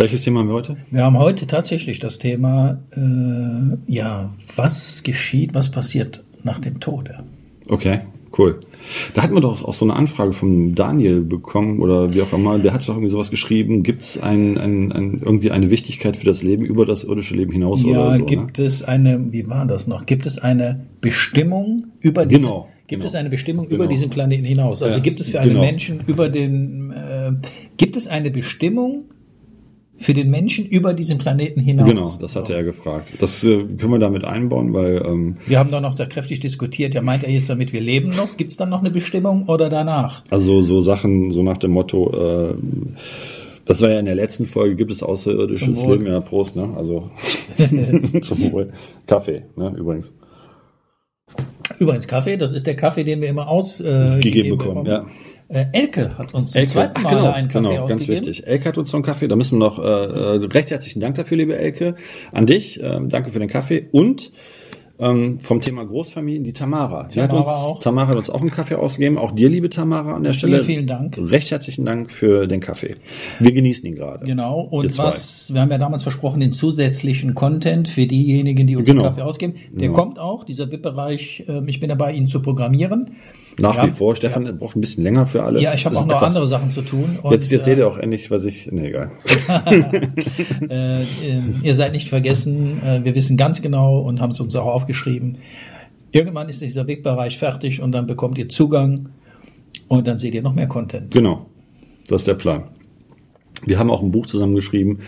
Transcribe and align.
Welches 0.00 0.22
Thema 0.22 0.40
haben 0.40 0.48
wir 0.48 0.54
heute? 0.54 0.78
Wir 0.90 1.04
haben 1.04 1.18
heute 1.18 1.46
tatsächlich 1.46 1.98
das 1.98 2.18
Thema, 2.18 2.78
äh, 2.96 3.76
ja, 3.86 4.32
was 4.56 5.02
geschieht, 5.02 5.52
was 5.52 5.70
passiert 5.70 6.24
nach 6.42 6.58
dem 6.58 6.80
Tode? 6.80 7.18
Okay, 7.68 8.00
cool. 8.38 8.60
Da 9.12 9.20
hatten 9.20 9.34
wir 9.34 9.42
doch 9.42 9.62
auch 9.62 9.74
so 9.74 9.84
eine 9.84 9.94
Anfrage 9.94 10.32
von 10.32 10.74
Daniel 10.74 11.20
bekommen 11.20 11.80
oder 11.80 12.14
wie 12.14 12.22
auch 12.22 12.32
immer. 12.32 12.58
Der 12.58 12.72
hat 12.72 12.80
doch 12.84 12.94
irgendwie 12.94 13.10
sowas 13.10 13.30
geschrieben. 13.30 13.82
Gibt 13.82 14.00
es 14.00 14.18
ein, 14.18 14.56
ein, 14.56 14.90
ein, 14.90 15.20
irgendwie 15.22 15.50
eine 15.50 15.68
Wichtigkeit 15.68 16.16
für 16.16 16.24
das 16.24 16.42
Leben 16.42 16.64
über 16.64 16.86
das 16.86 17.04
irdische 17.04 17.34
Leben 17.34 17.52
hinaus 17.52 17.82
ja, 17.82 17.90
oder 17.90 18.16
so? 18.16 18.24
gibt 18.24 18.58
ne? 18.58 18.64
es 18.64 18.82
eine, 18.82 19.30
wie 19.34 19.50
war 19.50 19.66
das 19.66 19.86
noch? 19.86 20.06
Gibt 20.06 20.24
es 20.24 20.38
eine 20.38 20.80
Bestimmung 21.02 21.88
über 22.00 22.24
diese, 22.24 22.40
Genau, 22.40 22.68
Gibt 22.86 23.02
genau. 23.02 23.06
es 23.06 23.14
eine 23.14 23.28
Bestimmung 23.28 23.66
Genau. 23.66 23.76
über 23.76 23.86
diesen 23.86 24.08
Planeten 24.08 24.46
hinaus? 24.46 24.82
Also 24.82 24.96
Ja, 24.96 25.02
gibt 25.02 25.20
es 25.20 25.28
für 25.28 25.40
einen 25.40 25.50
genau. 25.50 25.60
Menschen 25.60 26.00
über 26.06 26.30
den, 26.30 26.90
äh, 26.90 27.32
gibt 27.76 27.98
es 27.98 28.08
eine 28.08 28.30
Bestimmung 28.30 29.04
für 30.00 30.14
den 30.14 30.30
Menschen 30.30 30.64
über 30.64 30.94
diesen 30.94 31.18
Planeten 31.18 31.60
hinaus? 31.60 31.88
Genau, 31.88 32.16
das 32.18 32.34
hatte 32.34 32.54
er 32.54 32.64
gefragt. 32.64 33.12
Das 33.18 33.44
äh, 33.44 33.64
können 33.64 33.92
wir 33.92 33.98
damit 33.98 34.24
einbauen, 34.24 34.72
weil 34.72 35.02
ähm, 35.06 35.36
Wir 35.46 35.58
haben 35.58 35.70
doch 35.70 35.82
noch 35.82 35.92
sehr 35.92 36.06
kräftig 36.06 36.40
diskutiert. 36.40 36.94
Ja, 36.94 37.02
meint 37.02 37.22
er 37.22 37.30
jetzt 37.30 37.50
damit, 37.50 37.74
wir 37.74 37.82
leben 37.82 38.10
noch? 38.16 38.38
Gibt 38.38 38.50
es 38.50 38.56
dann 38.56 38.70
noch 38.70 38.80
eine 38.80 38.90
Bestimmung 38.90 39.46
oder 39.46 39.68
danach? 39.68 40.24
also 40.30 40.62
so 40.62 40.80
Sachen, 40.80 41.32
so 41.32 41.42
nach 41.42 41.58
dem 41.58 41.72
Motto, 41.72 42.50
äh, 42.50 42.54
das 43.66 43.82
war 43.82 43.90
ja 43.90 43.98
in 43.98 44.06
der 44.06 44.14
letzten 44.14 44.46
Folge, 44.46 44.74
gibt 44.74 44.90
es 44.90 45.02
außerirdisches. 45.02 45.84
Leben? 45.86 46.06
Ja, 46.06 46.20
Prost, 46.20 46.56
ne? 46.56 46.70
Also 46.76 47.10
zum 48.22 48.52
Wohl. 48.52 48.72
Kaffee, 49.06 49.42
ne, 49.54 49.74
übrigens. 49.76 50.12
Übrigens 51.78 52.08
Kaffee, 52.08 52.38
das 52.38 52.54
ist 52.54 52.66
der 52.66 52.74
Kaffee, 52.74 53.04
den 53.04 53.20
wir 53.20 53.28
immer 53.28 53.48
ausgegeben 53.48 54.18
äh, 54.18 54.20
Gegeben 54.20 54.58
bekommen, 54.58 54.86
ja. 54.86 55.06
Äh, 55.50 55.66
Elke 55.72 56.16
hat 56.16 56.32
uns 56.32 56.52
zum 56.52 56.60
Elke, 56.60 56.72
zweiten 56.72 56.92
ach 56.94 57.02
Mal 57.02 57.10
genau, 57.10 57.30
einen 57.32 57.48
Kaffee 57.48 57.68
genau, 57.70 57.86
ganz 57.88 58.06
wichtig. 58.06 58.46
Elke 58.46 58.68
hat 58.68 58.78
uns 58.78 58.92
noch 58.92 58.98
einen 58.98 59.04
Kaffee, 59.04 59.26
da 59.26 59.34
müssen 59.34 59.58
wir 59.58 59.66
noch 59.66 59.78
äh, 59.80 59.82
äh, 59.82 60.46
recht 60.46 60.70
herzlichen 60.70 61.00
Dank 61.00 61.16
dafür, 61.16 61.36
liebe 61.36 61.58
Elke, 61.58 61.96
an 62.32 62.46
dich, 62.46 62.80
ähm, 62.80 63.08
danke 63.08 63.32
für 63.32 63.40
den 63.40 63.48
Kaffee 63.48 63.88
und 63.90 64.30
ähm, 65.00 65.40
vom 65.40 65.60
Thema 65.60 65.84
Großfamilien 65.84 66.44
die 66.44 66.52
Tamara. 66.52 67.08
Die 67.12 67.20
hat 67.20 67.30
Tamara 67.30 67.50
uns, 67.50 67.64
auch. 67.64 67.80
Tamara 67.80 68.08
hat 68.08 68.16
uns 68.16 68.30
auch 68.30 68.42
einen 68.42 68.50
Kaffee 68.50 68.74
ausgegeben, 68.76 69.18
auch 69.18 69.32
dir, 69.32 69.48
liebe 69.48 69.70
Tamara, 69.70 70.14
an 70.14 70.22
der 70.22 70.34
Stelle. 70.34 70.62
vielen 70.62 70.86
Dank. 70.86 71.16
Recht 71.18 71.50
herzlichen 71.50 71.84
Dank 71.86 72.12
für 72.12 72.46
den 72.46 72.60
Kaffee. 72.60 72.96
Wir 73.40 73.50
genießen 73.52 73.84
ihn 73.86 73.94
gerade. 73.96 74.26
Genau, 74.26 74.60
und 74.60 74.96
was, 74.98 75.52
wir 75.52 75.62
haben 75.62 75.70
ja 75.70 75.78
damals 75.78 76.02
versprochen, 76.02 76.38
den 76.40 76.52
zusätzlichen 76.52 77.34
Content 77.34 77.88
für 77.88 78.06
diejenigen, 78.06 78.66
die 78.68 78.76
uns 78.76 78.86
Genau. 78.86 79.02
den 79.02 79.08
Kaffee 79.08 79.22
ausgeben, 79.22 79.54
der 79.72 79.88
Genau. 79.88 79.98
kommt 79.98 80.18
auch, 80.18 80.44
dieser 80.44 80.70
VIP-Bereich, 80.70 81.44
ähm, 81.48 81.66
ich 81.66 81.80
bin 81.80 81.88
dabei, 81.88 82.12
ihn 82.12 82.28
zu 82.28 82.40
programmieren. 82.40 83.16
Nach 83.58 83.76
Ja. 83.76 83.86
wie 83.86 83.90
vor, 83.90 84.16
Stefan 84.16 84.58
braucht 84.58 84.76
ein 84.76 84.80
bisschen 84.80 85.04
länger 85.04 85.26
für 85.26 85.42
alles. 85.42 85.62
Ja, 85.62 85.74
ich 85.74 85.84
habe 85.84 85.96
auch 85.96 86.06
noch 86.06 86.22
andere 86.22 86.48
Sachen 86.48 86.70
zu 86.70 86.82
tun. 86.82 87.18
Und, 87.22 87.32
Jetzt 87.32 87.52
erzählt 87.52 87.78
äh, 87.78 87.82
er 87.82 87.88
auch 87.88 87.98
endlich, 87.98 88.30
was 88.30 88.44
ich. 88.44 88.70
Nee, 88.70 88.88
egal. 88.88 89.10
äh, 90.68 91.02
äh, 91.02 91.06
ihr 91.62 91.74
seid 91.74 91.92
nicht 91.92 92.08
vergessen, 92.08 92.82
äh, 92.82 93.04
wir 93.04 93.14
wissen 93.14 93.36
ganz 93.36 93.60
genau 93.60 94.00
und 94.00 94.20
haben 94.20 94.30
es 94.30 94.40
uns 94.40 94.54
auch 94.56 94.66
aufgeschrieben. 94.66 95.38
Irgendwann 96.12 96.48
ist 96.48 96.60
dieser 96.60 96.86
VIP-Bereich 96.88 97.38
fertig 97.38 97.80
und 97.82 97.92
dann 97.92 98.06
bekommt 98.06 98.38
ihr 98.38 98.48
Zugang 98.48 99.10
und 99.88 100.06
dann 100.06 100.18
seht 100.18 100.34
ihr 100.34 100.42
noch 100.42 100.54
mehr 100.54 100.66
Content. 100.66 101.12
Genau, 101.12 101.46
das 102.08 102.22
ist 102.22 102.28
der 102.28 102.34
Plan. 102.34 102.64
Wir 103.66 103.78
haben 103.78 103.90
auch 103.90 104.02
ein 104.02 104.10
Buch 104.10 104.26
zusammengeschrieben, 104.26 105.00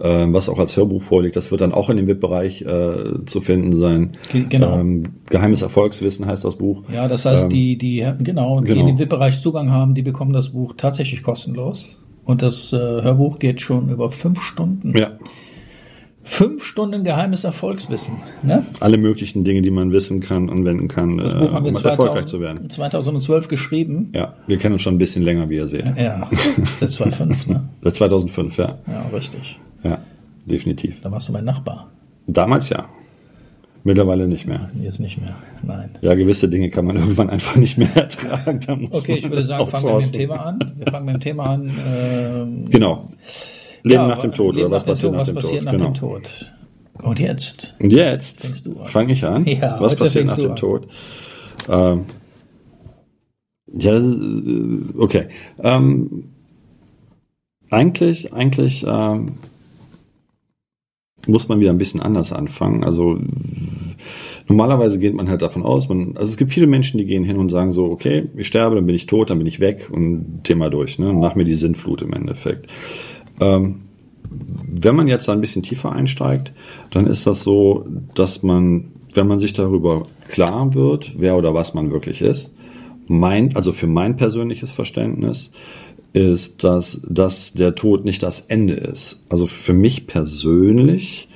äh, 0.00 0.26
was 0.28 0.48
auch 0.48 0.58
als 0.58 0.76
Hörbuch 0.76 1.02
vorliegt. 1.02 1.36
Das 1.36 1.50
wird 1.50 1.60
dann 1.60 1.72
auch 1.72 1.90
in 1.90 1.96
dem 1.98 2.06
VIP-Bereich 2.06 2.62
äh, 2.62 3.24
zu 3.26 3.40
finden 3.40 3.76
sein. 3.76 4.12
Ge- 4.32 4.44
genau. 4.48 4.78
Ähm, 4.78 5.02
Geheimes 5.28 5.62
Erfolgswissen 5.62 6.26
heißt 6.26 6.44
das 6.44 6.56
Buch. 6.56 6.82
Ja, 6.92 7.06
das 7.08 7.24
heißt, 7.24 7.44
Ähm, 7.44 7.50
die, 7.50 7.76
die, 7.76 8.06
genau, 8.20 8.60
die 8.60 8.68
genau. 8.68 8.80
in 8.80 8.86
den 8.86 8.98
VIP-Bereich 8.98 9.40
Zugang 9.40 9.70
haben, 9.70 9.94
die 9.94 10.02
bekommen 10.02 10.32
das 10.32 10.50
Buch 10.50 10.74
tatsächlich 10.76 11.22
kostenlos. 11.22 11.96
Und 12.24 12.42
das 12.42 12.72
äh, 12.72 12.76
Hörbuch 12.76 13.38
geht 13.38 13.60
schon 13.60 13.88
über 13.90 14.10
fünf 14.10 14.40
Stunden. 14.42 14.96
Ja, 14.98 15.12
Fünf 16.28 16.62
Stunden 16.62 17.04
geheimes 17.04 17.44
Erfolgswissen. 17.44 18.16
Ne? 18.44 18.62
alle 18.80 18.98
möglichen 18.98 19.44
Dinge, 19.44 19.62
die 19.62 19.70
man 19.70 19.92
wissen 19.92 20.20
kann, 20.20 20.50
anwenden 20.50 20.86
kann, 20.86 21.16
Das 21.16 21.32
äh, 21.32 21.38
Buch 21.38 21.52
haben 21.52 21.64
wir 21.64 21.70
um 21.70 21.74
2000, 21.74 21.86
erfolgreich 21.86 22.26
zu 22.26 22.40
werden. 22.40 22.68
2012 22.68 23.48
geschrieben. 23.48 24.10
Ja, 24.14 24.34
wir 24.46 24.58
kennen 24.58 24.74
uns 24.74 24.82
schon 24.82 24.94
ein 24.94 24.98
bisschen 24.98 25.22
länger, 25.24 25.48
wie 25.48 25.56
ihr 25.56 25.68
seht. 25.68 25.86
Ja, 25.96 26.28
seit 26.78 26.90
2005, 26.90 27.46
ne? 27.48 27.64
Seit 27.82 27.96
2005, 27.96 28.58
ja. 28.58 28.78
Ja, 28.86 29.06
richtig. 29.12 29.58
Ja, 29.82 29.98
definitiv. 30.44 31.00
Da 31.00 31.10
warst 31.10 31.28
du 31.28 31.32
mein 31.32 31.44
Nachbar. 31.46 31.88
Damals 32.26 32.68
ja. 32.68 32.84
Mittlerweile 33.84 34.28
nicht 34.28 34.46
mehr. 34.46 34.70
Jetzt 34.82 35.00
nicht 35.00 35.18
mehr. 35.18 35.34
Nein. 35.62 35.90
Ja, 36.02 36.14
gewisse 36.14 36.48
Dinge 36.50 36.68
kann 36.68 36.84
man 36.84 36.96
irgendwann 36.98 37.30
einfach 37.30 37.56
nicht 37.56 37.78
mehr 37.78 37.88
ertragen. 37.96 38.88
Okay, 38.90 39.14
ich 39.16 39.30
würde 39.30 39.44
sagen, 39.44 39.66
fangen 39.66 39.86
wir 39.86 39.96
mit 39.96 40.04
dem. 40.06 40.12
Thema 40.12 40.36
an. 40.44 40.72
Wir 40.76 40.92
fangen 40.92 41.06
mit 41.06 41.14
dem 41.14 41.20
Thema 41.20 41.44
an. 41.46 41.70
Ähm, 41.88 42.64
Genau. 42.70 43.08
Leben 43.82 44.02
ja, 44.02 44.08
nach 44.08 44.18
dem 44.18 44.32
Tod 44.32 44.54
Leben 44.54 44.66
oder 44.66 44.76
was 44.76 44.86
nach 44.86 44.98
dem 44.98 45.12
passiert, 45.12 45.12
Tod, 45.12 45.12
nach, 45.12 45.20
was 45.20 45.26
dem 45.28 45.34
passiert 45.34 45.62
Tod? 45.62 45.64
nach 45.64 45.72
genau. 45.72 45.86
dem 45.86 45.94
Tod? 45.94 46.52
Und 47.02 47.20
jetzt? 47.20 47.76
Und 47.78 47.92
jetzt 47.92 48.46
an. 48.66 48.84
fange 48.84 49.12
ich 49.12 49.24
an. 49.24 49.44
Ja, 49.46 49.80
was 49.80 49.94
passiert 49.96 50.26
nach 50.26 50.36
dem 50.36 50.50
du 50.50 50.54
Tod? 50.54 50.88
Ähm, 51.68 52.04
ja, 53.72 53.96
äh, 53.96 54.80
okay. 54.96 55.28
Ähm, 55.62 56.24
eigentlich, 57.70 58.32
eigentlich 58.32 58.84
ähm, 58.86 59.32
muss 61.26 61.48
man 61.48 61.60
wieder 61.60 61.70
ein 61.70 61.78
bisschen 61.78 62.00
anders 62.00 62.32
anfangen. 62.32 62.84
Also 62.84 63.18
normalerweise 64.48 64.98
geht 64.98 65.14
man 65.14 65.28
halt 65.28 65.42
davon 65.42 65.62
aus, 65.62 65.88
man, 65.88 66.16
also 66.16 66.30
es 66.30 66.38
gibt 66.38 66.50
viele 66.50 66.66
Menschen, 66.66 66.98
die 66.98 67.04
gehen 67.04 67.24
hin 67.24 67.36
und 67.36 67.50
sagen 67.50 67.72
so, 67.72 67.84
okay, 67.84 68.28
ich 68.36 68.46
sterbe, 68.46 68.76
dann 68.76 68.86
bin 68.86 68.94
ich 68.94 69.06
tot, 69.06 69.30
dann 69.30 69.38
bin 69.38 69.46
ich 69.46 69.60
weg 69.60 69.88
und 69.92 70.40
Thema 70.44 70.70
durch. 70.70 70.98
Ne? 70.98 71.12
Nach 71.12 71.34
mir 71.34 71.44
die 71.44 71.54
Sinnflut 71.54 72.02
im 72.02 72.12
Endeffekt. 72.12 72.70
Ähm, 73.40 73.80
wenn 74.30 74.96
man 74.96 75.08
jetzt 75.08 75.28
ein 75.28 75.40
bisschen 75.40 75.62
tiefer 75.62 75.92
einsteigt, 75.92 76.52
dann 76.90 77.06
ist 77.06 77.26
das 77.26 77.42
so, 77.42 77.86
dass 78.14 78.42
man, 78.42 78.92
wenn 79.14 79.26
man 79.26 79.40
sich 79.40 79.52
darüber 79.52 80.02
klar 80.28 80.74
wird, 80.74 81.14
wer 81.18 81.36
oder 81.36 81.54
was 81.54 81.74
man 81.74 81.90
wirklich 81.90 82.20
ist, 82.20 82.52
mein, 83.06 83.56
also 83.56 83.72
für 83.72 83.86
mein 83.86 84.16
persönliches 84.16 84.70
Verständnis, 84.70 85.50
ist, 86.12 86.64
dass, 86.64 87.00
dass 87.08 87.52
der 87.52 87.74
Tod 87.74 88.04
nicht 88.04 88.22
das 88.22 88.40
Ende 88.40 88.74
ist. 88.74 89.20
Also 89.28 89.46
für 89.46 89.72
mich 89.72 90.06
persönlich 90.06 91.28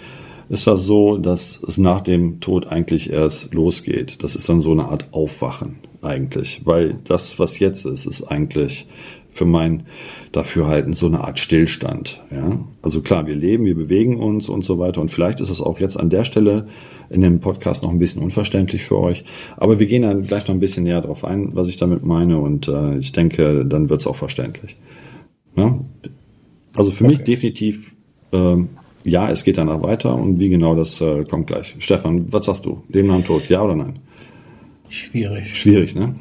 ist 0.48 0.66
das 0.66 0.84
so, 0.84 1.16
dass 1.18 1.62
es 1.66 1.78
nach 1.78 2.00
dem 2.00 2.40
Tod 2.40 2.66
eigentlich 2.66 3.10
erst 3.10 3.54
losgeht. 3.54 4.22
Das 4.22 4.34
ist 4.34 4.48
dann 4.48 4.60
so 4.60 4.72
eine 4.72 4.88
Art 4.88 5.08
Aufwachen 5.12 5.76
eigentlich, 6.02 6.62
weil 6.64 6.98
das, 7.04 7.38
was 7.38 7.58
jetzt 7.58 7.86
ist, 7.86 8.06
ist 8.06 8.22
eigentlich 8.24 8.86
für 9.32 9.46
mein 9.46 9.84
Dafürhalten 10.30 10.92
so 10.92 11.06
eine 11.06 11.24
Art 11.24 11.38
Stillstand. 11.38 12.20
Ja? 12.30 12.60
Also 12.82 13.00
klar, 13.00 13.26
wir 13.26 13.34
leben, 13.34 13.64
wir 13.64 13.74
bewegen 13.74 14.20
uns 14.20 14.48
und 14.48 14.64
so 14.64 14.78
weiter. 14.78 15.00
Und 15.00 15.10
vielleicht 15.10 15.40
ist 15.40 15.50
es 15.50 15.60
auch 15.60 15.80
jetzt 15.80 15.98
an 15.98 16.10
der 16.10 16.24
Stelle 16.24 16.68
in 17.10 17.22
dem 17.22 17.40
Podcast 17.40 17.82
noch 17.82 17.90
ein 17.90 17.98
bisschen 17.98 18.22
unverständlich 18.22 18.82
für 18.82 18.98
euch. 18.98 19.24
Aber 19.56 19.78
wir 19.78 19.86
gehen 19.86 20.02
dann 20.02 20.26
gleich 20.26 20.46
noch 20.46 20.54
ein 20.54 20.60
bisschen 20.60 20.84
näher 20.84 21.00
drauf 21.00 21.24
ein, 21.24 21.54
was 21.54 21.68
ich 21.68 21.76
damit 21.76 22.04
meine. 22.04 22.38
Und 22.38 22.68
äh, 22.68 22.98
ich 22.98 23.12
denke, 23.12 23.64
dann 23.64 23.88
wird 23.88 24.02
es 24.02 24.06
auch 24.06 24.16
verständlich. 24.16 24.76
Ja? 25.56 25.78
Also 26.74 26.90
für 26.90 27.04
mich 27.04 27.20
definitiv, 27.20 27.92
ähm, 28.32 28.68
ja, 29.04 29.30
es 29.30 29.44
geht 29.44 29.58
danach 29.58 29.82
weiter. 29.82 30.14
Und 30.14 30.38
wie 30.38 30.50
genau, 30.50 30.74
das 30.74 31.00
äh, 31.00 31.24
kommt 31.24 31.46
gleich. 31.46 31.74
Stefan, 31.78 32.30
was 32.32 32.46
sagst 32.46 32.66
du? 32.66 32.82
Leben 32.88 33.08
nach 33.08 33.16
dem 33.16 33.24
Tod, 33.24 33.48
ja 33.48 33.62
oder 33.62 33.76
nein? 33.76 33.98
Schwierig. 34.88 35.56
Schwierig, 35.56 35.94
ne? 35.94 36.14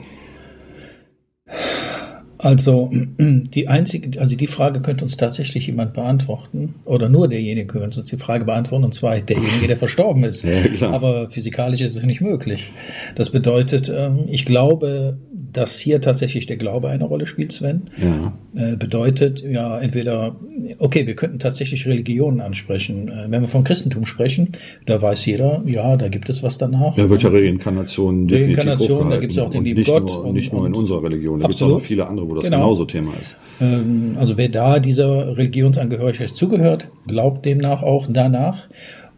Also 2.41 2.90
die 3.19 3.68
einzige, 3.68 4.19
also 4.19 4.35
die 4.35 4.47
Frage 4.47 4.81
könnte 4.81 5.03
uns 5.03 5.16
tatsächlich 5.16 5.68
jemand 5.68 5.94
beantworten 5.94 6.75
oder 6.85 7.07
nur 7.07 7.28
derjenige 7.28 7.68
könnte 7.68 8.00
uns 8.00 8.09
die 8.09 8.18
Frage 8.18 8.46
beantworten 8.46 8.84
und 8.84 8.94
zwar 8.94 9.19
derjenige, 9.19 9.68
der 9.68 9.78
verstorben 9.78 10.24
ist. 10.24 10.44
Ja. 10.81 10.90
Aber 10.91 11.29
physikalisch 11.29 11.81
ist 11.81 11.96
es 11.96 12.03
nicht 12.03 12.22
möglich. 12.22 12.72
Das 13.16 13.29
bedeutet, 13.29 13.91
ähm, 13.94 14.25
ich 14.28 14.46
glaube, 14.46 15.18
dass 15.54 15.78
hier 15.80 16.02
tatsächlich 16.02 16.46
der 16.46 16.58
Glaube 16.58 16.90
eine 16.90 17.04
Rolle 17.04 17.28
spielt, 17.28 17.52
Sven. 17.52 17.84
Ja. 17.98 18.34
Äh, 18.54 18.76
bedeutet 18.76 19.42
ja 19.44 19.80
entweder, 19.80 20.36
okay, 20.80 21.08
wir 21.08 21.16
könnten 21.16 21.40
tatsächlich 21.40 21.86
Religionen 21.86 22.42
ansprechen. 22.42 23.08
Äh, 23.09 23.26
Wenn 23.30 23.42
wir 23.42 23.48
vom 23.48 23.64
Christentum 23.64 24.06
sprechen, 24.06 24.50
da 24.86 25.02
weiß 25.02 25.26
jeder, 25.26 25.62
ja, 25.66 25.96
da 25.98 26.09
gibt 26.09 26.30
es 26.30 26.44
was 26.44 26.58
danach. 26.58 26.98
Ja, 26.98 27.09
wird 27.09 27.24
ja 27.24 27.30
Reinkarnation 27.30 28.28
definitiv 28.28 28.58
Reinkarnation, 28.59 29.09
da 29.09 29.18
gibt's 29.18 29.36
ja 29.36 29.44
auch 29.44 29.50
den 29.50 29.64
lieben 29.64 29.84
Gott 29.84 30.08
Nur, 30.08 30.26
und- 30.26 30.34
nicht 30.34 30.52
nur 30.53 30.66
in 30.68 30.74
unserer 30.74 31.03
Religion, 31.03 31.40
da 31.40 31.48
gibt 31.48 31.56
es 31.56 31.62
auch 31.64 31.70
noch 31.70 31.82
viele 31.82 32.08
andere, 32.08 32.30
wo 32.30 32.36
das 32.36 32.44
Genau. 32.46 32.58
genauso 32.58 32.86
Thema 32.86 33.12
ist. 33.22 33.38
Ähm, 33.59 34.16
Also 34.20 34.38
wer 34.38 34.50
da 34.50 34.80
dieser 34.80 35.38
Religionsangehörigkeit 35.38 36.30
zugehört, 36.36 36.88
glaubt 37.08 37.46
demnach 37.46 37.84
auch 37.84 38.08
danach. 38.09 38.68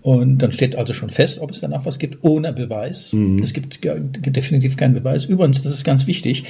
Und 0.03 0.39
dann 0.39 0.51
steht 0.51 0.75
also 0.75 0.93
schon 0.93 1.09
fest, 1.09 1.39
ob 1.39 1.51
es 1.51 1.61
danach 1.61 1.85
was 1.85 1.97
gibt, 1.97 2.19
ohne 2.23 2.51
Beweis. 2.53 3.15
Es 3.41 3.53
gibt 3.53 3.79
definitiv 3.83 4.75
keinen 4.77 4.93
Beweis. 4.93 5.23
Übrigens, 5.25 5.63
das 5.63 5.71
ist 5.73 5.83
ganz 5.85 6.07
wichtig, 6.07 6.43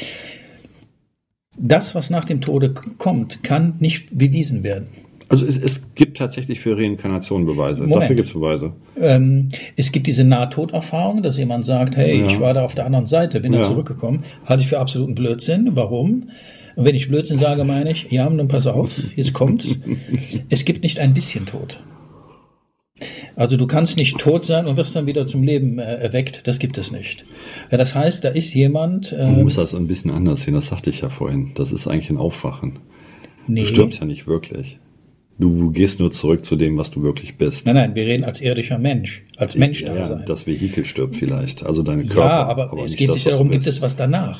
das, 1.57 1.94
was 1.94 2.09
nach 2.09 2.25
dem 2.25 2.41
Tode 2.41 2.73
kommt, 2.97 3.44
kann 3.44 3.75
nicht 3.79 4.17
bewiesen 4.17 4.63
werden. 4.63 4.88
Also 5.29 5.45
es, 5.45 5.57
es 5.57 5.83
gibt 5.95 6.17
tatsächlich 6.17 6.59
für 6.59 6.75
Reinkarnation 6.77 7.45
Beweise. 7.45 7.83
Moment. 7.83 8.01
Dafür 8.03 8.15
gibt 8.15 8.27
es 8.27 8.33
Beweise. 8.33 8.73
Ähm, 9.00 9.50
es 9.75 9.91
gibt 9.91 10.07
diese 10.07 10.23
Nahtoderfahrung, 10.23 11.21
dass 11.23 11.38
jemand 11.38 11.65
sagt, 11.65 11.95
hey, 11.95 12.19
Ja. 12.19 12.25
ich 12.27 12.39
war 12.39 12.53
da 12.53 12.63
auf 12.63 12.75
der 12.75 12.85
anderen 12.85 13.05
Seite, 13.07 13.39
bin 13.39 13.53
Ja. 13.53 13.61
zurückgekommen. 13.61 14.23
Halte 14.45 14.63
ich 14.63 14.69
für 14.69 14.79
absoluten 14.79 15.15
Blödsinn. 15.15 15.71
Warum? 15.75 16.29
Und 16.75 16.85
wenn 16.85 16.95
ich 16.95 17.07
Blödsinn 17.07 17.38
sage, 17.38 17.63
meine 17.63 17.91
ich, 17.91 18.07
ja, 18.11 18.27
nun 18.29 18.47
pass 18.47 18.65
auf, 18.67 19.00
jetzt 19.15 19.33
kommt's. 19.33 19.67
Es 20.50 20.65
gibt 20.65 20.83
nicht 20.83 20.97
ein 21.00 21.13
bisschen 21.13 21.45
Tod. 21.45 21.79
Also 23.35 23.57
du 23.57 23.65
kannst 23.68 23.97
nicht 23.97 24.18
tot 24.18 24.45
sein 24.45 24.68
und 24.68 24.77
wirst 24.77 24.95
dann 24.95 25.07
wieder 25.07 25.25
zum 25.25 25.44
Leben 25.44 25.80
äh, 25.80 25.95
erweckt. 25.95 26.41
Das 26.45 26.59
gibt 26.59 26.77
es 26.77 26.91
nicht. 26.91 27.25
Ja, 27.71 27.77
das 27.77 27.95
heißt, 27.95 28.24
da 28.24 28.30
ist 28.30 28.53
jemand. 28.53 29.12
Äh, 29.12 29.18
Man 29.25 29.44
muss 29.44 29.56
das 29.56 29.74
ein 29.74 29.88
bisschen 29.88 30.12
anders 30.12 30.44
sehen, 30.44 30.53
das 30.53 30.68
sagte 30.68 30.89
ich 30.89 31.01
ja 31.01 31.09
vorhin. 31.09 31.51
Das 31.56 31.71
ist 31.71 31.88
eigentlich 31.88 32.09
ein 32.09 32.18
Aufwachen. 32.18 32.80
nee. 33.47 33.62
Du 33.62 33.68
stirbst 33.68 34.00
ja 34.00 34.06
nicht 34.06 34.27
wirklich. 34.27 34.77
Du 35.39 35.71
gehst 35.71 36.00
nur 36.00 36.12
zurück 36.12 36.45
zu 36.45 36.56
dem, 36.56 36.77
was 36.77 36.91
du 36.91 37.01
wirklich 37.01 37.38
bist. 37.38 37.65
Nein, 37.65 37.75
nein, 37.75 37.95
wir 37.95 38.06
reden 38.06 38.24
als 38.24 38.39
irdischer 38.39 38.77
Mensch, 38.77 39.24
als 39.36 39.56
Mensch 39.56 39.83
da 39.83 39.95
ja, 39.95 40.06
sein. 40.06 40.24
das 40.27 40.45
Vehikel 40.45 40.86
stirbt 40.86 41.15
vielleicht, 41.15 41.65
also 41.65 41.81
deine 41.81 42.06
Körper. 42.06 42.29
Ja, 42.29 42.45
aber, 42.45 42.71
es 42.74 42.91
nicht 42.91 42.97
geht 42.97 43.07
das, 43.07 43.15
sich 43.15 43.24
du 43.24 43.29
darum, 43.31 43.50
gibt 43.50 43.65
es 43.65 43.81
was 43.81 43.95
danach? 43.95 44.39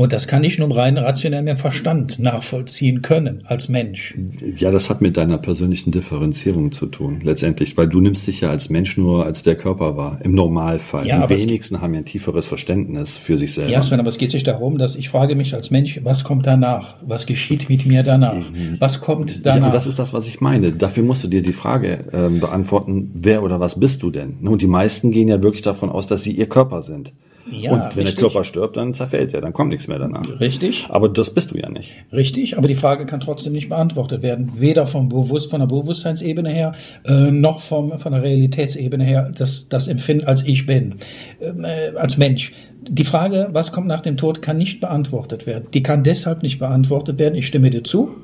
Und 0.00 0.14
das 0.14 0.26
kann 0.26 0.42
ich 0.44 0.58
nur 0.58 0.74
rein 0.74 0.96
rationell 0.96 1.42
mit 1.42 1.58
Verstand 1.58 2.18
nachvollziehen 2.18 3.02
können 3.02 3.42
als 3.44 3.68
Mensch. 3.68 4.14
Ja, 4.56 4.70
das 4.70 4.88
hat 4.88 5.02
mit 5.02 5.18
deiner 5.18 5.36
persönlichen 5.36 5.90
Differenzierung 5.90 6.72
zu 6.72 6.86
tun, 6.86 7.18
letztendlich, 7.22 7.76
weil 7.76 7.86
du 7.86 8.00
nimmst 8.00 8.26
dich 8.26 8.40
ja 8.40 8.48
als 8.48 8.70
Mensch 8.70 8.96
nur 8.96 9.26
als 9.26 9.42
der 9.42 9.56
Körper 9.56 9.98
wahr, 9.98 10.18
im 10.24 10.32
Normalfall. 10.34 11.06
Ja, 11.06 11.26
Die 11.26 11.38
wenigsten 11.38 11.82
haben 11.82 11.92
ja 11.92 12.00
ein 12.00 12.06
tieferes 12.06 12.46
Verständnis 12.46 13.18
für 13.18 13.36
sich 13.36 13.52
selber. 13.52 13.72
Ja, 13.72 13.82
Sven, 13.82 14.00
aber 14.00 14.08
es 14.08 14.16
geht 14.16 14.30
sich 14.30 14.42
darum, 14.42 14.78
dass 14.78 14.96
ich 14.96 15.10
frage 15.10 15.34
mich 15.34 15.52
als 15.52 15.70
Mensch, 15.70 16.00
was 16.02 16.24
kommt 16.24 16.46
danach? 16.46 16.94
Was 17.02 17.26
geschieht 17.26 17.68
mit 17.68 17.84
mir 17.84 18.02
danach? 18.02 18.46
Was 18.78 19.02
kommt 19.02 19.32
Ja, 19.32 19.40
danach? 19.42 19.66
und 19.66 19.74
das 19.74 19.86
ist 19.86 19.98
das, 19.98 20.14
was 20.14 20.26
ich 20.28 20.40
meine. 20.40 20.72
Dafür 20.72 21.02
musst 21.02 21.24
du 21.24 21.28
dir 21.28 21.42
die 21.42 21.52
Frage 21.52 22.06
ähm, 22.14 22.40
beantworten, 22.40 23.10
wer 23.12 23.42
oder 23.42 23.60
was 23.60 23.78
bist 23.78 24.02
du 24.02 24.10
denn? 24.10 24.38
Und 24.48 24.62
die 24.62 24.66
meisten 24.66 25.10
gehen 25.10 25.28
ja 25.28 25.42
wirklich 25.42 25.60
davon 25.60 25.90
aus, 25.90 26.06
dass 26.06 26.22
sie 26.22 26.32
ihr 26.32 26.48
Körper 26.48 26.80
sind. 26.80 27.12
Ja, 27.50 27.72
und 27.72 27.80
wenn 27.96 28.06
richtig. 28.06 28.14
der 28.14 28.14
Körper 28.14 28.44
stirbt, 28.44 28.76
dann 28.76 28.94
zerfällt 28.94 29.34
er, 29.34 29.40
dann 29.40 29.52
kommt 29.52 29.70
nichts 29.70 29.88
mehr 29.88 29.98
danach. 29.98 30.40
Richtig, 30.40 30.86
Aber 30.88 31.08
das 31.08 31.34
bist 31.34 31.50
du 31.50 31.58
ja 31.58 31.68
nicht. 31.68 31.94
richtig, 32.12 32.56
aber 32.56 32.68
die 32.68 32.74
Frage 32.74 33.06
kann 33.06 33.20
trotzdem 33.20 33.52
nicht 33.52 33.68
beantwortet 33.68 34.22
werden. 34.22 34.52
Weder 34.56 34.86
vom 34.86 35.08
Bewusst, 35.08 35.50
von 35.50 35.60
der 35.60 35.66
Bewusstseinsebene 35.66 36.50
her, 36.50 36.72
äh, 37.04 37.30
noch 37.30 37.60
vom, 37.60 37.98
von 37.98 38.12
der 38.12 38.22
Realitätsebene 38.22 39.04
her, 39.04 39.32
das, 39.36 39.68
das 39.68 39.88
Empfinden 39.88 40.26
als 40.26 40.46
ich 40.46 40.66
bin, 40.66 40.96
ähm, 41.40 41.64
äh, 41.64 41.96
als 41.96 42.16
Mensch. 42.16 42.52
Die 42.88 43.04
Frage, 43.04 43.48
was 43.52 43.72
kommt 43.72 43.86
nach 43.86 44.00
dem 44.00 44.16
Tod, 44.16 44.40
kann 44.40 44.56
nicht 44.56 44.80
beantwortet 44.80 45.46
werden. 45.46 45.68
Die 45.74 45.82
kann 45.82 46.02
deshalb 46.02 46.42
nicht 46.42 46.58
beantwortet 46.58 47.18
werden. 47.18 47.34
Ich 47.34 47.46
stimme 47.46 47.70
dir 47.70 47.84
zu. 47.84 48.16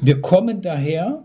Wir 0.00 0.20
kommen 0.20 0.62
daher, 0.62 1.22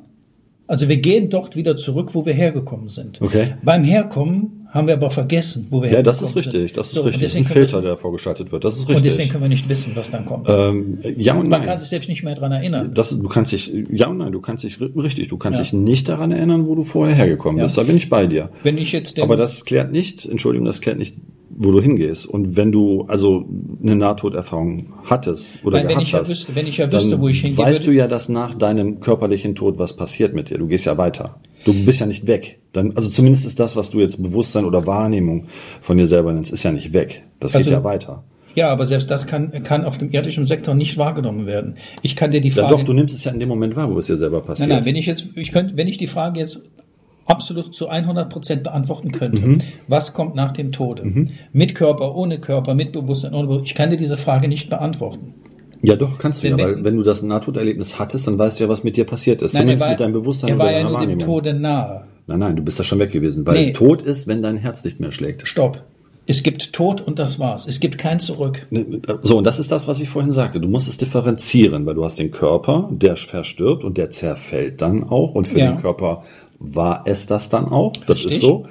also 0.67 0.87
wir 0.89 0.97
gehen 0.97 1.29
dort 1.29 1.55
wieder 1.55 1.75
zurück, 1.75 2.11
wo 2.13 2.25
wir 2.25 2.33
hergekommen 2.33 2.89
sind. 2.89 3.21
Okay. 3.21 3.55
Beim 3.63 3.83
Herkommen 3.83 4.54
haben 4.75 4.87
wir 4.87 4.93
aber 4.95 5.09
vergessen, 5.09 5.67
wo 5.71 5.81
wir 5.81 5.89
Ja, 5.91 6.03
das 6.03 6.21
ist 6.21 6.35
richtig, 6.35 6.73
das 6.73 6.87
ist 6.87 6.93
So, 6.93 7.01
und 7.01 7.07
richtig. 7.07 7.23
Das 7.23 7.31
ist 7.33 7.37
ein 7.39 7.45
Filter, 7.45 7.81
der 7.81 7.97
vorgeschaltet 7.97 8.51
wird. 8.51 8.63
Das 8.63 8.75
ist 8.75 8.81
es- 8.81 8.85
Und 8.87 8.95
deswegen 8.97 9.07
richtig. 9.15 9.29
können 9.31 9.43
wir 9.43 9.49
nicht 9.49 9.67
wissen, 9.69 9.93
was 9.95 10.11
dann 10.11 10.25
kommt. 10.25 10.47
Ähm, 10.49 10.99
ja 11.17 11.33
und 11.33 11.49
Man 11.49 11.61
nein. 11.61 11.63
kann 11.63 11.79
sich 11.79 11.87
selbst 11.89 12.09
nicht 12.09 12.23
mehr 12.23 12.35
dran 12.35 12.51
erinnern. 12.51 12.91
Das, 12.93 13.09
du 13.17 13.27
kannst 13.27 13.51
dich, 13.53 13.71
ja 13.91 14.07
und 14.07 14.17
nein, 14.17 14.31
du 14.31 14.41
kannst 14.41 14.63
dich, 14.63 14.77
richtig, 14.81 15.29
du 15.29 15.37
kannst 15.37 15.57
Ja. 15.57 15.63
dich 15.63 15.73
nicht 15.73 16.07
daran 16.09 16.31
erinnern, 16.31 16.67
wo 16.67 16.75
du 16.75 16.83
vorher 16.83 17.15
hergekommen 17.15 17.57
Ja. 17.57 17.63
bist. 17.65 17.77
Da 17.77 17.83
bin 17.83 17.97
ich 17.97 18.09
bei 18.09 18.27
dir. 18.27 18.49
Wenn 18.63 18.77
ich 18.77 18.91
jetzt 18.91 19.19
Aber 19.19 19.35
das 19.37 19.65
klärt 19.65 19.91
nicht, 19.91 20.25
Entschuldigung, 20.25 20.65
das 20.65 20.81
klärt 20.81 20.97
nicht, 20.99 21.15
wo 21.49 21.71
du 21.71 21.81
hingehst. 21.81 22.25
Und 22.25 22.55
wenn 22.55 22.71
du 22.71 23.05
also 23.07 23.45
eine 23.81 23.95
Nahtoderfahrung 23.95 24.93
hattest 25.05 25.45
oder 25.63 25.77
Nein, 25.77 25.87
wenn 25.87 25.89
gehabt 25.95 26.03
ich 26.07 26.11
ja 26.13 26.19
hast, 26.19 26.29
wüsste- 26.29 26.55
wenn 26.55 26.67
ich 26.67 26.77
ja 26.77 26.91
wüsste, 26.91 27.19
wo 27.19 27.27
ich 27.27 27.41
hingehen 27.41 27.57
weißt 27.65 27.81
würde- 27.81 27.91
du 27.91 27.97
ja, 27.97 28.07
dass 28.07 28.29
nach 28.29 28.55
deinem 28.55 28.99
körperlichen 28.99 29.55
Tod 29.55 29.77
was 29.77 29.95
passiert 29.95 30.33
mit 30.33 30.49
dir. 30.49 30.57
Du 30.57 30.67
gehst 30.67 30.85
ja 30.85 30.97
weiter. 30.97 31.39
Du 31.63 31.73
bist 31.73 31.99
ja 31.99 32.05
nicht 32.05 32.27
weg. 32.27 32.59
Dann, 32.73 32.91
also 32.95 33.09
zumindest 33.09 33.45
ist 33.45 33.59
das, 33.59 33.75
was 33.75 33.89
du 33.89 33.99
jetzt 33.99 34.21
Bewusstsein 34.21 34.65
oder 34.65 34.85
Wahrnehmung 34.85 35.45
von 35.81 35.97
dir 35.97 36.07
selber 36.07 36.31
nennst, 36.33 36.51
ist 36.53 36.63
ja 36.63 36.71
nicht 36.71 36.93
weg. 36.93 37.23
Das 37.39 37.55
Also- 37.55 37.63
geht 37.69 37.73
ja 37.77 37.83
weiter. 37.83 38.23
ja, 38.55 38.69
aber 38.71 38.85
selbst 38.85 39.09
das 39.11 39.25
kann, 39.27 39.51
kann 39.63 39.83
auf 39.85 39.97
dem 39.97 40.11
irdischen 40.11 40.45
Sektor 40.45 40.75
nicht 40.75 40.97
wahrgenommen 40.97 41.45
werden. 41.45 41.75
Ich 42.03 42.15
kann 42.15 42.31
dir 42.31 42.41
die 42.41 42.49
Ja, 42.49 42.55
Frage, 42.67 42.75
doch, 42.77 42.83
du 42.83 42.93
nimmst 42.93 43.15
es 43.15 43.23
ja 43.23 43.31
in 43.31 43.39
dem 43.39 43.49
Moment 43.49 43.75
wahr, 43.75 43.91
wo 43.93 43.97
es 43.99 44.05
dir 44.07 44.17
selber 44.17 44.41
passiert. 44.41 44.69
nein, 44.69 44.79
nein, 44.79 44.85
wenn 44.85 44.95
ich 44.95 45.05
jetzt, 45.07 45.27
ich 45.35 45.51
könnte, 45.51 45.75
wenn 45.77 45.87
ich 45.87 45.97
die 45.97 46.07
Frage 46.07 46.39
jetzt 46.39 46.61
absolut 47.25 47.73
zu 47.73 47.89
100 47.89 48.29
Prozent 48.29 48.63
beantworten 48.63 49.11
könnte, 49.11 49.41
Mhm. 49.45 49.57
was 49.87 50.13
kommt 50.13 50.35
nach 50.35 50.51
dem 50.51 50.71
Tode? 50.71 51.25
Mit 51.51 51.75
Körper, 51.75 52.15
ohne 52.15 52.39
Körper, 52.39 52.73
mit 52.75 52.91
Bewusstsein, 52.91 53.33
ohne 53.33 53.47
Bewusstsein. 53.47 53.65
Ich 53.67 53.75
kann 53.75 53.89
dir 53.89 53.97
diese 53.97 54.17
Frage 54.17 54.47
nicht 54.47 54.69
beantworten. 54.69 55.33
Ja, 55.81 55.95
doch, 55.95 56.17
kannst 56.17 56.41
du 56.43 56.47
Wenn- 56.49 56.57
ja, 56.57 56.65
wenn- 56.67 56.75
weil 56.77 56.83
wenn 56.85 56.95
du 56.97 57.03
das 57.03 57.21
Nahtoderlebnis 57.21 57.99
hattest, 57.99 58.25
dann 58.27 58.39
weißt 58.39 58.59
du 58.59 58.63
ja, 58.63 58.69
was 58.69 58.83
mit 58.83 58.97
dir 58.97 59.05
passiert 59.05 59.41
ist. 59.41 59.53
Nein, 59.53 59.63
Zumindest 59.63 59.83
war, 59.83 59.89
mit 59.91 59.99
deinem 59.99 60.13
Bewusstsein 60.13 60.49
er 60.51 60.59
war 60.59 60.71
ja 60.71 60.83
nur 60.83 61.05
dem. 61.05 61.19
Tode 61.19 61.53
nahe. 61.53 62.05
Nein, 62.27 62.39
nein, 62.39 62.55
du 62.55 62.63
bist 62.63 62.79
da 62.79 62.83
schon 62.83 62.97
weg 62.97 63.11
gewesen, 63.11 63.45
weil 63.45 63.53
Nee. 63.65 63.73
Tod 63.73 64.01
ist, 64.01 64.25
wenn 64.25 64.41
dein 64.41 64.57
Herz 64.57 64.83
nicht 64.83 64.99
mehr 64.99 65.11
schlägt. 65.11 65.47
Stopp. 65.47 65.83
Es 66.27 66.41
gibt 66.41 66.73
Tod 66.73 67.01
und 67.01 67.19
das 67.19 67.37
war's. 67.37 67.67
Es 67.67 67.79
gibt 67.79 67.99
kein 67.99 68.19
Zurück. 68.19 68.65
So, 69.21 69.37
und 69.37 69.43
das 69.43 69.59
ist 69.59 69.71
das, 69.71 69.87
was 69.87 69.99
ich 69.99 70.09
vorhin 70.09 70.31
sagte. 70.31 70.59
Du 70.59 70.67
musst 70.67 70.87
es 70.87 70.97
differenzieren, 70.97 71.85
weil 71.85 71.93
du 71.93 72.03
hast 72.03 72.17
den 72.17 72.31
Körper, 72.31 72.89
der 72.91 73.15
verstirbt 73.15 73.83
und 73.83 73.99
der 73.99 74.09
zerfällt 74.09 74.81
dann 74.81 75.03
auch. 75.03 75.35
Und 75.35 75.47
für 75.47 75.59
Ja. 75.59 75.71
den 75.73 75.79
Körper 75.81 76.23
war 76.73 77.03
es 77.05 77.27
das 77.27 77.49
dann 77.49 77.65
auch. 77.67 77.93
Das 78.07 78.19
Richtig. 78.19 78.33
ist 78.33 78.39
so. 78.41 78.65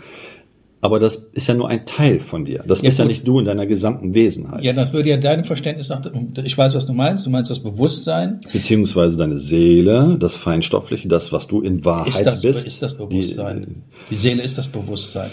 Aber 0.81 0.99
das 1.01 1.17
ist 1.33 1.47
ja 1.49 1.55
nur 1.55 1.69
ein 1.71 1.87
Teil 1.87 2.21
von 2.21 2.45
dir. 2.45 2.63
Das 2.67 2.83
Ja, 2.83 2.89
bist 2.89 2.99
ja 2.99 3.05
gut. 3.07 3.09
nicht 3.09 3.27
du 3.27 3.39
in 3.39 3.47
deiner 3.47 3.65
gesamten 3.65 4.13
Wesenheit. 4.13 4.63
Ja, 4.63 4.75
das 4.75 4.93
würde 4.93 5.09
ja 5.09 5.17
deinem 5.17 5.45
Verständnis 5.45 5.89
nach, 5.89 6.03
ich 6.45 6.59
weiß, 6.59 6.75
was 6.75 6.85
du 6.85 6.93
meinst. 6.93 7.25
Du 7.25 7.31
meinst 7.31 7.51
das 7.51 7.61
Bewusstsein. 7.61 8.41
Beziehungsweise 8.53 9.17
deine 9.17 9.39
Seele, 9.39 10.19
das 10.21 10.37
Feinstoffliche, 10.37 11.09
das, 11.09 11.33
was 11.33 11.47
du 11.47 11.63
in 11.63 11.87
Wahrheit 11.87 12.09
Ist 12.15 12.27
das, 12.27 12.43
bist. 12.43 12.67
ist 12.67 12.83
das 12.83 12.95
Bewusstsein? 12.99 13.83
Die, 14.11 14.17
Seele 14.17 14.43
ist 14.43 14.59
das 14.59 14.69
Bewusstsein. 14.69 15.31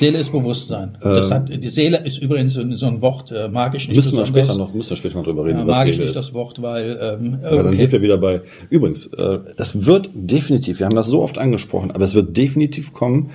Seele 0.00 0.18
ist 0.18 0.32
Bewusstsein. 0.32 0.96
das 1.00 1.30
hat, 1.30 1.48
die 1.48 1.68
Seele 1.68 1.98
ist 1.98 2.18
übrigens 2.18 2.54
so, 2.54 2.68
so 2.74 2.86
ein 2.86 3.00
Wort, 3.02 3.30
äh, 3.30 3.48
mag 3.48 3.74
ich 3.74 3.86
nicht 3.86 3.96
Müssen 3.96 4.16
wir 4.16 4.26
später 4.26 4.56
noch, 4.56 4.74
müssen 4.74 4.90
wir 4.90 4.96
später 4.96 5.16
noch 5.18 5.24
drüber 5.24 5.44
reden. 5.44 5.58
Ja, 5.60 5.66
was 5.66 5.76
mag 5.76 5.88
ich 5.88 5.96
Seele 5.96 6.08
nicht 6.08 6.16
ist. 6.16 6.24
das 6.26 6.34
Wort, 6.34 6.60
weil 6.62 6.98
ähm, 7.00 7.38
Ja, 7.42 7.50
dann 7.56 7.66
okay. 7.68 7.78
sind 7.78 7.92
wir 7.92 8.02
wieder 8.02 8.18
bei. 8.18 8.40
Übrigens, 8.70 9.06
äh, 9.06 9.38
das 9.56 9.84
wird 9.86 10.08
definitiv, 10.14 10.78
wir 10.80 10.86
haben 10.86 10.96
das 10.96 11.06
so 11.06 11.22
oft 11.22 11.38
angesprochen, 11.38 11.90
aber 11.92 12.04
es 12.04 12.14
wird 12.14 12.36
definitiv 12.36 12.92
kommen, 12.92 13.30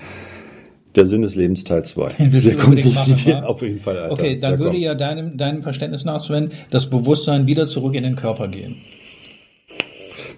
der 0.96 1.06
Sinn 1.06 1.22
des 1.24 1.36
Lebens 1.36 1.64
Teil 1.66 1.84
2. 1.86 2.08
Den 2.20 2.34
willst 2.34 2.48
du 2.48 2.52
Der 2.52 2.60
kommt 2.60 2.76
machen, 2.86 2.94
definitiv 2.94 3.34
wa? 3.34 3.44
auf 3.44 3.62
jeden 3.62 3.80
Fall. 3.80 3.98
Alter. 4.00 4.14
Okay, 4.14 4.40
dann 4.40 4.52
Der 4.52 4.60
würde 4.60 4.72
kommt. 4.72 4.84
ja 4.84 4.96
deinem, 4.96 5.38
deinem 5.38 5.62
Verständnis 5.62 6.06
nach, 6.06 6.22
Sven, 6.22 6.52
das 6.72 6.90
Bewusstsein 6.90 7.48
wieder 7.48 7.68
zurück 7.68 7.96
in 7.96 8.04
den 8.04 8.16
Körper 8.16 8.48
gehen. 8.48 8.78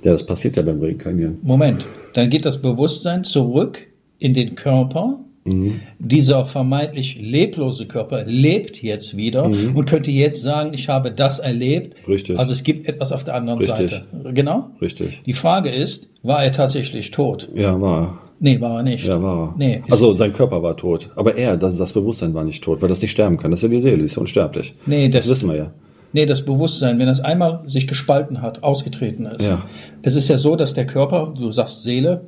Ja, 0.03 0.11
das 0.11 0.25
passiert 0.25 0.57
ja 0.57 0.63
beim 0.63 0.81
Reinkarnieren. 0.81 1.37
Moment, 1.41 1.85
dann 2.13 2.29
geht 2.29 2.45
das 2.45 2.61
Bewusstsein 2.61 3.23
zurück 3.23 3.85
in 4.19 4.33
den 4.33 4.55
Körper. 4.55 5.19
Mhm. 5.47 5.79
Dieser 5.99 6.45
vermeintlich 6.45 7.17
leblose 7.21 7.85
Körper 7.87 8.23
lebt 8.25 8.81
jetzt 8.83 9.15
wieder 9.17 9.43
und 9.45 9.85
könnte 9.85 10.11
jetzt 10.11 10.41
sagen, 10.41 10.73
ich 10.73 10.89
habe 10.89 11.11
das 11.11 11.39
erlebt. 11.39 11.95
Mhm. 12.07 12.11
Richtig. 12.13 12.39
Also 12.39 12.51
es 12.51 12.63
gibt 12.63 12.87
etwas 12.87 13.11
auf 13.11 13.23
der 13.23 13.35
anderen 13.35 13.59
Richtig. 13.59 13.91
Seite. 13.91 14.05
Genau? 14.33 14.69
Richtig. 14.81 15.21
Die 15.25 15.33
Frage 15.33 15.69
ist, 15.69 16.07
war 16.23 16.43
er 16.43 16.51
tatsächlich 16.51 17.11
tot? 17.11 17.49
Ja, 17.55 17.79
war 17.81 18.19
Nee, 18.39 18.61
war 18.61 18.77
er 18.77 18.83
nicht. 18.83 19.03
er. 19.07 19.15
Ja, 19.15 19.23
war 19.23 19.47
er. 19.49 19.53
Nee, 19.57 19.81
also 19.89 20.13
sein 20.15 20.31
Körper 20.31 20.61
war 20.61 20.77
tot. 20.77 21.09
Aber 21.15 21.35
er, 21.37 21.57
das, 21.57 21.75
das 21.77 21.93
Bewusstsein 21.93 22.35
war 22.35 22.43
nicht 22.43 22.63
tot, 22.63 22.81
weil 22.83 22.89
das 22.89 23.01
nicht 23.01 23.09
sterben 23.11 23.37
kann. 23.37 23.49
Das 23.49 23.61
ist 23.63 23.63
ja 23.63 23.69
die 23.69 23.81
Seele, 23.81 23.97
die 23.97 24.03
ist 24.03 24.15
ja 24.15 24.19
unsterblich. 24.21 24.75
Nee, 24.85 25.09
das, 25.09 25.23
das- 25.25 25.31
wissen 25.31 25.49
wir 25.49 25.55
ja. 25.55 25.71
Nee, 26.13 26.25
das 26.25 26.45
Bewusstsein, 26.45 26.99
wenn 26.99 27.07
das 27.07 27.19
einmal 27.19 27.61
sich 27.67 27.85
gespalten 27.85 28.41
hat, 28.41 28.63
ausgetreten 28.63 29.25
ist. 29.25 29.45
Ja. 29.45 29.63
Es 30.03 30.15
ist 30.15 30.29
ja 30.29 30.37
so, 30.37 30.55
dass 30.55 30.73
der 30.73 30.85
Körper, 30.87 31.33
du 31.37 31.51
sagst 31.51 31.83
Seele, 31.83 32.21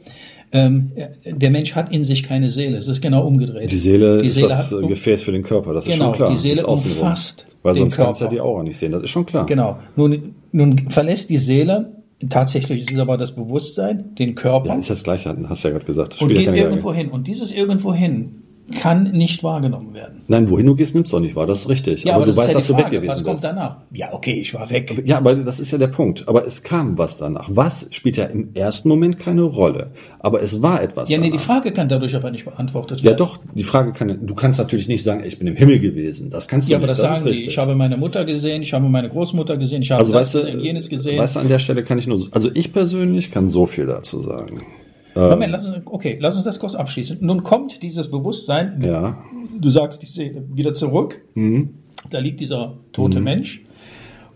ähm, 0.51 0.91
der 1.25 1.51
Mensch 1.51 1.75
hat 1.75 1.93
in 1.93 2.03
sich 2.03 2.23
keine 2.23 2.49
Seele. 2.49 2.77
Es 2.77 2.87
ist 2.87 3.01
genau 3.01 3.25
umgedreht. 3.25 3.69
Die 3.71 3.77
Seele, 3.77 4.21
die 4.21 4.27
ist 4.29 4.35
Seele 4.35 4.47
das 4.49 4.71
hat, 4.71 4.83
äh, 4.83 4.87
Gefäß 4.87 5.21
für 5.21 5.31
den 5.31 5.43
Körper, 5.43 5.73
das 5.73 5.85
ist 5.85 5.93
Genau, 5.93 6.05
schon 6.05 6.13
klar. 6.15 6.29
die 6.31 6.37
Seele 6.37 6.61
ist 6.61 6.67
umfasst 6.67 7.45
Weil 7.61 7.75
sonst 7.75 7.97
kannst 7.97 8.21
du 8.21 8.25
ja 8.25 8.29
Körper. 8.29 8.35
die 8.35 8.41
Aura 8.41 8.63
nicht 8.63 8.77
sehen, 8.77 8.91
das 8.91 9.03
ist 9.03 9.09
schon 9.11 9.25
klar. 9.25 9.45
Genau. 9.45 9.77
Nun, 9.95 10.35
nun 10.51 10.89
verlässt 10.89 11.29
die 11.29 11.37
Seele, 11.37 11.91
tatsächlich 12.29 12.81
ist 12.81 12.91
es 12.91 12.99
aber 12.99 13.17
das 13.17 13.33
Bewusstsein, 13.33 14.15
den 14.17 14.33
Körper 14.35 14.69
Ja, 14.69 14.75
ist 14.75 14.89
das 14.89 15.03
Gleiche, 15.03 15.35
hast 15.47 15.63
du 15.63 15.67
ja 15.67 15.73
gerade 15.73 15.85
gesagt. 15.85 16.13
Das 16.15 16.21
und 16.21 16.29
ja 16.31 16.37
geht 16.37 16.45
keine 16.47 16.57
irgendwo 16.57 16.93
hin. 16.93 17.09
Und 17.09 17.27
dieses 17.27 17.51
irgendwo 17.51 17.93
hin 17.93 18.41
kann 18.71 19.03
nicht 19.11 19.43
wahrgenommen 19.43 19.93
werden. 19.93 20.21
Nein, 20.27 20.49
wohin 20.49 20.65
du 20.65 20.75
gehst, 20.75 20.93
nimmst 20.95 21.11
du 21.11 21.17
auch 21.17 21.21
nicht 21.21 21.35
wahr, 21.35 21.45
das 21.47 21.61
ist 21.61 21.69
richtig. 21.69 22.03
Ja, 22.03 22.13
aber, 22.13 22.23
aber, 22.23 22.25
du 22.25 22.31
das 22.31 22.37
weißt, 22.37 22.49
ja 22.49 22.53
dass 22.55 22.67
du 22.67 22.77
weg 22.77 22.89
gewesen 22.91 23.09
Was 23.11 23.23
kommt 23.23 23.35
bist. 23.35 23.43
danach? 23.43 23.77
Ja, 23.91 24.13
okay, 24.13 24.33
ich 24.41 24.53
war 24.53 24.69
weg. 24.69 25.03
Ja, 25.05 25.17
aber 25.17 25.35
das 25.35 25.59
ist 25.59 25.71
ja 25.71 25.77
der 25.77 25.87
Punkt. 25.87 26.27
Aber 26.27 26.45
es 26.45 26.63
kam 26.63 26.97
was 26.97 27.17
danach. 27.17 27.49
Was 27.51 27.87
spielt 27.91 28.17
ja 28.17 28.25
im 28.25 28.49
ersten 28.53 28.89
Moment 28.89 29.19
keine 29.19 29.41
Rolle. 29.43 29.91
Aber 30.19 30.41
es 30.41 30.61
war 30.61 30.81
etwas 30.81 31.09
Ja, 31.09 31.17
nee, 31.17 31.29
die. 31.29 31.37
Frage 31.37 31.71
kann 31.71 31.89
dadurch 31.89 32.15
aber 32.15 32.31
nicht 32.31 32.45
beantwortet 32.45 32.99
Ja, 32.99 33.05
werden. 33.05 33.17
doch, 33.17 33.39
die 33.55 33.63
Frage 33.63 33.91
kann, 33.93 34.25
du 34.25 34.35
kannst 34.35 34.59
natürlich 34.59 34.87
nicht 34.87 35.03
sagen, 35.03 35.23
ich 35.25 35.39
bin 35.39 35.47
im 35.47 35.55
Himmel 35.55 35.79
gewesen. 35.79 36.29
Das 36.29 36.47
kannst 36.47 36.67
du 36.67 36.71
Ja, 36.73 36.77
aber 36.77 36.87
nicht. 36.87 36.99
das, 36.99 37.09
ist 37.11 37.19
sagen 37.19 37.31
die. 37.31 37.45
Ich 37.47 37.57
habe 37.57 37.75
meine 37.75 37.97
Mutter 37.97 38.25
gesehen, 38.25 38.61
ich 38.61 38.73
habe 38.73 38.87
meine 38.89 39.09
Großmutter 39.09 39.57
gesehen, 39.57 39.81
ich 39.81 39.91
habe 39.91 39.99
also, 40.01 40.13
das 40.13 40.21
weißt 40.33 40.35
du, 40.35 40.41
gesehen, 40.43 40.59
jenes 40.59 40.89
gesehen. 40.89 41.17
weißt 41.19 41.35
du, 41.35 41.39
an 41.39 41.47
der 41.47 41.59
Stelle 41.59 41.83
kann 41.83 41.97
ich 41.97 42.07
nur, 42.07 42.17
so- 42.17 42.27
also 42.31 42.49
ich 42.53 42.71
persönlich 42.73 43.31
kann 43.31 43.47
so 43.49 43.65
viel 43.65 43.85
dazu 43.87 44.21
sagen. 44.21 44.61
Moment, 45.29 45.51
lass 45.51 45.65
uns, 45.65 45.77
okay, 45.85 46.17
lass 46.19 46.35
uns 46.35 46.45
das 46.45 46.59
kurz 46.59 46.75
abschließen. 46.75 47.17
Nun 47.21 47.43
kommt 47.43 47.81
dieses 47.83 48.09
Bewusstsein, 48.09 48.81
Ja. 48.83 49.17
du 49.59 49.69
sagst 49.69 50.01
die 50.01 50.05
Seele, 50.07 50.43
wieder 50.53 50.73
zurück. 50.73 51.21
Da 52.11 52.19
liegt 52.19 52.39
dieser 52.39 52.77
tote 52.93 53.19
Mensch 53.19 53.61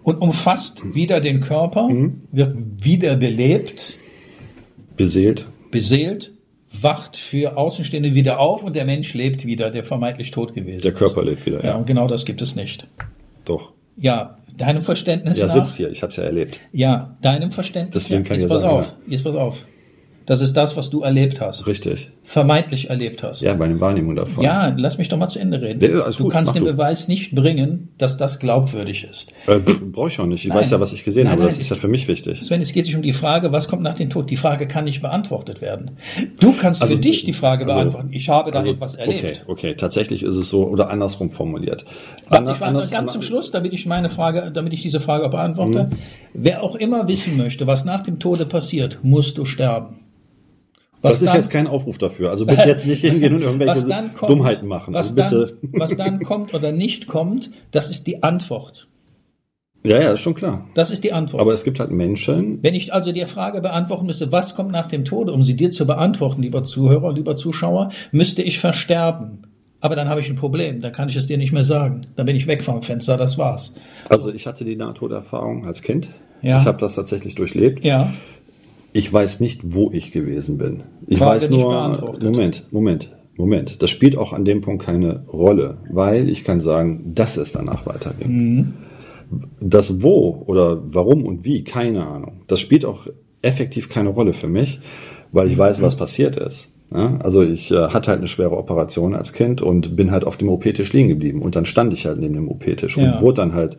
und 0.03 0.17
umfasst 0.21 0.93
wieder 0.93 1.21
den 1.21 1.39
Körper, 1.39 1.87
wird 2.31 2.55
wieder 2.83 3.15
belebt, 3.15 3.95
Beseelt. 4.97 5.47
beseelt, 5.71 6.31
wacht 6.81 7.17
für 7.17 7.57
Außenstehende 7.57 8.13
wieder 8.15 8.39
auf 8.39 8.63
und 8.63 8.75
der 8.75 8.85
Mensch 8.85 9.13
lebt 9.13 9.45
wieder, 9.45 9.69
der 9.69 9.83
vermeintlich 9.83 10.31
tot 10.31 10.53
gewesen 10.53 10.81
Der 10.81 10.91
ist. 10.91 10.97
Körper 10.97 11.23
lebt 11.23 11.45
wieder, 11.45 11.59
Ja, 11.63 11.71
ja. 11.71 11.75
und 11.75 11.85
genau 11.87 12.07
das 12.07 12.25
gibt 12.25 12.41
es 12.41 12.55
nicht. 12.55 12.87
Doch. 13.45 13.71
Ja, 13.97 14.37
Deinem 14.55 14.83
Verständnis 14.83 15.39
Ja, 15.39 15.47
nach. 15.47 15.53
sitzt 15.53 15.77
hier, 15.77 15.89
ich 15.89 16.03
habe 16.03 16.11
es 16.11 16.15
ja 16.17 16.23
erlebt. 16.23 16.59
Ja, 16.71 17.17
deinem 17.23 17.51
Verständnis 17.51 18.03
Deswegen 18.03 18.21
nach. 18.21 18.27
kann 18.29 18.37
Jetzt 18.37 18.45
ich 18.45 18.51
pass 18.51 18.61
sagen, 18.61 18.77
auf. 18.77 18.95
Jetzt 19.07 19.23
pass 19.23 19.35
auf. 19.35 19.65
Das 20.25 20.39
ist 20.41 20.55
das, 20.55 20.77
was 20.77 20.89
du 20.89 21.01
erlebt 21.01 21.41
hast. 21.41 21.67
Richtig. 21.67 22.09
Vermeintlich 22.23 22.89
erlebt 22.89 23.23
hast. 23.23 23.41
Ja, 23.41 23.53
bei 23.53 23.67
den 23.67 23.81
Wahrnehmungen 23.81 24.15
davon. 24.15 24.41
Ja, 24.43 24.73
lass 24.77 24.97
mich 24.97 25.09
doch 25.09 25.17
mal 25.17 25.27
zu 25.27 25.39
Ende 25.39 25.61
reden. 25.61 25.81
Ja, 25.81 26.09
du 26.09 26.23
gut, 26.23 26.31
kannst 26.31 26.55
den 26.55 26.63
du. 26.63 26.71
Beweis 26.71 27.09
nicht 27.09 27.35
bringen, 27.35 27.89
dass 27.97 28.15
das 28.15 28.39
glaubwürdig 28.39 29.03
ist. 29.09 29.31
Äh, 29.47 29.59
Brauche 29.59 30.07
ich 30.07 30.19
auch 30.21 30.25
nicht. 30.25 30.43
Ich 30.45 30.49
Nein. 30.49 30.59
weiß 30.59 30.71
ja, 30.71 30.79
was 30.79 30.93
ich 30.93 31.03
gesehen 31.03 31.23
Nein, 31.25 31.33
habe. 31.33 31.43
Das 31.43 31.53
nein, 31.55 31.61
ist 31.61 31.69
ja 31.69 31.75
für 31.75 31.89
mich 31.89 32.07
wichtig. 32.07 32.41
Sven, 32.41 32.61
es 32.61 32.71
geht 32.71 32.85
sich 32.85 32.95
um 32.95 33.01
die 33.01 33.11
Frage, 33.11 33.51
was 33.51 33.67
kommt 33.67 33.81
nach 33.81 33.95
dem 33.95 34.09
Tod? 34.09 34.29
Die 34.29 34.37
Frage 34.37 34.65
kann 34.67 34.85
nicht 34.85 35.01
beantwortet 35.01 35.61
werden. 35.61 35.97
Du 36.39 36.53
kannst 36.53 36.81
Also, 36.81 36.95
für 36.95 37.01
dich 37.01 37.25
die 37.25 37.33
Frage 37.33 37.65
also, 37.65 37.75
beantworten. 37.77 38.09
Ich 38.11 38.29
habe 38.29 38.51
da 38.51 38.59
Also, 38.59 38.71
etwas 38.71 38.95
erlebt. 38.95 39.43
Okay, 39.47 39.51
okay. 39.71 39.75
Tatsächlich 39.75 40.23
ist 40.23 40.35
es 40.35 40.47
so 40.47 40.65
oder 40.67 40.89
andersrum 40.89 41.29
formuliert. 41.31 41.83
Warte, 42.29 42.51
ich 42.53 42.61
war 42.61 42.69
anders- 42.69 42.89
ganz 42.91 43.11
zum 43.11 43.21
Schluss, 43.21 43.51
damit 43.51 43.73
ich 43.73 43.85
meine 43.85 44.09
Frage, 44.09 44.51
damit 44.53 44.71
ich 44.71 44.81
diese 44.81 45.01
Frage 45.01 45.27
beantworte. 45.27 45.89
Mhm. 45.91 45.97
Wer 46.33 46.63
auch 46.63 46.75
immer 46.75 47.07
wissen 47.09 47.35
möchte, 47.35 47.67
was 47.67 47.83
nach 47.83 48.03
dem 48.03 48.19
Tode 48.19 48.45
passiert, 48.45 48.99
musst 49.03 49.37
du 49.37 49.43
sterben. 49.43 49.99
Was 51.03 51.11
Das 51.11 51.21
ist 51.21 51.27
dann- 51.29 51.35
jetzt 51.41 51.49
kein 51.51 51.67
Aufruf 51.67 51.97
dafür. 51.99 52.31
Also 52.31 52.45
bitte 52.45 52.67
jetzt 52.67 52.87
nicht 52.87 53.01
hingehen 53.01 53.35
und 53.35 53.41
irgendwelche 53.43 53.85
kommt, 54.15 54.31
Dummheiten 54.31 54.67
machen. 54.67 54.93
Was, 54.93 55.15
Also 55.17 55.37
bitte. 55.45 55.57
dann, 55.61 55.79
was 55.81 55.95
dann 55.97 56.19
kommt 56.21 56.53
oder 56.53 56.71
nicht 56.71 57.07
kommt, 57.07 57.51
das 57.71 57.89
ist 57.91 58.07
die 58.07 58.23
Antwort. 58.23 58.87
Ja, 59.85 60.01
ja, 60.01 60.13
ist 60.13 60.21
schon 60.21 60.33
klar. 60.33 60.65
Das 60.75 60.91
ist 60.91 61.03
die 61.03 61.11
Antwort. 61.11 61.41
Aber 61.41 61.53
es 61.53 61.65
gibt 61.65 61.81
halt 61.81 61.91
Menschen, 61.91 62.59
Wenn 62.63 62.73
ich 62.73 62.93
also 62.93 63.11
die 63.11 63.25
Frage 63.25 63.59
beantworten 63.59 64.05
müsste, 64.05 64.31
was 64.31 64.55
kommt 64.55 64.71
nach 64.71 64.87
dem 64.87 65.03
Tode, 65.03 65.33
um 65.33 65.43
sie 65.43 65.55
dir 65.57 65.71
zu 65.71 65.85
beantworten, 65.85 66.41
lieber 66.41 66.63
Zuhörer, 66.63 67.11
lieber 67.11 67.35
Zuschauer, 67.35 67.89
müsste 68.13 68.41
ich 68.41 68.59
versterben. 68.59 69.45
Aber 69.81 69.97
dann 69.97 70.07
habe 70.07 70.21
ich 70.21 70.29
ein 70.29 70.37
Problem, 70.37 70.79
dann 70.79 70.93
kann 70.93 71.09
ich 71.09 71.17
es 71.17 71.27
dir 71.27 71.37
nicht 71.37 71.51
mehr 71.51 71.65
sagen. 71.65 71.99
Dann 72.15 72.25
bin 72.25 72.37
ich 72.37 72.47
weg 72.47 72.63
vom 72.63 72.81
Fenster, 72.81 73.17
das 73.17 73.37
war's. 73.37 73.75
also 74.07 74.31
ich 74.31 74.47
hatte 74.47 74.63
die 74.63 74.77
Nahtoderfahrung 74.77 75.65
als 75.65 75.81
Kind. 75.81 76.07
Ja. 76.41 76.61
Ich 76.61 76.65
habe 76.65 76.77
das 76.77 76.95
tatsächlich 76.95 77.35
durchlebt. 77.35 77.83
Ja, 77.83 78.13
Ich 78.93 79.11
weiß 79.11 79.39
nicht, 79.39 79.61
wo 79.63 79.89
ich 79.91 80.11
gewesen 80.11 80.57
bin. 80.57 80.83
Ich 81.07 81.17
Frage 81.17 81.41
weiß 81.41 81.49
nur. 81.49 82.17
Moment, 82.21 82.67
Moment, 82.71 83.11
Moment. 83.35 83.81
Das 83.81 83.89
spielt 83.89 84.17
auch 84.17 84.33
an 84.33 84.45
dem 84.45 84.61
Punkt 84.61 84.85
keine 84.85 85.25
Rolle, 85.27 85.77
weil 85.91 86.29
ich 86.29 86.43
kann 86.43 86.59
sagen, 86.59 87.13
dass 87.15 87.37
es 87.37 87.51
danach 87.51 87.85
weiterging. 87.85 88.31
Mhm. 88.31 88.73
Das 89.59 90.03
Wo 90.03 90.43
oder 90.45 90.81
warum 90.93 91.25
und 91.25 91.43
wie, 91.43 91.63
keine 91.63 92.05
Ahnung. 92.05 92.41
Das 92.47 92.59
spielt 92.59 92.85
auch 92.85 93.07
effektiv 93.41 93.89
keine 93.89 94.09
Rolle 94.09 94.33
für 94.33 94.47
mich, 94.47 94.79
weil 95.31 95.49
ich 95.49 95.57
weiß, 95.57 95.81
was 95.81 95.95
passiert 95.95 96.37
ist. 96.37 96.69
Ja, 96.93 97.17
also 97.23 97.41
ich 97.41 97.71
äh, 97.71 97.87
hatte 97.87 98.11
halt 98.11 98.19
eine 98.19 98.27
schwere 98.27 98.55
Operation 98.55 99.15
als 99.15 99.33
Kind 99.33 99.63
und 99.63 99.95
bin 99.95 100.11
halt 100.11 100.25
auf 100.25 100.37
dem 100.37 100.49
OP-Tisch 100.49 100.93
liegen 100.93 101.09
geblieben. 101.09 101.41
Und 101.41 101.55
dann 101.55 101.65
stand 101.65 101.91
ich 101.93 102.05
halt 102.05 102.19
neben 102.19 102.35
dem 102.35 102.47
OP-Tisch 102.47 102.97
Ja. 102.97 103.15
und 103.15 103.21
wurde 103.21 103.41
dann 103.41 103.53
halt 103.53 103.77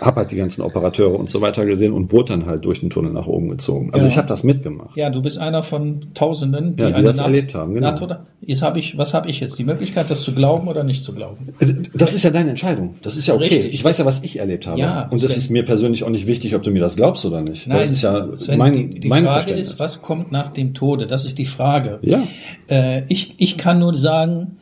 hab 0.00 0.16
halt 0.16 0.30
die 0.30 0.36
ganzen 0.36 0.62
Operateure 0.62 1.18
und 1.18 1.30
so 1.30 1.40
weiter 1.40 1.64
gesehen 1.64 1.92
und 1.92 2.12
wurde 2.12 2.32
dann 2.34 2.46
halt 2.46 2.64
durch 2.64 2.80
den 2.80 2.90
Tunnel 2.90 3.12
nach 3.12 3.26
oben 3.26 3.48
gezogen. 3.48 3.90
Also 3.92 4.06
Ja. 4.06 4.12
ich 4.12 4.18
habe 4.18 4.28
das 4.28 4.44
mitgemacht. 4.44 4.96
ja, 4.96 5.10
du 5.10 5.22
bist 5.22 5.38
einer 5.38 5.62
von 5.62 6.06
Tausenden, 6.14 6.76
die, 6.76 6.82
Ja, 6.82 6.90
die 6.90 7.02
das 7.02 7.16
Naht- 7.16 7.26
erlebt 7.26 7.54
haben, 7.54 7.74
genau. 7.74 7.88
Nahtod- 7.90 8.18
Jetzt 8.42 8.62
habe 8.62 8.78
ich, 8.78 8.96
was 8.96 9.12
habe 9.14 9.28
ich 9.28 9.40
jetzt? 9.40 9.58
Die 9.58 9.64
Möglichkeit, 9.64 10.08
das 10.10 10.22
zu 10.22 10.32
glauben 10.32 10.68
oder 10.68 10.84
nicht 10.84 11.02
zu 11.02 11.12
glauben? 11.12 11.48
Das 11.94 12.14
ist 12.14 12.22
ja 12.22 12.30
deine 12.30 12.50
Entscheidung. 12.50 12.94
Das 13.02 13.16
ist 13.16 13.26
ja 13.26 13.34
okay. 13.34 13.44
Richtig. 13.44 13.74
Ich 13.74 13.82
weiß 13.84 13.98
ja, 13.98 14.04
was 14.04 14.22
ich 14.22 14.38
erlebt 14.38 14.66
habe. 14.68 14.78
Ja, 14.78 15.08
und 15.10 15.20
das 15.22 15.30
Sven. 15.32 15.38
ist 15.38 15.50
mir 15.50 15.64
persönlich 15.64 16.04
auch 16.04 16.10
nicht 16.10 16.26
wichtig, 16.28 16.54
ob 16.54 16.62
du 16.62 16.70
mir 16.70 16.78
das 16.80 16.94
glaubst 16.94 17.24
oder 17.24 17.40
nicht. 17.40 17.66
Nein, 17.66 17.78
das 17.80 17.90
ist 17.90 18.02
ja 18.02 18.36
Sven, 18.36 18.58
mein, 18.58 18.72
die, 18.72 19.00
die 19.00 19.08
mein 19.08 19.24
Frage 19.24 19.52
ist, 19.52 19.80
was 19.80 20.00
kommt 20.02 20.30
nach 20.30 20.50
dem 20.52 20.74
Tode? 20.74 21.06
Das 21.08 21.24
ist 21.24 21.38
die 21.38 21.46
Frage. 21.46 21.98
Ja. 22.02 22.22
Äh, 22.68 23.02
ich, 23.08 23.34
ich 23.38 23.56
kann 23.56 23.78
nur 23.80 23.94
sagen, 23.94 24.58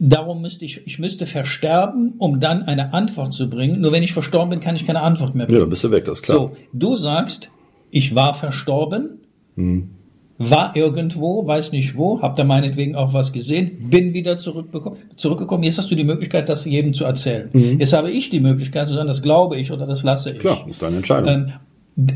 darum 0.00 0.40
müsste 0.42 0.64
ich, 0.64 0.86
ich 0.86 0.98
müsste 0.98 1.26
versterben, 1.26 2.14
um 2.18 2.40
dann 2.40 2.62
eine 2.62 2.92
Antwort 2.94 3.32
zu 3.32 3.48
bringen. 3.48 3.80
Nur 3.80 3.92
wenn 3.92 4.02
ich 4.02 4.12
verstorben 4.12 4.50
bin, 4.50 4.60
kann 4.60 4.76
ich 4.76 4.86
keine 4.86 5.00
Antwort 5.02 5.34
mehr 5.34 5.44
Ja, 5.44 5.48
bringen. 5.48 5.60
dann 5.60 5.70
bist 5.70 5.84
du 5.84 5.90
weg, 5.90 6.04
das 6.04 6.18
ist 6.18 6.24
klar. 6.24 6.38
So, 6.38 6.52
du 6.72 6.96
sagst, 6.96 7.50
ich 7.90 8.14
war 8.14 8.34
verstorben, 8.34 9.18
Mhm. 9.54 9.90
war 10.38 10.74
irgendwo, 10.74 11.46
weiß 11.46 11.72
nicht 11.72 11.96
wo, 11.96 12.20
hab 12.22 12.36
da 12.36 12.42
meinetwegen 12.44 12.96
auch 12.96 13.12
was 13.12 13.32
gesehen, 13.32 13.90
bin 13.90 14.12
wieder 14.14 14.38
zurückgekommen. 14.38 15.62
Jetzt 15.62 15.78
hast 15.78 15.90
du 15.90 15.94
die 15.94 16.04
Möglichkeit, 16.04 16.48
das 16.48 16.64
jedem 16.64 16.94
zu 16.94 17.04
erzählen. 17.04 17.50
Jetzt 17.78 17.92
habe 17.92 18.10
ich 18.10 18.30
die 18.30 18.40
Möglichkeit 18.40 18.88
zu 18.88 18.94
sagen, 18.94 19.08
das 19.08 19.22
glaube 19.22 19.56
ich 19.58 19.70
oder 19.70 19.86
das 19.86 20.02
lasse 20.02 20.30
ich. 20.30 20.36
Mhm. 20.38 20.40
Klar, 20.40 20.66
ist 20.68 20.82
deine 20.82 20.96
Entscheidung. 20.96 21.28
Ähm, 21.32 21.52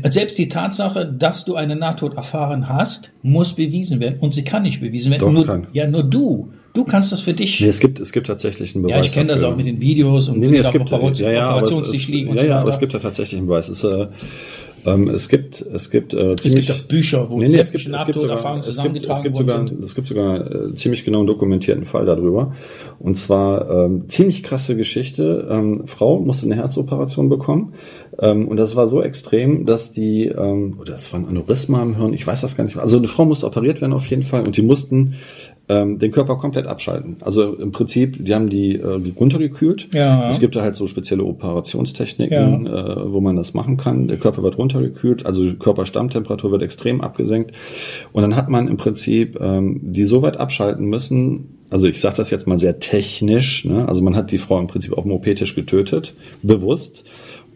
selbst 0.09 0.37
die 0.37 0.47
Tatsache, 0.47 1.05
dass 1.05 1.45
du 1.45 1.55
eine 1.55 1.75
Nahtod 1.75 2.15
erfahren 2.15 2.67
hast, 2.67 3.11
muss 3.21 3.53
bewiesen 3.53 3.99
werden. 3.99 4.17
Und 4.19 4.33
sie 4.33 4.43
kann 4.43 4.63
nicht 4.63 4.81
bewiesen 4.81 5.11
werden. 5.11 5.21
Doch, 5.21 5.31
nur, 5.31 5.45
kann. 5.45 5.67
Ja, 5.73 5.87
nur 5.87 6.03
du. 6.03 6.51
Du 6.73 6.83
kannst 6.83 7.11
das 7.11 7.21
für 7.21 7.33
dich. 7.33 7.59
nee, 7.59 7.67
es 7.67 7.79
gibt, 7.79 7.99
es 7.99 8.11
gibt 8.11 8.27
tatsächlich 8.27 8.75
einen 8.75 8.83
Beweis. 8.83 8.97
ja, 8.97 9.03
ich 9.03 9.11
kenne 9.11 9.33
das 9.33 9.41
auch 9.41 9.55
mit 9.55 9.65
den 9.65 9.81
Videos 9.81 10.29
und 10.29 10.39
Nee, 10.39 10.47
nee, 10.47 10.57
es 10.59 10.71
gibt, 10.71 10.91
Operation- 10.91 11.27
ja, 11.27 11.31
ja, 11.31 11.61
es, 11.61 11.71
ist, 11.89 12.07
liegen 12.07 12.29
und 12.29 12.35
ja, 12.35 12.41
so 12.43 12.47
ja, 12.49 12.59
aber 12.59 12.69
es 12.69 12.79
gibt 12.79 12.93
ja 12.93 12.99
tatsächlich 12.99 13.39
einen 13.39 13.47
Beweis. 13.47 13.69
Es, 13.69 13.83
äh, 13.83 14.07
ähm, 14.85 15.09
es 15.09 15.27
gibt, 15.27 15.61
es 15.61 15.89
gibt, 15.89 16.13
äh, 16.13 16.33
es 16.33 16.41
ziemlich, 16.41 16.67
gibt 16.67 16.79
auch 16.79 16.83
Bücher, 16.83 17.29
wo 17.29 17.39
Nee, 17.39 17.47
nee, 17.47 17.57
es 17.59 17.71
gibt, 17.71 17.87
es 17.87 18.05
gibt 18.05 18.19
sogar, 18.19 18.37
es 18.37 18.43
gibt, 18.43 18.59
es 18.59 18.65
zusammengetragen 18.67 19.23
gibt 19.23 19.35
sogar, 19.35 19.67
sind. 19.67 19.83
es 19.83 19.95
gibt 19.95 20.07
sogar 20.07 20.51
äh, 20.51 20.75
ziemlich 20.75 21.03
genau 21.03 21.19
einen 21.19 21.27
dokumentierten 21.27 21.83
Fall 21.83 22.05
darüber. 22.05 22.53
Und 22.99 23.17
zwar 23.17 23.69
ähm, 23.69 24.07
ziemlich 24.07 24.43
krasse 24.43 24.75
Geschichte. 24.75 25.47
Ähm, 25.49 25.87
Frau 25.87 26.19
musste 26.19 26.45
eine 26.45 26.55
Herzoperation 26.55 27.27
bekommen. 27.27 27.73
Ähm, 28.19 28.47
und 28.47 28.57
das 28.57 28.75
war 28.75 28.87
so 28.87 29.01
extrem, 29.01 29.65
dass 29.65 29.91
die, 29.91 30.25
ähm, 30.25 30.77
oder 30.79 30.93
das 30.93 31.11
war 31.13 31.19
ein 31.19 31.27
Aneurysma 31.27 31.81
im 31.81 31.95
Hirn, 31.95 32.13
ich 32.13 32.25
weiß 32.25 32.41
das 32.41 32.55
gar 32.55 32.63
nicht 32.63 32.75
mehr. 32.75 32.83
Also 32.83 32.97
eine 32.97 33.07
Frau 33.07 33.25
musste 33.25 33.45
operiert 33.45 33.81
werden 33.81 33.93
auf 33.93 34.07
jeden 34.07 34.23
Fall 34.23 34.45
und 34.45 34.57
die 34.57 34.61
mussten 34.61 35.15
ähm, 35.69 35.99
den 35.99 36.11
Körper 36.11 36.37
komplett 36.37 36.65
abschalten. 36.65 37.17
Also 37.21 37.53
im 37.55 37.71
Prinzip, 37.71 38.23
die 38.23 38.33
haben 38.33 38.49
die, 38.49 38.75
äh, 38.75 38.99
die 38.99 39.11
runtergekühlt. 39.11 39.89
Ja. 39.93 40.29
Es 40.29 40.39
gibt 40.39 40.55
da 40.55 40.61
halt 40.61 40.75
so 40.75 40.87
spezielle 40.87 41.23
Operationstechniken, 41.23 42.67
äh, 42.67 43.11
wo 43.11 43.19
man 43.19 43.35
das 43.35 43.53
machen 43.53 43.77
kann. 43.77 44.07
Der 44.07 44.17
Körper 44.17 44.43
wird 44.43 44.57
runtergekühlt, 44.57 45.25
also 45.25 45.43
die 45.43 45.55
Körperstammtemperatur 45.55 46.51
wird 46.51 46.63
extrem 46.63 47.01
abgesenkt. 47.01 47.51
Und 48.13 48.21
dann 48.21 48.35
hat 48.35 48.49
man 48.49 48.67
im 48.67 48.77
Prinzip 48.77 49.37
ähm, 49.41 49.79
die 49.81 50.05
so 50.05 50.21
weit 50.21 50.37
abschalten 50.37 50.85
müssen, 50.85 51.57
also 51.69 51.87
ich 51.87 51.99
sage 51.99 52.15
das 52.15 52.29
jetzt 52.29 52.47
mal 52.47 52.57
sehr 52.57 52.79
technisch, 52.79 53.65
ne? 53.65 53.87
also 53.87 54.01
man 54.01 54.15
hat 54.15 54.31
die 54.31 54.37
Frau 54.37 54.59
im 54.59 54.67
Prinzip 54.67 54.93
auf 54.93 55.03
dem 55.03 55.11
OP-Tisch 55.11 55.53
getötet, 55.53 56.13
bewusst, 56.41 57.03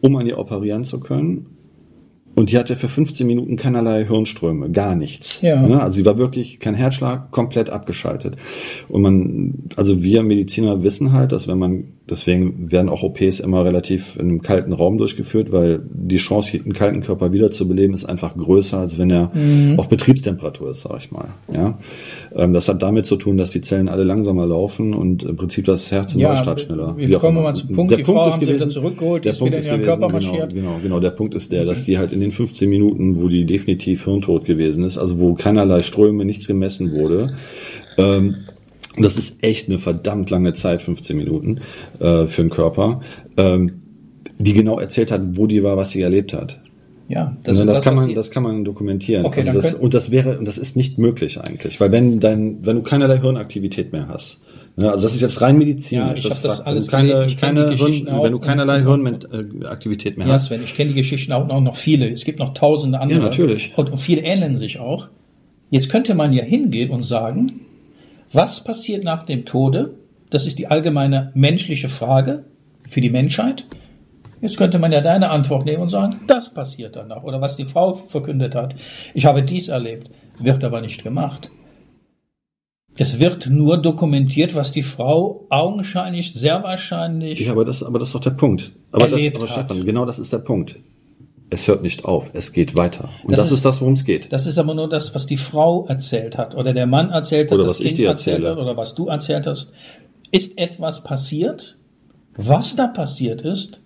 um 0.01 0.15
an 0.15 0.27
ihr 0.27 0.37
operieren 0.37 0.83
zu 0.83 0.99
können. 0.99 1.47
Und 2.33 2.49
die 2.49 2.57
hatte 2.57 2.77
für 2.77 2.87
15 2.87 3.27
Minuten 3.27 3.57
keinerlei 3.57 4.05
Hirnströme, 4.05 4.71
gar 4.71 4.95
nichts. 4.95 5.41
Ja. 5.41 5.61
Ne? 5.61 5.81
Also 5.81 5.97
sie 5.97 6.05
war 6.05 6.17
wirklich 6.17 6.59
kein 6.59 6.75
Herzschlag, 6.75 7.29
komplett 7.31 7.69
abgeschaltet. 7.69 8.37
Und 8.87 9.01
man, 9.01 9.53
also 9.75 10.01
wir 10.01 10.23
Mediziner 10.23 10.81
wissen 10.81 11.11
halt, 11.11 11.33
dass 11.33 11.47
wenn 11.47 11.59
man, 11.59 11.83
deswegen 12.11 12.71
werden 12.71 12.89
auch 12.89 13.01
OPs 13.03 13.39
immer 13.39 13.65
relativ 13.65 14.15
in 14.17 14.21
einem 14.29 14.41
kalten 14.41 14.73
Raum 14.73 14.97
durchgeführt, 14.97 15.51
weil 15.51 15.81
die 15.91 16.17
Chance, 16.17 16.59
einen 16.63 16.73
kalten 16.73 17.01
Körper 17.01 17.31
wiederzubeleben, 17.31 17.95
ist 17.95 18.05
einfach 18.05 18.35
größer, 18.37 18.77
als 18.77 18.97
wenn 18.99 19.09
er 19.09 19.31
Mhm. 19.33 19.79
auf 19.79 19.89
Betriebstemperatur 19.89 20.71
ist, 20.71 20.81
sag 20.81 20.97
ich 20.97 21.11
mal. 21.11 21.29
Ja, 21.51 21.79
ähm, 22.35 22.53
das 22.53 22.67
hat 22.67 22.81
damit 22.83 23.05
zu 23.05 23.15
tun, 23.15 23.37
dass 23.37 23.49
die 23.51 23.61
Zellen 23.61 23.89
alle 23.89 24.03
langsamer 24.03 24.45
laufen 24.45 24.93
und 24.93 25.23
im 25.23 25.35
Prinzip 25.37 25.65
das 25.65 25.89
Herz 25.91 26.13
im 26.13 26.19
Ja, 26.19 26.29
Neustart 26.29 26.61
schneller. 26.61 26.95
jetzt 26.99 27.17
kommen 27.19 27.37
wir 27.37 27.43
mal 27.43 27.53
zum 27.55 27.69
Punkt. 27.73 27.91
Der 27.91 27.97
Die 27.97 28.03
Punkt 28.03 28.19
Frau 28.19 28.27
ist 28.27 28.33
haben 28.35 28.39
sie 28.41 28.45
gewesen, 28.45 28.61
wieder 28.65 28.69
zurückgeholt, 28.73 29.23
die 29.23 29.27
der 29.27 29.31
ist 29.33 29.39
Punkt 29.39 29.53
wieder 29.53 29.59
in 29.59 29.65
ihren 29.65 29.81
gewesen, 29.81 29.99
Körper 29.99 30.07
genau, 30.19 30.31
marschiert. 30.31 30.53
Genau, 30.53 30.79
genau. 30.83 30.99
Der 30.99 31.09
Punkt 31.11 31.33
ist 31.33 31.51
der, 31.51 31.65
dass 31.65 31.85
die 31.85 31.97
halt 31.97 32.11
in 32.13 32.19
den 32.19 32.31
15 32.31 32.69
Minuten, 32.69 33.21
wo 33.21 33.27
die 33.29 33.45
definitiv 33.45 34.03
hirntot 34.05 34.45
gewesen 34.45 34.83
ist, 34.83 34.97
also 34.97 35.17
wo 35.19 35.33
keinerlei 35.33 35.81
Ströme, 35.81 36.25
nichts 36.25 36.45
gemessen 36.47 36.91
wurde, 36.91 37.27
ähm, 37.97 38.35
und 38.95 39.03
das 39.03 39.17
ist 39.17 39.43
echt 39.43 39.69
eine 39.69 39.79
verdammt 39.79 40.29
lange 40.29 40.53
Zeit, 40.53 40.81
15 40.81 41.15
Minuten, 41.15 41.61
äh, 41.99 42.27
für 42.27 42.41
den 42.41 42.49
Körper, 42.49 43.01
ähm, 43.37 43.81
die 44.37 44.53
genau 44.53 44.79
erzählt 44.79 45.11
hat, 45.11 45.21
wo 45.37 45.47
die 45.47 45.63
war, 45.63 45.77
was 45.77 45.91
sie 45.91 46.01
erlebt 46.01 46.33
hat. 46.33 46.59
Ja, 47.07 47.35
Das, 47.43 47.59
ist 47.59 47.67
das, 47.67 47.81
kann 47.81 47.95
man, 47.95 48.13
das 48.15 48.31
kann 48.31 48.43
man 48.43 48.63
dokumentieren. 48.63 49.25
Okay, 49.25 49.41
also 49.41 49.53
das, 49.53 49.73
und 49.73 49.93
das 49.93 50.11
wäre, 50.11 50.39
und 50.39 50.47
das 50.47 50.57
ist 50.57 50.77
nicht 50.77 50.97
möglich 50.97 51.39
eigentlich, 51.39 51.79
weil 51.81 51.91
wenn 51.91 52.21
dein, 52.21 52.65
wenn 52.65 52.77
du 52.77 52.83
keinerlei 52.83 53.19
Hirnaktivität 53.19 53.91
mehr 53.91 54.07
hast, 54.07 54.39
ne, 54.77 54.89
also 54.89 55.07
das 55.07 55.15
ist 55.15 55.21
jetzt 55.21 55.41
rein 55.41 55.57
medizinisch. 55.57 56.23
Ja, 56.23 56.29
das 56.29 56.39
Fakt. 56.39 56.65
alles 56.65 56.89
wenn 56.89 57.07
du 57.07 57.35
keine, 57.35 57.75
Hirn, 57.75 58.07
wenn 58.21 58.31
du 58.31 58.39
keinerlei 58.39 58.81
Hirnaktivität 58.81 60.17
mehr 60.17 60.27
Ja, 60.27 60.33
hast. 60.33 60.45
Sven, 60.45 60.61
ich 60.63 60.73
kenne 60.73 60.91
die 60.91 60.95
Geschichten 60.95 61.33
auch, 61.33 61.49
auch 61.49 61.59
noch 61.59 61.75
viele. 61.75 62.09
Es 62.09 62.23
gibt 62.23 62.39
noch 62.39 62.53
tausende 62.53 63.01
andere. 63.01 63.19
Ja, 63.19 63.25
natürlich. 63.25 63.73
Und, 63.75 63.91
und 63.91 63.97
viele 63.97 64.21
ähneln 64.21 64.55
sich 64.55 64.79
auch. 64.79 65.09
Jetzt 65.69 65.89
könnte 65.89 66.15
man 66.15 66.31
ja 66.31 66.43
hingehen 66.43 66.91
und 66.91 67.03
sagen, 67.03 67.61
was 68.33 68.63
passiert 68.63 69.03
nach 69.03 69.23
dem 69.23 69.45
Tode? 69.45 69.95
Das 70.29 70.45
ist 70.45 70.59
die 70.59 70.67
allgemeine 70.67 71.31
menschliche 71.35 71.89
Frage 71.89 72.45
für 72.89 73.01
die 73.01 73.09
Menschheit. 73.09 73.65
Jetzt 74.41 74.57
könnte 74.57 74.79
man 74.79 74.91
ja 74.91 75.01
deine 75.01 75.29
Antwort 75.29 75.65
nehmen 75.65 75.83
und 75.83 75.89
sagen, 75.89 76.21
das 76.27 76.51
passiert 76.51 76.95
danach. 76.95 77.23
Oder 77.23 77.41
was 77.41 77.57
die 77.57 77.65
Frau 77.65 77.93
verkündet 77.93 78.55
hat. 78.55 78.75
Ich 79.13 79.25
habe 79.25 79.43
dies 79.43 79.67
erlebt. 79.67 80.09
Wird 80.39 80.63
aber 80.63 80.81
nicht 80.81 81.03
gemacht. 81.03 81.51
Es 82.97 83.19
wird 83.19 83.47
nur 83.47 83.77
dokumentiert, 83.77 84.55
was 84.55 84.71
die 84.71 84.83
Frau 84.83 85.45
augenscheinlich, 85.49 86.33
sehr 86.33 86.63
wahrscheinlich 86.63 87.39
Ja, 87.39 87.51
aber 87.51 87.63
das, 87.63 87.83
aber 87.83 87.99
das 87.99 88.09
ist 88.09 88.15
doch 88.15 88.21
der 88.21 88.31
Punkt. 88.31 88.73
Aber, 88.91 89.07
das, 89.07 89.19
Erlebt 89.19 89.37
aber 89.37 89.47
hat. 89.47 89.65
Stefan, 89.67 89.85
genau 89.85 90.05
das 90.05 90.19
ist 90.19 90.33
der 90.33 90.39
Punkt. 90.39 90.75
Es 91.53 91.67
hört 91.67 91.83
nicht 91.83 92.05
auf, 92.05 92.29
es 92.33 92.53
geht 92.53 92.75
weiter. 92.77 93.09
Und 93.23 93.31
Das 93.33 93.41
das, 93.41 93.45
ist- 93.51 93.55
ist, 93.57 93.65
das, 93.65 93.81
worum 93.81 93.93
es 93.93 94.05
geht. 94.05 94.31
Das 94.31 94.47
ist 94.47 94.57
aber 94.57 94.73
nur 94.73 94.87
das, 94.87 95.13
was 95.13 95.25
die 95.25 95.35
Frau 95.37 95.85
erzählt 95.85 96.37
hat 96.37 96.55
oder 96.55 96.73
der 96.73 96.87
Mann 96.87 97.09
erzählt 97.09 97.51
hat, 97.51 97.55
Oder 97.57 97.65
das 97.67 97.73
was 97.75 97.79
ich 97.81 97.87
Kind 97.87 97.97
dir 97.99 98.07
erzählt 98.09 98.45
hat 98.45 98.57
oder 98.57 98.77
was 98.77 98.95
du 98.95 99.07
erzählt 99.07 99.45
hast. 99.45 99.73
Ist 100.31 100.57
etwas 100.57 101.03
passiert 101.03 101.77
Was 102.37 102.75
da 102.77 102.87
passiert 102.87 103.41
ist, 103.41 103.81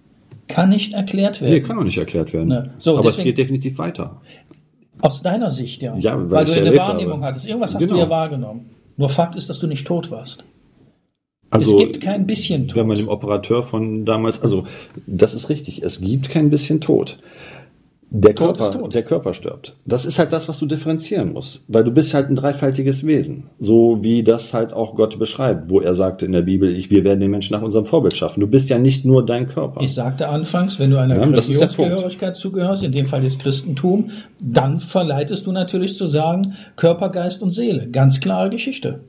kann 0.47 0.69
nicht 0.69 0.93
erklärt 0.93 1.41
werden. 1.41 1.53
Nee, 1.53 1.61
kann 1.61 1.79
auch 1.79 1.83
nicht 1.83 1.97
erklärt 1.97 2.31
werden. 2.33 2.49
Ne. 2.49 2.69
So, 2.77 2.91
Aber 2.99 3.09
es 3.09 3.15
deswegen- 3.15 3.29
geht 3.29 3.39
definitiv 3.39 3.79
weiter. 3.79 4.21
Aus 5.01 5.23
deiner 5.23 5.49
Sicht, 5.49 5.81
ja. 5.81 5.97
Ja, 5.97 6.15
weil 6.17 6.29
weil 6.29 6.47
ich 6.47 6.53
du 6.53 6.61
eine 6.61 6.77
Wahrnehmung 6.77 7.15
habe. 7.17 7.25
hattest. 7.25 7.47
Irgendwas 7.47 7.73
hast 7.73 7.81
Genau. 7.81 7.95
du 7.95 7.99
ja 7.99 8.09
wahrgenommen. 8.09 8.69
Nur 8.95 9.09
Fakt 9.09 9.35
ist, 9.35 9.49
dass 9.49 9.57
du 9.59 9.65
nicht 9.65 9.87
tot 9.87 10.11
warst. 10.11 10.45
Also, 11.49 11.79
es 11.79 11.87
gibt 11.87 12.01
kein 12.01 12.25
bisschen 12.27 12.67
Tod. 12.67 12.75
Wenn 12.77 12.87
man 12.87 12.97
dem 12.97 13.07
Operateur 13.07 13.63
von 13.63 14.03
damals, 14.05 14.41
also 14.41 14.65
das 15.07 15.33
ist 15.33 15.49
richtig, 15.49 15.83
es 15.83 16.01
gibt 16.01 16.29
kein 16.29 16.49
bisschen 16.49 16.81
Tod. 16.81 17.17
Der 18.11 18.33
Körper, 18.33 18.69
ist 18.69 18.73
tot. 18.73 18.93
der 18.93 19.03
Körper 19.03 19.33
stirbt. 19.33 19.75
Das 19.85 20.05
ist 20.05 20.19
halt 20.19 20.31
das, 20.31 20.47
was 20.47 20.59
du 20.59 20.67
differenzieren 20.67 21.33
musst, 21.33 21.65
weil 21.67 21.83
du 21.83 21.91
bist 21.91 22.13
halt 22.13 22.29
ein 22.29 22.35
dreifaltiges 22.35 23.05
Wesen, 23.05 23.49
so 23.59 24.03
wie 24.03 24.23
das 24.23 24.53
halt 24.53 24.73
auch 24.73 24.95
Gott 24.95 25.19
beschreibt, 25.19 25.69
wo 25.69 25.81
er 25.81 25.93
sagte 25.93 26.25
in 26.25 26.31
der 26.31 26.43
Bibel, 26.43 26.73
ich, 26.73 26.89
wir 26.91 27.03
werden 27.03 27.19
den 27.19 27.31
Menschen 27.31 27.53
nach 27.55 27.61
unserem 27.61 27.85
Vorbild 27.85 28.15
schaffen. 28.15 28.39
Du 28.39 28.47
bist 28.47 28.69
ja 28.69 28.77
nicht 28.77 29.05
nur 29.05 29.25
dein 29.25 29.47
Körper. 29.47 29.81
Ich 29.81 29.93
sagte 29.93 30.29
anfangs, 30.29 30.79
wenn 30.79 30.91
du 30.91 30.99
einer 30.99 31.15
Ja, 31.15 31.23
Religionsgehörigkeit 31.23 32.35
zugehörst, 32.35 32.83
in 32.83 32.91
dem 32.91 33.05
Fall 33.05 33.23
jetzt 33.23 33.39
Christentum, 33.39 34.11
dann 34.39 34.79
verleitest 34.79 35.45
du 35.45 35.51
natürlich 35.51 35.95
zu 35.95 36.07
sagen, 36.07 36.53
Körper, 36.75 37.09
Geist 37.09 37.41
und 37.41 37.51
Seele. 37.51 37.89
Ganz 37.89 38.19
klare 38.19 38.49
Geschichte. 38.49 39.01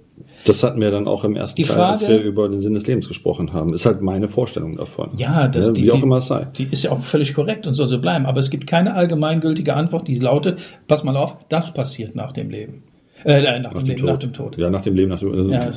Das 0.46 0.62
hatten 0.62 0.80
wir 0.80 0.90
dann 0.90 1.06
auch 1.08 1.24
im 1.24 1.36
ersten 1.36 1.56
Die 1.56 1.64
Teil, 1.64 1.78
als 1.80 2.00
Frage- 2.02 2.14
wir 2.14 2.22
über 2.22 2.48
den 2.48 2.60
Sinn 2.60 2.74
des 2.74 2.86
Lebens 2.86 3.08
gesprochen 3.08 3.52
haben. 3.52 3.74
Ist 3.74 3.86
halt 3.86 4.00
meine 4.02 4.28
Vorstellung 4.28 4.76
davon. 4.76 5.10
Ja, 5.16 5.48
das, 5.48 5.68
Ja, 5.68 5.72
die, 5.72 5.84
wie 5.84 5.92
auch 5.92 6.02
immer 6.02 6.18
es 6.18 6.26
sei. 6.26 6.46
die 6.56 6.64
ist 6.64 6.84
ja 6.84 6.92
auch 6.92 7.00
völlig 7.02 7.34
korrekt 7.34 7.66
und 7.66 7.74
soll 7.74 7.88
so 7.88 7.98
bleiben. 8.00 8.26
Aber 8.26 8.40
es 8.40 8.50
gibt 8.50 8.66
keine 8.66 8.94
allgemeingültige 8.94 9.74
Antwort, 9.74 10.08
die 10.08 10.16
lautet, 10.16 10.58
pass 10.88 11.04
mal 11.04 11.16
auf, 11.16 11.36
das 11.48 11.72
passiert 11.74 12.14
nach 12.14 12.32
dem 12.32 12.50
Leben. 12.50 12.82
Äh, 13.26 13.42
nein, 13.42 13.62
nach, 13.62 13.72
dem 13.72 13.84
Leben, 13.84 14.06
nach 14.06 14.18
dem 14.18 14.32
Tod. 14.32 14.56
Ja, 14.56 14.70
nach 14.70 14.82
dem 14.82 14.94
Leben, 14.94 15.10
nach 15.10 15.18
dem 15.18 15.32
also, 15.32 15.50
Ja, 15.50 15.72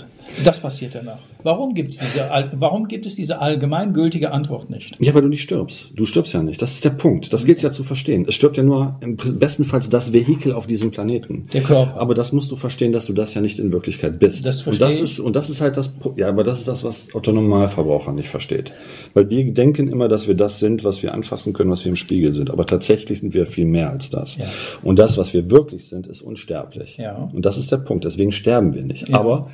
das 0.46 0.60
passiert 0.60 0.94
danach. 0.94 1.18
Warum, 1.42 1.74
gibt's 1.74 1.98
diese, 1.98 2.30
warum 2.54 2.88
gibt 2.88 3.06
es 3.06 3.16
diese 3.16 3.40
allgemeingültige 3.40 4.32
Antwort 4.32 4.70
nicht? 4.70 4.94
Ja, 5.00 5.14
weil 5.14 5.22
du 5.22 5.30
nicht 5.30 5.42
stirbst. 5.42 5.92
Du 5.96 6.06
stirbst 6.06 6.34
ja 6.34 6.44
nicht. 6.44 6.62
Das 6.62 6.74
ist 6.74 6.84
der 6.84 6.90
Punkt. 6.90 7.32
Das 7.32 7.46
gilt 7.46 7.62
ja 7.62 7.72
zu 7.72 7.84
verstehen. 7.84 8.26
Es 8.28 8.36
stirbt 8.36 8.58
ja 8.58 8.64
nur 8.64 8.98
im 9.00 9.16
bestenfalls 9.16 9.90
das 9.90 10.12
Vehikel 10.12 10.52
auf 10.52 10.68
diesem 10.68 10.92
Planeten. 10.92 11.48
Der 11.54 11.64
Körper. 11.64 12.00
Aber 12.00 12.14
das 12.14 12.34
musst 12.34 12.52
du 12.52 12.58
verstehen, 12.58 12.92
dass 12.92 13.06
du 13.06 13.14
das 13.14 13.34
ja 13.34 13.42
nicht 13.42 13.58
in 13.58 13.72
Wirklichkeit 13.72 14.20
bist. 14.20 14.46
Das 14.46 14.58
und 14.58 14.76
verstehe 14.76 14.88
das 14.88 14.96
ich. 14.98 15.02
ist 15.04 15.20
und 15.20 15.36
das 15.36 15.50
ist 15.50 15.62
halt 15.62 15.78
das 15.78 15.94
ja, 16.18 16.28
aber 16.28 16.44
das 16.44 16.60
ist 16.60 16.68
das, 16.68 16.84
was 16.84 17.08
Otto 17.16 17.32
Normalverbraucher 17.32 18.12
nicht 18.12 18.30
versteht. 18.30 18.74
Weil 19.14 19.30
wir 19.30 19.54
denken 19.54 19.88
immer, 19.88 20.10
dass 20.10 20.28
wir 20.28 20.36
das 20.36 20.60
sind, 20.60 20.84
was 20.84 21.02
wir 21.04 21.14
anfassen 21.14 21.54
können, 21.54 21.72
was 21.72 21.86
wir 21.86 21.90
im 21.90 21.96
Spiegel 21.96 22.34
sind. 22.34 22.52
Aber 22.52 22.66
tatsächlich 22.66 23.22
sind 23.22 23.34
wir 23.34 23.46
viel 23.46 23.66
mehr 23.66 23.90
als 23.90 24.10
das. 24.10 24.36
Ja. 24.36 24.46
Und 24.84 25.00
das, 25.00 25.18
was 25.18 25.34
wir 25.34 25.50
wirklich 25.50 25.88
sind, 25.88 26.06
ist 26.06 26.22
unsterblich. 26.22 26.98
Ja. 26.98 27.30
Und 27.40 27.46
das 27.46 27.58
ist 27.58 27.72
der 27.72 27.78
Punkt. 27.78 28.04
Deswegen 28.04 28.34
sterben 28.34 28.74
wir 28.74 28.84
nicht. 28.84 29.14
Aber 29.14 29.50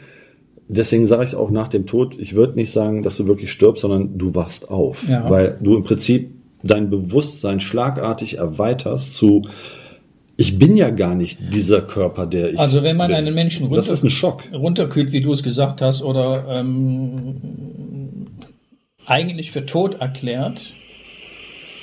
Deswegen 0.67 1.05
sage 1.05 1.23
ich 1.25 1.35
auch 1.35 1.51
nach 1.51 1.67
dem 1.67 1.85
Tod, 1.85 2.15
ich 2.17 2.33
würde 2.33 2.55
nicht 2.55 2.71
sagen, 2.71 3.03
dass 3.03 3.15
du 3.17 3.27
wirklich 3.27 3.51
stirbst, 3.51 3.81
sondern 3.83 4.17
du 4.17 4.33
wachst 4.33 4.71
auf. 4.71 5.07
Ja. 5.07 5.29
Weil 5.29 5.59
du 5.61 5.75
im 5.77 5.83
Prinzip 5.83 6.31
dein 6.63 6.89
Bewusstsein 6.89 7.59
schlagartig 7.59 8.39
erweiterst 8.39 9.13
zu, 9.13 9.43
ich 10.37 10.57
bin 10.57 10.75
ja 10.75 10.89
gar 10.89 11.13
nicht 11.13 11.37
dieser 11.53 11.81
Körper, 11.83 12.25
der 12.25 12.51
ich 12.51 12.59
Also 12.59 12.81
wenn 12.81 12.97
man 12.97 13.09
bin. 13.09 13.17
einen 13.17 13.35
Menschen 13.35 13.69
Das 13.69 13.77
runter, 13.77 13.93
ist 13.93 14.03
ein 14.03 14.09
Schock. 14.09 14.41
runterkühlt, 14.51 15.11
wie 15.11 15.21
du 15.21 15.33
es 15.33 15.43
gesagt 15.43 15.81
hast, 15.83 16.01
oder 16.01 16.45
ähm, 16.49 17.35
eigentlich 19.05 19.51
für 19.51 19.67
tot 19.67 20.01
erklärt, 20.01 20.73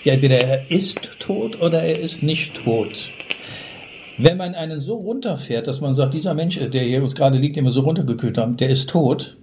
ja, 0.02 0.14
entweder 0.14 0.38
er 0.40 0.72
ist 0.72 0.98
tot 1.20 1.60
oder 1.62 1.82
er 1.84 2.00
ist 2.00 2.24
nicht 2.24 2.64
tot. 2.64 3.10
Wenn 4.18 4.36
man 4.36 4.54
einen 4.54 4.80
so 4.80 4.96
runterfährt, 4.96 5.66
dass 5.66 5.80
man 5.80 5.94
sagt, 5.94 6.14
dieser 6.14 6.34
Mensch, 6.34 6.58
der 6.58 6.82
hier 6.82 7.02
uns 7.02 7.14
gerade 7.14 7.38
liegt, 7.38 7.56
den 7.56 7.64
wir 7.64 7.70
so 7.70 7.80
runtergekühlt 7.80 8.36
haben, 8.38 8.56
der 8.56 8.70
ist 8.70 8.90
tot, 8.90 9.36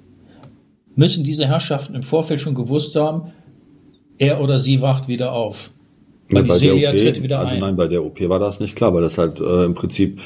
müssen 0.96 1.24
diese 1.24 1.48
Herrschaften 1.48 1.96
im 1.96 2.04
Vorfeld 2.04 2.42
schon 2.42 2.56
gewusst 2.56 2.96
haben, 2.96 3.32
er 4.18 4.42
oder 4.42 4.60
sie 4.60 4.82
wacht 4.82 5.08
wieder 5.08 5.34
auf. 5.34 5.72
Weil 6.32 6.44
die 6.60 6.66
ja 6.68 6.76
der 6.76 6.92
OP, 6.92 6.98
tritt 6.98 7.24
wieder 7.24 7.40
also 7.40 7.56
ein. 7.56 7.62
nein, 7.62 7.76
bei 7.76 7.88
der 7.88 8.04
OP 8.06 8.20
war 8.30 8.40
das 8.40 8.60
nicht 8.60 8.76
klar, 8.76 8.94
weil 8.94 9.02
das 9.02 9.18
halt 9.18 9.42
äh, 9.42 9.66
im 9.66 9.74
Prinzip 9.74 10.20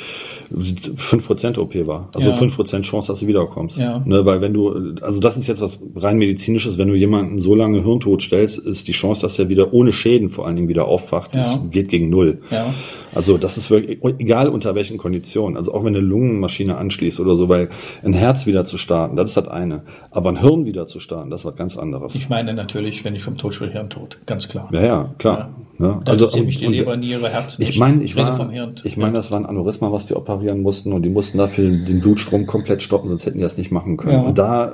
5% 0.53 1.57
OP 1.59 1.75
war. 1.87 2.09
Also 2.13 2.29
Ja. 2.29 2.35
5% 2.37 2.81
Chance, 2.83 3.07
dass 3.11 3.19
du 3.21 3.27
wiederkommst. 3.27 3.77
Ja. 3.77 4.01
Ne, 4.05 4.25
weil 4.25 4.41
wenn 4.41 4.53
du, 4.53 4.95
also 5.01 5.19
das 5.19 5.37
ist 5.37 5.47
jetzt 5.47 5.61
was 5.61 5.79
rein 5.95 6.17
medizinisches, 6.17 6.77
wenn 6.77 6.87
du 6.87 6.95
jemanden 6.95 7.39
so 7.39 7.55
lange 7.55 7.83
hirntot 7.83 8.21
stellst, 8.21 8.57
ist 8.59 8.87
die 8.87 8.91
Chance, 8.91 9.21
dass 9.21 9.39
er 9.39 9.49
wieder 9.49 9.73
ohne 9.73 9.93
Schäden 9.93 10.29
vor 10.29 10.45
allen 10.45 10.55
Dingen 10.55 10.67
wieder 10.67 10.85
aufwacht, 10.85 11.33
Ja. 11.35 11.41
ist, 11.41 11.71
geht 11.71 11.89
gegen 11.89 12.09
null. 12.09 12.39
Ja. 12.51 12.73
Also 13.15 13.37
das 13.37 13.57
ist 13.57 13.69
wirklich, 13.69 13.99
egal 14.19 14.49
unter 14.49 14.73
welchen 14.73 14.97
Konditionen, 14.97 15.55
also 15.55 15.73
auch 15.73 15.83
wenn 15.83 15.95
eine 15.95 15.99
Lungenmaschine 16.05 16.77
anschließt 16.77 17.19
oder 17.19 17.35
so, 17.35 17.47
weil 17.47 17.69
ein 18.03 18.13
Herz 18.13 18.47
wieder 18.47 18.65
zu 18.65 18.77
starten, 18.77 19.15
das 19.15 19.29
ist 19.29 19.37
das 19.37 19.47
eine. 19.47 19.83
Aber 20.09 20.29
ein 20.29 20.41
Hirn 20.41 20.65
wieder 20.65 20.87
zu 20.87 20.99
starten, 20.99 21.29
das 21.29 21.41
ist 21.41 21.45
was 21.45 21.55
ganz 21.55 21.77
anderes. 21.77 22.15
Ich 22.15 22.27
meine 22.29 22.53
natürlich, 22.55 23.05
wenn 23.05 23.15
ich 23.15 23.21
vom 23.21 23.37
Tod 23.37 23.53
spreche, 23.53 23.79
am 23.79 23.89
Tod, 23.89 24.17
ganz 24.25 24.47
klar. 24.49 24.67
Ja, 24.71 24.81
ja, 24.83 25.15
klar. 25.19 25.49
Ja. 25.79 25.92
Da 26.03 26.11
Also, 26.11 26.25
mich 26.43 26.57
die 26.57 26.65
Leber, 26.67 26.97
Niere, 26.97 27.29
Herz. 27.29 27.57
Ich 27.59 27.77
meine, 27.77 28.03
ich 28.03 28.13
Hirn. 28.15 28.73
ich 28.83 28.97
meine, 28.97 29.13
das 29.13 29.31
war 29.31 29.39
ein 29.39 29.45
Aneurysma, 29.45 29.91
was 29.91 30.05
die 30.07 30.15
operieren 30.15 30.61
mussten 30.61 30.93
und 30.93 31.03
die 31.03 31.09
mussten 31.09 31.37
dafür 31.37 31.69
den 31.69 31.99
Blutstrom 32.01 32.45
komplett 32.45 32.81
stoppen, 32.83 33.09
sonst 33.09 33.25
hätten 33.25 33.37
die 33.37 33.43
das 33.43 33.57
nicht 33.57 33.71
machen 33.71 33.97
können. 33.97 34.13
Ja. 34.13 34.27
Und 34.27 34.37
da 34.37 34.67
äh, 34.69 34.71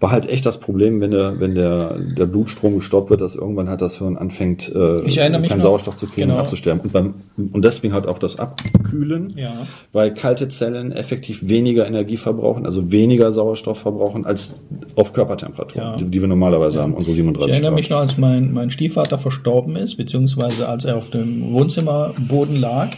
war 0.00 0.10
halt 0.10 0.28
echt 0.28 0.46
das 0.46 0.58
Problem, 0.60 1.00
wenn 1.00 1.10
der, 1.10 1.40
wenn 1.40 1.54
der, 1.54 1.96
der 1.98 2.26
Blutstrom 2.26 2.76
gestoppt 2.76 3.10
wird, 3.10 3.20
dass 3.20 3.34
irgendwann 3.34 3.68
halt 3.68 3.80
das 3.82 3.98
Hirn 3.98 4.16
anfängt, 4.16 4.68
äh, 4.68 5.02
keinen. 5.48 5.60
Sauerstoff 5.60 5.96
zu 5.96 6.06
kriegen 6.06 6.22
Genau. 6.28 6.34
und 6.34 6.40
abzusterben. 6.40 6.80
Und, 6.82 6.92
beim, 6.92 7.14
und 7.52 7.64
deswegen 7.64 7.92
halt 7.94 8.06
auch 8.06 8.18
das 8.18 8.38
Abkühlen, 8.38 9.32
Ja. 9.36 9.66
weil 9.92 10.14
kalte 10.14 10.48
Zellen 10.48 10.92
effektiv 10.92 11.48
weniger 11.48 11.86
Energie 11.86 12.16
verbrauchen, 12.16 12.66
also 12.66 12.90
weniger 12.92 13.32
Sauerstoff 13.32 13.78
verbrauchen 13.78 14.26
als 14.26 14.54
auf 14.96 15.12
Körpertemperatur, 15.12 15.82
Ja. 15.82 15.96
die, 15.96 16.04
die 16.06 16.20
wir 16.20 16.28
normalerweise 16.28 16.80
haben, 16.82 16.94
unsere 16.94 17.14
37 17.14 17.48
Ich 17.48 17.54
erinnere 17.54 17.70
Grad. 17.72 17.78
mich 17.80 17.90
noch, 17.90 17.98
als 17.98 18.18
mein, 18.18 18.52
mein 18.52 18.70
Stiefvater 18.70 19.18
verstorben 19.18 19.76
ist, 19.76 19.96
beziehungsweise 19.96 20.35
als 20.38 20.84
er 20.84 20.96
auf 20.96 21.10
dem 21.10 21.52
Wohnzimmerboden 21.52 22.56
lag 22.60 22.88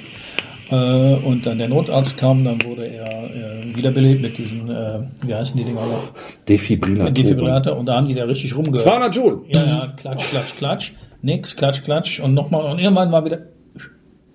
äh, 0.71 1.15
und 1.15 1.47
dann 1.47 1.59
der 1.59 1.69
Notarzt 1.69 2.17
kam, 2.17 2.45
dann 2.45 2.63
wurde 2.65 2.87
er 2.87 3.25
äh, 3.31 3.77
wiederbelebt 3.77 4.21
mit 4.23 4.37
diesen, 4.39 4.71
äh, 4.71 5.01
wie 5.27 5.35
heißen 5.35 5.57
die 5.57 5.65
Dinger 5.65 5.81
noch? 5.87 6.13
Defibrillator. 6.49 7.11
Defibrillator 7.13 7.77
und 7.77 7.87
da 7.87 7.97
haben 7.97 8.09
die 8.09 8.15
da 8.15 8.25
richtig 8.25 8.57
rumgehört. 8.57 8.83
200 8.83 9.17
Joule. 9.17 9.39
Ja, 9.49 9.61
ja, 9.61 9.87
klatsch, 9.97 10.31
klatsch, 10.31 10.57
klatsch, 10.57 10.93
nix, 11.23 11.57
klatsch, 11.57 11.83
klatsch 11.83 12.21
und 12.21 12.35
nochmal 12.35 12.65
und 12.71 12.79
irgendwann 12.79 13.11
war 13.13 13.25
wieder, 13.25 13.39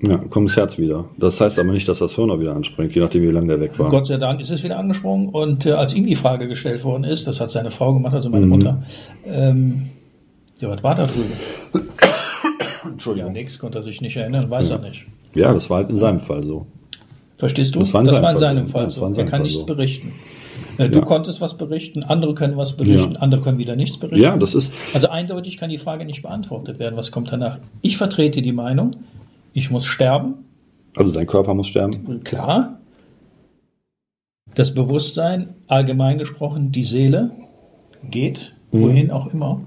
Ja, 0.02 0.18
kommt 0.18 0.50
das 0.50 0.58
Herz 0.58 0.78
wieder. 0.78 1.06
Das 1.18 1.39
heißt 1.39 1.58
aber 1.60 1.72
nicht, 1.72 1.88
dass 1.88 2.00
das 2.00 2.18
auch 2.18 2.39
wieder 2.39 2.56
anspringt, 2.56 2.94
je 2.96 3.02
nachdem, 3.02 3.22
wie 3.24 3.28
lange 3.32 3.48
der 3.48 3.60
weg 3.62 3.78
war. 3.80 3.89
Gott 3.89 4.08
sei 4.08 4.18
Dank 4.18 4.42
ist 4.42 4.50
es 4.52 4.63
wieder 4.63 4.78
angesprungen 4.78 5.30
und 5.30 5.66
äh, 5.66 5.72
als 5.74 5.94
ihm 5.94 6.06
die 6.08 6.16
Frage 6.16 6.48
gestellt 6.48 6.84
worden 6.84 7.04
ist, 7.04 7.28
das 7.28 7.39
hat 7.39 7.52
seine 7.52 7.70
Frau 7.72 7.94
gemacht, 7.94 8.13
also 8.16 8.30
Mhm. 8.30 8.34
meine 8.34 8.46
Mutter, 8.48 8.84
ähm, 9.26 9.89
ja, 10.60 10.70
was 10.70 10.82
war 10.84 10.96
da 10.96 11.06
drüben? 11.06 11.32
Ja, 13.06 13.12
Entschuldigung. 13.12 13.32
nix, 13.34 13.60
konnte 13.60 13.80
er 13.80 13.84
sich 13.84 14.02
nicht 14.02 14.16
erinnern, 14.16 14.50
weiß 14.50 14.70
er 14.70 14.80
nicht. 14.80 15.06
Ja, 15.36 15.54
das 15.54 15.70
war 15.70 15.78
halt 15.78 15.89
in 15.89 15.98
seinem 15.98 16.20
Fall 16.20 16.44
so. 16.44 16.68
Verstehst 17.38 17.76
du? 17.76 17.80
Das 17.80 17.94
war 17.94 18.02
in 18.02 18.08
seinem 18.38 18.68
Fall 18.68 18.89
so. 18.89 19.02
Ja, 19.02 19.10
das 19.10 19.18
Er 19.18 19.24
kann 19.26 19.30
Fall 19.32 19.39
nichts 19.42 19.60
so. 19.60 19.66
berichten. 19.66 20.13
Äh, 20.78 20.89
Du 20.89 21.00
Ja. 21.00 21.06
konntest 21.06 21.42
was 21.42 21.58
berichten, 21.58 22.04
andere 22.04 22.34
können 22.34 22.56
was 22.58 22.74
berichten, 22.74 23.13
Ja. 23.13 23.20
andere 23.20 23.42
können 23.42 23.58
wieder 23.58 23.76
nichts 23.76 23.98
berichten. 23.98 24.22
Ja, 24.24 24.38
das 24.38 24.56
ist, 24.56 24.74
Also 24.94 25.10
eindeutig 25.10 25.58
kann 25.58 25.70
die 25.70 25.78
Frage 25.78 26.06
nicht 26.06 26.22
beantwortet 26.22 26.80
werden, 26.80 26.96
was 26.96 27.12
kommt 27.12 27.32
danach. 27.32 27.60
Ich 27.82 27.98
vertrete 27.98 28.42
die 28.42 28.54
Meinung, 28.54 28.92
ich 29.54 29.70
muss 29.70 29.86
sterben, 29.86 30.46
also 30.96 31.12
dein 31.12 31.28
Körper 31.28 31.54
muss 31.54 31.68
sterben. 31.68 32.24
klar. 32.24 32.80
Das 34.56 34.74
Bewusstsein, 34.74 35.56
allgemein 35.68 36.18
gesprochen, 36.20 36.72
die 36.72 36.84
Seele 36.84 37.32
geht, 38.10 38.54
Mhm. 38.72 38.82
wohin 38.84 39.12
auch 39.12 39.34
immer. 39.34 39.62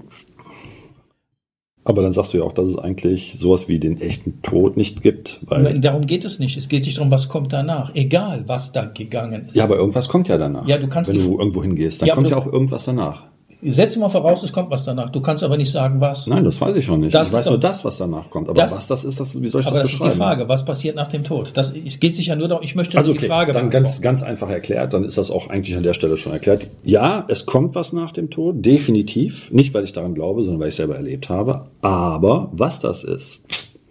Aber 1.87 2.01
dann 2.01 2.11
sagst 2.11 2.33
du 2.33 2.39
ja 2.39 2.43
auch, 2.43 2.51
dass 2.51 2.69
es 2.69 2.77
eigentlich 2.77 3.37
sowas 3.39 3.69
wie 3.69 3.79
den 3.79 4.01
echten 4.01 4.41
Tod 4.41 4.75
nicht 4.75 5.01
gibt. 5.01 5.39
Weil, 5.47 5.79
Darum 5.79 6.05
geht 6.05 6.25
es 6.25 6.37
nicht. 6.37 6.57
Es 6.57 6.67
geht 6.67 6.83
sich 6.83 6.95
darum, 6.95 7.11
was 7.11 7.29
kommt 7.29 7.53
danach. 7.53 7.95
Egal, 7.95 8.43
was 8.45 8.73
da 8.73 8.83
gegangen 8.83 9.45
ist. 9.45 9.55
ja, 9.55 9.63
aber 9.63 9.77
irgendwas 9.77 10.09
kommt 10.09 10.27
ja 10.27 10.37
danach. 10.37 10.67
Ja, 10.67 10.79
du 10.79 10.89
kannst 10.89 11.09
Wenn 11.13 11.23
du 11.23 11.39
irgendwo 11.39 11.63
hingehst, 11.63 12.01
dann 12.01 12.09
Ja, 12.09 12.15
kommt 12.15 12.29
ja 12.29 12.35
auch 12.35 12.45
irgendwas 12.45 12.83
danach. 12.83 13.23
Setzen 13.63 14.01
wir 14.01 14.09
voraus, 14.09 14.43
es 14.43 14.53
kommt 14.53 14.69
was 14.69 14.85
danach. 14.85 15.09
Du 15.09 15.19
kannst 15.19 15.43
aber 15.43 15.57
nicht 15.57 15.71
sagen, 15.71 15.99
was. 15.99 16.27
Nein, 16.27 16.43
das 16.43 16.61
weiß 16.61 16.75
ich 16.75 16.85
schon 16.85 16.99
nicht. 16.99 17.13
Das 17.15 17.29
ich 17.29 17.33
weiß 17.33 17.47
nur 17.47 17.57
das, 17.59 17.83
was 17.83 17.97
danach 17.97 18.29
kommt. 18.29 18.49
Aber 18.49 18.61
Das- 18.61 18.75
was 18.75 18.85
das 18.87 19.03
ist, 19.03 19.19
das, 19.19 19.41
wie 19.41 19.47
soll 19.47 19.61
ich 19.61 19.67
Aber 19.67 19.77
das 19.77 19.85
das 19.85 19.93
ist 19.93 19.99
die 19.99 20.03
beschreiben? 20.03 20.17
Frage, 20.19 20.47
was 20.49 20.63
passiert 20.63 20.95
nach 20.95 21.07
dem 21.07 21.23
Tod? 21.23 21.51
Das, 21.55 21.71
es 21.73 21.99
geht 21.99 22.15
sich 22.15 22.27
ja 22.27 22.35
nur 22.35 22.47
darum, 22.47 22.63
ich 22.63 22.75
möchte 22.75 22.97
Also 22.97 23.13
die 23.13 23.17
okay, 23.17 23.27
Frage 23.27 23.53
dann 23.53 23.71
ganz, 23.71 23.99
ganz 23.99 24.21
einfach 24.21 24.49
erklärt, 24.49 24.93
dann 24.93 25.03
ist 25.03 25.17
das 25.17 25.31
auch 25.31 25.49
eigentlich 25.49 25.75
an 25.75 25.81
der 25.83 25.93
Stelle 25.95 26.17
schon 26.17 26.33
erklärt. 26.33 26.67
Ja, 26.83 27.25
es 27.29 27.47
kommt 27.47 27.73
was 27.73 27.93
nach 27.93 28.11
dem 28.11 28.29
Tod, 28.29 28.63
definitiv. 28.63 29.49
Nicht, 29.51 29.73
weil 29.73 29.83
ich 29.85 29.93
daran 29.93 30.13
glaube, 30.13 30.43
sondern 30.43 30.59
weil 30.61 30.67
ich 30.67 30.73
es 30.73 30.77
selber 30.77 30.95
erlebt 30.95 31.29
habe. 31.29 31.65
Aber 31.81 32.49
was 32.51 32.79
das 32.79 33.03
ist, 33.03 33.39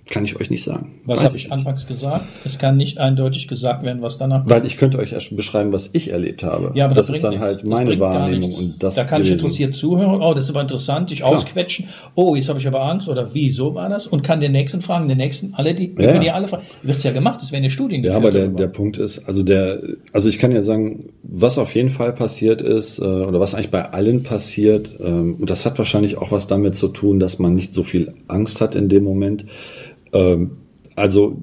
Kann 0.09 0.25
ich 0.25 0.41
euch 0.41 0.51
nicht 0.51 0.63
sagen. 0.63 1.01
Was 1.05 1.25
habe 1.25 1.37
ich 1.37 1.51
anfangs 1.51 1.85
gesagt? 1.85 2.27
Es 2.45 2.59
kann 2.59 2.77
nicht 2.77 2.99
eindeutig 2.99 3.49
gesagt 3.49 3.83
werden, 3.83 4.03
was 4.03 4.19
danach 4.19 4.39
kommt. 4.39 4.51
Weil 4.51 4.65
ich 4.65 4.77
könnte 4.77 4.99
euch 4.99 5.13
erst 5.13 5.35
beschreiben, 5.37 5.73
was 5.73 5.91
ich 5.95 6.13
erlebt 6.13 6.45
habe. 6.45 6.71
Ja, 6.75 6.85
aber 6.85 6.95
das, 6.95 7.09
das, 7.09 7.17
ist 7.17 7.23
dann 7.23 7.31
nichts. 7.33 7.45
halt 7.45 7.67
meine 7.67 7.99
Wahrnehmung 7.99 8.55
und 8.55 8.83
das. 8.83 8.95
Da 8.95 9.03
kann 9.03 9.23
ich 9.23 9.29
gewesen. 9.29 9.45
interessiert 9.45 9.75
zuhören. 9.75 10.23
Oh, 10.23 10.33
das 10.33 10.45
ist 10.45 10.51
aber 10.51 10.61
interessant. 10.61 11.11
Dich 11.11 11.25
ausquetschen. 11.25 11.89
Oh, 12.15 12.37
jetzt 12.37 12.49
habe 12.49 12.61
ich 12.61 12.67
aber 12.69 12.83
Angst. 12.83 13.09
Oder 13.09 13.35
wie? 13.35 13.51
So 13.51 13.75
war 13.75 13.89
das. 13.89 14.07
Und 14.07 14.23
kann 14.23 14.39
den 14.39 14.53
nächsten 14.53 14.81
fragen, 14.81 15.09
den 15.09 15.19
nächsten, 15.19 15.55
alle 15.55 15.75
die, 15.75 15.93
Ja. 15.99 16.13
können 16.13 16.23
ja 16.23 16.35
alle 16.35 16.47
fragen. 16.47 16.63
Wird's 16.83 17.03
ja 17.03 17.11
gemacht. 17.11 17.43
Es 17.43 17.51
werden 17.51 17.65
ja 17.65 17.71
Studien 17.71 18.05
Ja, 18.05 18.15
aber 18.15 18.31
der, 18.31 18.43
darüber. 18.43 18.59
der 18.59 18.69
Punkt 18.69 18.99
ist, 18.99 19.27
also 19.27 19.43
der, 19.43 19.83
also 20.13 20.29
ich 20.29 20.39
kann 20.39 20.53
ja 20.53 20.63
sagen, 20.63 21.07
was 21.25 21.59
auf 21.59 21.75
jeden 21.75 21.91
Fall 21.91 22.13
passiert 22.13 22.63
ist, 22.63 23.01
äh, 23.01 23.03
oder 23.03 23.41
was 23.41 23.55
eigentlich 23.57 23.71
bei 23.73 23.91
allen 23.91 24.23
passiert, 24.23 24.89
ähm, 25.05 25.37
und 25.41 25.51
das 25.51 25.67
hat 25.67 25.79
wahrscheinlich 25.79 26.17
auch 26.17 26.31
was 26.31 26.47
damit 26.47 26.77
zu 26.77 26.87
tun, 26.89 27.19
dass 27.19 27.41
man 27.41 27.57
nicht 27.57 27.75
so 27.75 27.83
viel 27.83 28.15
Angst 28.29 28.61
hat 28.61 28.77
in 28.77 28.89
dem 28.89 29.03
Moment. 29.03 29.45
Ähm, 30.17 30.51
also 30.95 31.39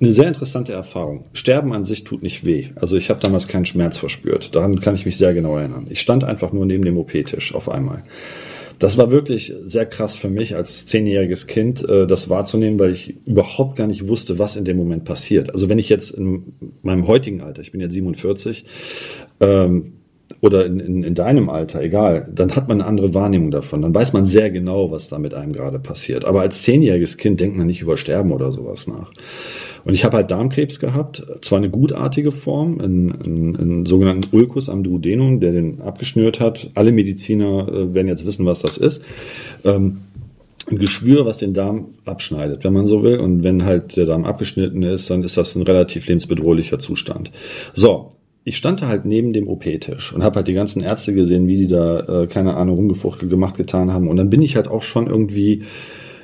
eine 0.00 0.12
sehr 0.12 0.28
interessante 0.28 0.72
Erfahrung. 0.72 1.24
Sterben 1.32 1.72
an 1.72 1.84
sich 1.84 2.04
tut 2.04 2.22
nicht 2.22 2.44
weh. 2.44 2.68
Also 2.76 2.96
ich 2.96 3.10
habe 3.10 3.20
damals 3.20 3.48
keinen 3.48 3.64
Schmerz 3.64 3.96
verspürt. 3.96 4.54
Daran 4.54 4.80
kann 4.80 4.94
ich 4.94 5.04
mich 5.04 5.16
sehr 5.16 5.34
genau 5.34 5.56
erinnern. 5.56 5.86
Ich 5.90 6.00
stand 6.00 6.22
einfach 6.22 6.52
nur 6.52 6.66
neben 6.66 6.84
dem 6.84 6.96
OP-Tisch 6.98 7.54
auf 7.54 7.68
einmal. 7.68 8.04
Das 8.78 8.96
war 8.96 9.10
wirklich 9.10 9.52
sehr 9.64 9.86
krass 9.86 10.14
für 10.14 10.30
mich 10.30 10.54
als 10.54 10.86
zehnjähriges 10.86 11.48
Kind, 11.48 11.86
äh, 11.88 12.06
das 12.06 12.28
wahrzunehmen, 12.28 12.78
weil 12.78 12.92
ich 12.92 13.16
überhaupt 13.26 13.74
gar 13.74 13.88
nicht 13.88 14.06
wusste, 14.06 14.38
was 14.38 14.54
in 14.54 14.64
dem 14.64 14.76
Moment 14.76 15.04
passiert. 15.04 15.52
Also 15.52 15.68
wenn 15.68 15.80
ich 15.80 15.88
jetzt 15.88 16.10
in 16.10 16.52
meinem 16.82 17.08
heutigen 17.08 17.40
Alter, 17.40 17.60
ich 17.60 17.72
bin 17.72 17.80
jetzt 17.80 17.94
47, 17.94 18.66
ähm, 19.40 19.94
oder 20.40 20.66
in, 20.66 20.78
in, 20.78 21.02
in 21.02 21.14
deinem 21.14 21.48
Alter, 21.48 21.82
egal, 21.82 22.30
dann 22.32 22.54
hat 22.54 22.68
man 22.68 22.80
eine 22.80 22.88
andere 22.88 23.12
Wahrnehmung 23.12 23.50
davon. 23.50 23.82
Dann 23.82 23.94
weiß 23.94 24.12
man 24.12 24.26
sehr 24.26 24.50
genau, 24.50 24.90
was 24.90 25.08
da 25.08 25.18
mit 25.18 25.34
einem 25.34 25.52
gerade 25.52 25.80
passiert. 25.80 26.24
Aber 26.24 26.42
als 26.42 26.62
zehnjähriges 26.62 27.16
Kind 27.16 27.40
denkt 27.40 27.56
man 27.56 27.66
nicht 27.66 27.82
über 27.82 27.96
Sterben 27.96 28.30
oder 28.30 28.52
sowas 28.52 28.86
nach. 28.86 29.10
Und 29.84 29.94
ich 29.94 30.04
habe 30.04 30.16
halt 30.16 30.30
Darmkrebs 30.30 30.78
gehabt, 30.78 31.24
zwar 31.42 31.58
eine 31.58 31.70
gutartige 31.70 32.30
Form, 32.30 32.80
einen, 32.80 33.12
einen, 33.12 33.56
einen 33.56 33.86
sogenannten 33.86 34.36
Ulcus 34.36 34.68
am 34.68 34.82
Duodenum, 34.82 35.40
der 35.40 35.52
den 35.52 35.80
abgeschnürt 35.80 36.40
hat. 36.40 36.70
Alle 36.74 36.92
Mediziner 36.92 37.68
äh, 37.68 37.94
werden 37.94 38.08
jetzt 38.08 38.26
wissen, 38.26 38.46
was 38.46 38.60
das 38.60 38.76
ist. 38.76 39.02
Ähm, 39.64 39.98
ein 40.70 40.78
Geschwür, 40.78 41.24
was 41.24 41.38
den 41.38 41.54
Darm 41.54 41.94
abschneidet, 42.04 42.62
wenn 42.62 42.72
man 42.72 42.86
so 42.86 43.02
will. 43.02 43.18
Und 43.18 43.42
wenn 43.42 43.64
halt 43.64 43.96
der 43.96 44.06
Darm 44.06 44.24
abgeschnitten 44.24 44.82
ist, 44.82 45.10
dann 45.10 45.24
ist 45.24 45.36
das 45.36 45.54
ein 45.56 45.62
relativ 45.62 46.06
lebensbedrohlicher 46.06 46.78
Zustand. 46.78 47.30
So, 47.74 48.10
ich 48.48 48.56
stand 48.56 48.80
da 48.80 48.88
halt 48.88 49.04
neben 49.04 49.32
dem 49.32 49.46
OP-Tisch 49.46 50.12
und 50.12 50.22
habe 50.22 50.36
halt 50.36 50.48
die 50.48 50.54
ganzen 50.54 50.82
Ärzte 50.82 51.12
gesehen, 51.12 51.46
wie 51.46 51.58
die 51.58 51.68
da, 51.68 52.22
äh, 52.22 52.26
keine 52.26 52.56
Ahnung, 52.56 52.76
rumgefuchtelt 52.76 53.30
gemacht, 53.30 53.56
getan 53.56 53.92
haben. 53.92 54.08
Und 54.08 54.16
dann 54.16 54.30
bin 54.30 54.40
ich 54.40 54.56
halt 54.56 54.68
auch 54.68 54.82
schon 54.82 55.06
irgendwie, 55.06 55.64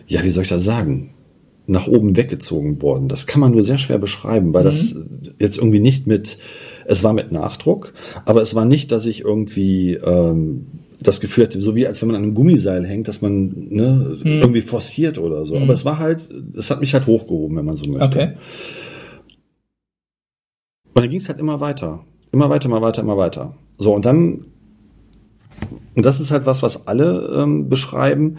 ja, 0.06 0.24
wie 0.24 0.30
soll 0.30 0.44
ich 0.44 0.48
das 0.48 0.64
sagen, 0.64 1.10
nach 1.66 1.86
oben 1.86 2.16
weggezogen 2.16 2.80
worden. 2.80 3.08
Das 3.08 3.26
kann 3.26 3.40
man 3.40 3.52
nur 3.52 3.62
sehr 3.62 3.78
schwer 3.78 3.98
beschreiben, 3.98 4.54
weil 4.54 4.64
das 4.64 4.96
jetzt 5.38 5.58
irgendwie 5.58 5.80
nicht 5.80 6.06
mit, 6.06 6.38
es 6.86 7.04
war 7.04 7.12
mit 7.12 7.30
Nachdruck, 7.30 7.92
aber 8.24 8.40
es 8.40 8.54
war 8.54 8.64
nicht, 8.64 8.90
dass 8.90 9.04
ich 9.04 9.20
irgendwie 9.20 9.94
ähm, 9.94 10.66
das 11.00 11.20
Gefühl 11.20 11.44
hatte, 11.44 11.60
so 11.60 11.76
wie 11.76 11.86
als 11.86 12.00
wenn 12.00 12.08
man 12.08 12.16
an 12.16 12.22
einem 12.22 12.34
Gummiseil 12.34 12.86
hängt, 12.86 13.08
dass 13.08 13.20
man 13.20 13.52
ne, 13.68 14.18
irgendwie 14.24 14.62
forciert 14.62 15.18
oder 15.18 15.44
so. 15.44 15.56
Aber 15.56 15.72
es 15.74 15.84
war 15.84 15.98
halt, 15.98 16.30
es 16.56 16.70
hat 16.70 16.80
mich 16.80 16.94
halt 16.94 17.06
hochgehoben, 17.06 17.56
wenn 17.58 17.64
man 17.66 17.76
so 17.76 17.90
möchte. 17.90 18.06
Okay. 18.06 18.32
Und 20.94 21.02
dann 21.02 21.10
ging 21.10 21.20
es 21.20 21.28
halt 21.28 21.40
immer 21.40 21.60
weiter. 21.60 22.04
Immer 22.34 22.50
weiter, 22.50 22.68
immer 22.68 22.82
weiter, 22.82 23.00
immer 23.00 23.16
weiter. 23.16 23.54
So, 23.78 23.94
und 23.94 24.04
dann, 24.04 24.46
und 25.94 26.04
das 26.04 26.18
ist 26.18 26.32
halt 26.32 26.46
was, 26.46 26.64
was 26.64 26.88
alle 26.88 27.32
ähm, 27.32 27.68
beschreiben, 27.68 28.38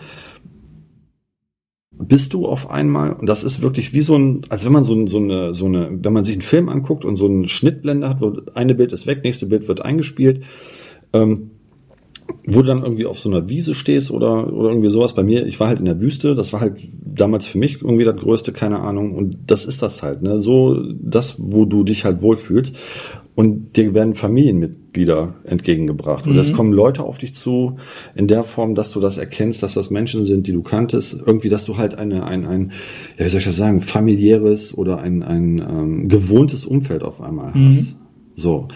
bist 1.97 2.33
du 2.33 2.45
auf 2.45 2.69
einmal, 2.69 3.13
und 3.13 3.27
das 3.27 3.45
ist 3.45 3.61
wirklich 3.61 3.93
wie 3.93 4.01
so 4.01 4.17
ein, 4.17 4.41
als 4.49 4.65
wenn 4.65 4.73
man 4.73 4.83
so, 4.83 5.07
so, 5.07 5.17
eine, 5.17 5.53
so 5.53 5.67
eine, 5.67 5.97
wenn 6.03 6.11
man 6.11 6.25
sich 6.25 6.35
einen 6.35 6.41
Film 6.41 6.67
anguckt 6.67 7.05
und 7.05 7.15
so 7.15 7.25
eine 7.25 7.47
Schnittblende 7.47 8.09
hat, 8.09 8.19
wo 8.19 8.33
eine 8.53 8.75
Bild 8.75 8.91
ist 8.91 9.07
weg, 9.07 9.21
nächste 9.23 9.45
Bild 9.45 9.69
wird 9.69 9.79
eingespielt, 9.79 10.43
ähm, 11.13 11.51
wo 12.45 12.63
du 12.63 12.67
dann 12.67 12.83
irgendwie 12.83 13.05
auf 13.05 13.17
so 13.21 13.29
einer 13.29 13.47
Wiese 13.47 13.73
stehst 13.75 14.11
oder, 14.11 14.51
oder 14.51 14.71
irgendwie 14.71 14.89
sowas. 14.89 15.15
Bei 15.15 15.23
mir, 15.23 15.45
ich 15.45 15.61
war 15.61 15.69
halt 15.69 15.79
in 15.79 15.85
der 15.85 16.01
Wüste, 16.01 16.35
das 16.35 16.51
war 16.51 16.59
halt 16.59 16.79
damals 16.91 17.45
für 17.45 17.59
mich 17.59 17.81
irgendwie 17.81 18.03
das 18.03 18.17
Größte, 18.17 18.51
keine 18.51 18.81
Ahnung. 18.81 19.13
Und 19.13 19.37
das 19.47 19.65
ist 19.65 19.81
das 19.81 20.03
halt, 20.03 20.21
ne? 20.21 20.41
So 20.41 20.81
das, 20.99 21.35
wo 21.37 21.63
du 21.63 21.85
dich 21.85 22.03
halt 22.03 22.21
wohlfühlst. 22.21 22.75
Und 23.35 23.75
dir 23.75 23.93
werden 23.93 24.15
Familienmitglieder 24.15 25.33
entgegengebracht. 25.43 26.25
Oder 26.25 26.39
es 26.39 26.53
kommen 26.53 26.71
Leute 26.71 27.03
auf 27.03 27.17
dich 27.17 27.35
zu, 27.35 27.75
in 28.15 28.27
der 28.27 28.45
Form, 28.45 28.75
dass 28.75 28.91
du 28.91 29.01
das 29.01 29.17
erkennst, 29.17 29.61
dass 29.61 29.73
das 29.73 29.89
Menschen 29.89 30.23
sind, 30.23 30.47
die 30.47 30.53
du 30.53 30.63
kanntest. 30.63 31.21
Irgendwie, 31.25 31.49
dass 31.49 31.65
du 31.65 31.75
halt 31.75 31.95
eine, 31.95 32.25
ein, 32.25 32.45
ein, 32.45 32.71
ja, 33.17 33.25
wie 33.25 33.29
soll 33.29 33.39
ich 33.39 33.45
das 33.45 33.57
sagen, 33.57 33.81
familiäres 33.81 34.77
oder 34.77 34.99
ein, 34.99 35.21
ein 35.21 35.59
ähm, 35.59 36.07
gewohntes 36.07 36.65
Umfeld 36.65 37.03
auf 37.03 37.19
einmal 37.21 37.53
hast. 37.53 37.97
So. 38.35 38.69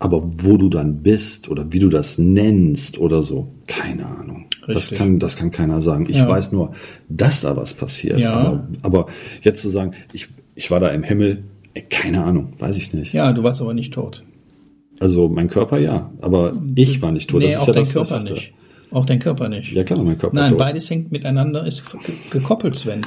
Aber 0.00 0.28
wo 0.38 0.56
du 0.56 0.68
dann 0.70 1.02
bist 1.02 1.48
oder 1.48 1.72
wie 1.72 1.78
du 1.78 1.88
das 1.88 2.18
nennst 2.18 2.98
oder 2.98 3.22
so, 3.22 3.52
keine 3.68 4.06
Ahnung. 4.06 4.46
Das 4.66 4.76
Richtig. 4.76 4.98
kann, 4.98 5.18
das 5.18 5.36
kann 5.36 5.50
keiner 5.52 5.82
sagen. 5.82 6.06
Ich 6.08 6.16
Ja. 6.16 6.28
weiß 6.28 6.52
nur, 6.52 6.72
dass 7.08 7.42
da 7.42 7.56
was 7.56 7.74
passiert. 7.74 8.18
Ja. 8.18 8.32
Aber, 8.32 8.68
aber 8.82 9.06
jetzt 9.42 9.62
zu 9.62 9.68
sagen, 9.68 9.92
ich, 10.12 10.28
ich 10.54 10.70
war 10.70 10.80
da 10.80 10.88
im 10.88 11.02
Himmel, 11.02 11.44
keine 11.88 12.24
Ahnung, 12.24 12.52
weiß 12.58 12.76
ich 12.76 12.92
nicht. 12.94 13.12
Ja, 13.12 13.32
du 13.32 13.42
warst 13.42 13.60
aber 13.60 13.74
nicht 13.74 13.92
tot. 13.92 14.22
Also 14.98 15.28
mein 15.28 15.48
Körper 15.48 15.78
ja, 15.78 16.10
aber 16.20 16.52
ich 16.74 17.00
war 17.00 17.12
nicht 17.12 17.30
tot. 17.30 17.40
nee, 17.40 17.52
das 17.52 17.62
auch 17.62 17.68
ja 17.68 17.72
dein 17.74 17.84
das, 17.84 17.92
Körper 17.92 18.20
nicht. 18.20 18.52
Auch 18.90 19.06
dein 19.06 19.18
Körper 19.20 19.48
nicht. 19.48 19.72
Ja 19.72 19.82
klar, 19.84 20.02
mein 20.02 20.18
Körper 20.18 20.34
Nein, 20.36 20.50
tot. 20.50 20.58
beides 20.58 20.90
hängt 20.90 21.12
miteinander, 21.12 21.66
ist 21.66 21.84
ge- 21.90 22.14
gekoppelt, 22.30 22.74
Sven. 22.76 23.02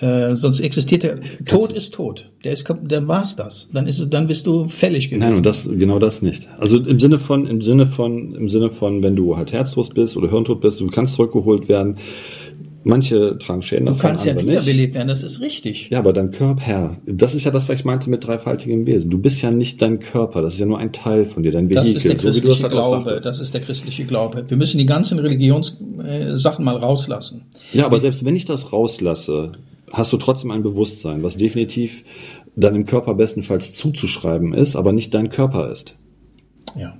Äh, 0.00 0.34
sonst 0.34 0.58
existiert 0.58 1.04
der 1.04 1.20
Tod 1.46 1.72
ist 1.72 1.94
tot. 1.94 2.32
Der 2.42 2.52
ist 2.52 2.64
dann 2.82 3.06
war's 3.06 3.36
das. 3.36 3.68
Dann 3.72 3.86
ist 3.86 4.00
es, 4.00 4.10
dann 4.10 4.26
bist 4.26 4.44
du 4.46 4.66
fällig 4.68 5.08
gewesen. 5.08 5.20
Nein, 5.28 5.36
und 5.36 5.46
das 5.46 5.68
genau 5.68 6.00
das 6.00 6.20
nicht. 6.20 6.48
Also 6.58 6.78
im 6.78 6.98
Sinne 6.98 7.20
von 7.20 7.46
im 7.46 7.62
Sinne 7.62 7.86
von 7.86 8.34
im 8.34 8.48
Sinne 8.48 8.70
von 8.70 9.04
wenn 9.04 9.14
du 9.14 9.36
halt 9.36 9.52
herzlos 9.52 9.90
bist 9.90 10.16
oder 10.16 10.28
hirntot 10.30 10.60
bist, 10.60 10.80
du 10.80 10.88
kannst 10.88 11.14
zurückgeholt 11.14 11.68
werden. 11.68 11.98
Manche 12.86 13.38
tragen 13.38 13.62
Schäden 13.62 13.86
du 13.86 13.96
kannst 13.96 14.26
ja 14.26 14.38
wiederbelebt 14.38 14.92
werden, 14.94 15.08
das 15.08 15.22
ist 15.22 15.40
richtig. 15.40 15.88
Ja, 15.90 16.00
aber 16.00 16.12
dein 16.12 16.30
Körper, 16.30 16.98
das 17.06 17.34
ist 17.34 17.44
ja 17.44 17.50
das, 17.50 17.66
was 17.68 17.78
ich 17.80 17.84
meinte 17.86 18.10
mit 18.10 18.26
dreifaltigem 18.26 18.86
Wesen. 18.86 19.10
Du 19.10 19.18
bist 19.18 19.40
ja 19.40 19.50
nicht 19.50 19.80
dein 19.80 20.00
Körper, 20.00 20.42
das 20.42 20.54
ist 20.54 20.60
ja 20.60 20.66
nur 20.66 20.78
ein 20.78 20.92
Teil 20.92 21.24
von 21.24 21.42
dir, 21.42 21.50
dein 21.50 21.68
Das 21.70 21.86
Vehikel. 21.86 21.96
ist 21.96 22.22
der 22.22 22.32
so 22.32 22.36
wie 22.38 22.40
du 22.42 22.48
christliche 22.48 22.68
das 22.68 22.72
halt 22.72 22.84
auch 22.84 22.88
Glaube. 22.90 23.04
sagtest. 23.10 23.26
Das 23.26 23.40
ist 23.40 23.54
der 23.54 23.60
christliche 23.62 24.04
Glaube. 24.04 24.44
Wir 24.48 24.56
müssen 24.58 24.76
die 24.78 24.86
ganzen 24.86 25.18
Religionssachen 25.18 26.64
mal 26.64 26.76
rauslassen. 26.76 27.46
Ja, 27.72 27.86
aber 27.86 27.98
selbst 27.98 28.24
wenn 28.24 28.36
ich 28.36 28.44
das 28.44 28.72
rauslasse, 28.72 29.52
hast 29.90 30.12
du 30.12 30.16
trotzdem 30.18 30.50
ein 30.50 30.62
Bewusstsein, 30.62 31.22
was 31.22 31.36
definitiv 31.38 32.04
deinem 32.56 32.84
Körper 32.84 33.14
bestenfalls 33.14 33.72
zuzuschreiben 33.72 34.52
ist, 34.52 34.76
aber 34.76 34.92
nicht 34.92 35.14
dein 35.14 35.30
Körper 35.30 35.70
ist. 35.72 35.96
Ja. 36.78 36.98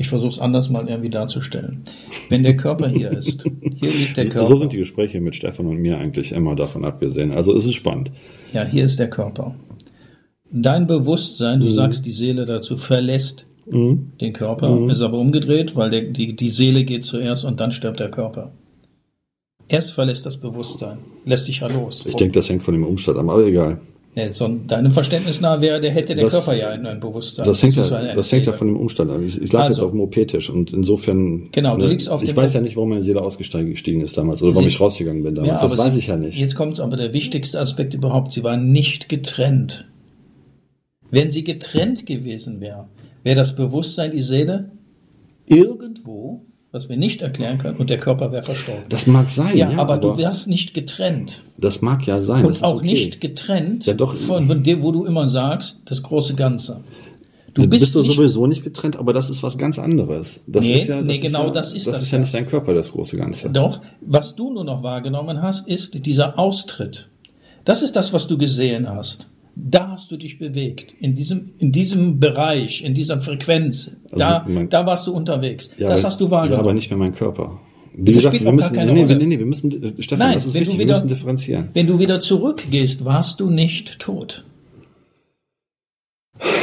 Ich 0.00 0.08
versuche 0.08 0.30
es 0.30 0.38
anders 0.38 0.70
mal 0.70 0.88
irgendwie 0.88 1.10
darzustellen. 1.10 1.82
Wenn 2.30 2.42
der 2.42 2.56
Körper 2.56 2.88
hier 2.88 3.10
ist, 3.18 3.44
hier 3.76 3.90
liegt 3.92 4.16
der 4.16 4.28
Körper. 4.30 4.46
So 4.46 4.56
sind 4.56 4.72
die 4.72 4.78
Gespräche 4.78 5.20
mit 5.20 5.34
Stefan 5.36 5.66
und 5.66 5.76
mir 5.76 5.98
eigentlich 5.98 6.32
immer 6.32 6.54
davon 6.54 6.86
abgesehen. 6.86 7.32
Also 7.32 7.54
es 7.54 7.66
ist 7.66 7.74
spannend. 7.74 8.10
Ja, 8.54 8.64
hier 8.64 8.86
ist 8.86 8.98
der 8.98 9.10
Körper. 9.10 9.54
Dein 10.50 10.86
Bewusstsein, 10.86 11.58
Mhm. 11.58 11.64
du 11.64 11.70
sagst, 11.70 12.06
die 12.06 12.12
Seele 12.12 12.46
dazu 12.46 12.78
verlässt 12.78 13.46
den 13.66 14.32
Körper, 14.32 14.90
ist 14.90 15.02
aber 15.02 15.18
umgedreht, 15.18 15.76
weil 15.76 15.90
der, 15.90 16.00
die, 16.04 16.34
die 16.34 16.48
Seele 16.48 16.82
geht 16.84 17.04
zuerst 17.04 17.44
und 17.44 17.60
dann 17.60 17.70
stirbt 17.70 18.00
der 18.00 18.10
Körper. 18.10 18.52
Erst 19.68 19.92
verlässt 19.92 20.24
das 20.26 20.38
Bewusstsein, 20.38 20.98
lässt 21.26 21.44
sich 21.44 21.60
ja 21.60 21.68
los. 21.68 22.04
Ich 22.08 22.16
denke, 22.16 22.32
das 22.32 22.48
hängt 22.48 22.62
von 22.64 22.74
dem 22.74 22.84
Umstand 22.84 23.18
ab, 23.18 23.28
aber 23.28 23.44
egal. 23.46 23.80
Ja, 24.16 24.28
so, 24.28 24.48
deinem 24.66 24.90
Verständnis 24.92 25.40
nach 25.40 25.60
wäre, 25.60 25.80
der 25.80 25.92
hätte 25.92 26.16
der 26.16 26.24
Das- 26.24 26.32
Körper 26.44 26.58
ja 26.58 26.70
ein, 26.70 26.84
ein 26.84 26.98
Bewusstsein. 26.98 27.46
Das 27.46 27.62
hängt 27.62 27.76
ja, 27.76 28.14
das 28.14 28.32
hängt 28.32 28.44
ja 28.44 28.52
von 28.52 28.66
dem 28.66 28.76
Umstand 28.76 29.08
ab. 29.08 29.20
Ich, 29.24 29.40
ich 29.40 29.52
lag 29.52 29.64
Also. 29.66 29.78
jetzt 29.80 29.84
auf 29.84 29.90
dem 29.92 30.00
OP-Tisch 30.00 30.50
und 30.50 30.72
insofern. 30.72 31.48
Genau, 31.52 31.76
du 31.76 31.84
ne, 31.84 31.90
liegst 31.92 32.08
auf 32.08 32.20
Ich 32.22 32.34
weiß 32.36 32.54
ja 32.54 32.60
nicht, 32.60 32.74
warum 32.74 32.88
meine 32.90 33.04
Seele 33.04 33.22
ausgestiegen 33.22 34.00
ist 34.00 34.18
damals 34.18 34.42
oder 34.42 34.52
warum 34.56 34.66
ich 34.66 34.80
rausgegangen 34.80 35.22
bin 35.22 35.36
damals. 35.36 35.62
Ja, 35.62 35.68
das 35.68 35.78
weiß 35.78 35.94
sie- 35.94 36.00
ich 36.00 36.06
ja 36.08 36.16
nicht. 36.16 36.36
Jetzt 36.38 36.56
kommt 36.56 36.80
aber 36.80 36.96
der 36.96 37.12
wichtigste 37.12 37.60
Aspekt 37.60 37.94
überhaupt. 37.94 38.32
Sie 38.32 38.42
waren 38.42 38.72
nicht 38.72 39.08
getrennt. 39.08 39.86
Wenn 41.12 41.30
sie 41.30 41.44
getrennt 41.44 42.04
gewesen 42.04 42.60
wäre, 42.60 42.88
wäre 43.22 43.36
das 43.36 43.54
Bewusstsein, 43.54 44.10
die 44.10 44.22
Seele 44.22 44.72
irgendwo, 45.46 46.42
was 46.72 46.88
wir 46.88 46.96
nicht 46.96 47.20
erklären 47.20 47.58
können, 47.58 47.78
und 47.78 47.90
der 47.90 47.98
Körper 47.98 48.30
wäre 48.30 48.42
verstorben. 48.44 48.84
Das 48.88 49.06
mag 49.06 49.28
sein, 49.28 49.56
ja, 49.56 49.70
ja, 49.70 49.78
aber, 49.78 49.98
du 49.98 50.16
wärst 50.16 50.46
nicht 50.46 50.72
getrennt. 50.72 51.42
das 51.58 51.82
mag 51.82 52.06
ja 52.06 52.20
sein. 52.20 52.44
Und 52.44 52.62
auch 52.62 52.76
okay. 52.76 52.92
nicht 52.92 53.20
getrennt 53.20 53.86
Ja, 53.86 53.94
doch. 53.94 54.14
von, 54.14 54.46
von 54.46 54.62
dem, 54.62 54.82
wo 54.82 54.92
du 54.92 55.04
immer 55.04 55.28
sagst, 55.28 55.82
das 55.90 56.02
große 56.02 56.34
Ganze. 56.34 56.80
Du 57.54 57.66
bist, 57.66 57.80
bist, 57.80 57.94
du 57.96 57.98
nicht, 58.02 58.14
sowieso 58.16 58.46
nicht 58.46 58.62
getrennt, 58.62 58.96
aber 58.96 59.12
das 59.12 59.28
ist 59.28 59.42
was 59.42 59.58
ganz 59.58 59.80
anderes. 59.80 60.40
Das 60.46 60.64
Nee, 60.64 60.74
ist 60.74 60.86
ja, 60.88 60.98
das 60.98 61.06
nee, 61.06 61.14
ist 61.14 61.22
genau 61.22 61.46
ja, 61.46 61.50
das 61.50 61.72
ist 61.72 61.86
das 61.88 61.94
das 61.94 62.02
ist 62.04 62.10
ja. 62.12 62.18
nicht 62.20 62.32
dein 62.32 62.46
Körper, 62.46 62.74
das 62.74 62.92
große 62.92 63.16
Ganze. 63.16 63.50
Doch, 63.50 63.80
was 64.00 64.36
du 64.36 64.52
nur 64.52 64.64
noch 64.64 64.84
wahrgenommen 64.84 65.42
hast, 65.42 65.66
ist 65.66 66.06
dieser 66.06 66.38
Austritt. 66.38 67.08
Das 67.64 67.82
ist 67.82 67.96
das, 67.96 68.12
was 68.12 68.28
du 68.28 68.38
gesehen 68.38 68.88
hast. 68.88 69.26
Da 69.62 69.90
hast 69.90 70.10
du 70.10 70.16
dich 70.16 70.38
bewegt. 70.38 70.94
In 71.00 71.14
diesem, 71.14 71.50
in 71.58 71.72
diesem 71.72 72.18
Bereich, 72.20 72.82
in 72.82 72.94
dieser 72.94 73.20
Frequenz. 73.20 73.90
da, 74.10 74.44
mein- 74.48 74.68
da 74.70 74.86
warst 74.86 75.06
du 75.06 75.12
unterwegs. 75.12 75.70
Ja, 75.78 75.88
das 75.90 76.00
aber- 76.00 76.08
hast 76.08 76.20
du 76.20 76.24
Ja, 76.26 76.30
wahrgenommen. 76.30 76.60
aber 76.60 76.74
nicht 76.74 76.90
mehr 76.90 76.98
mein 76.98 77.14
Körper. 77.14 77.60
Wie 77.92 78.04
Das 78.04 78.14
gesagt, 78.18 78.34
spielt 78.36 78.44
wir 78.44 78.48
auch 78.48 78.52
gar 78.52 78.56
müssen, 78.68 78.74
keine 78.76 78.92
nee, 78.92 79.00
Rolle. 79.02 79.16
nee, 79.16 79.26
nee, 79.26 79.38
wir 79.38 79.46
müssen, 79.46 79.98
äh, 79.98 80.02
Stefan, 80.02 80.26
Nein, 80.28 80.34
das 80.36 80.46
ist 80.46 80.54
wichtig, 80.54 80.74
wir 80.74 80.84
wieder- 80.84 80.94
müssen 80.94 81.08
differenzieren. 81.08 81.68
Wenn 81.74 81.86
du 81.88 81.98
wieder 81.98 82.20
zurückgehst, 82.20 83.04
warst 83.04 83.40
du 83.40 83.50
nicht 83.50 83.98
tot. 83.98 84.44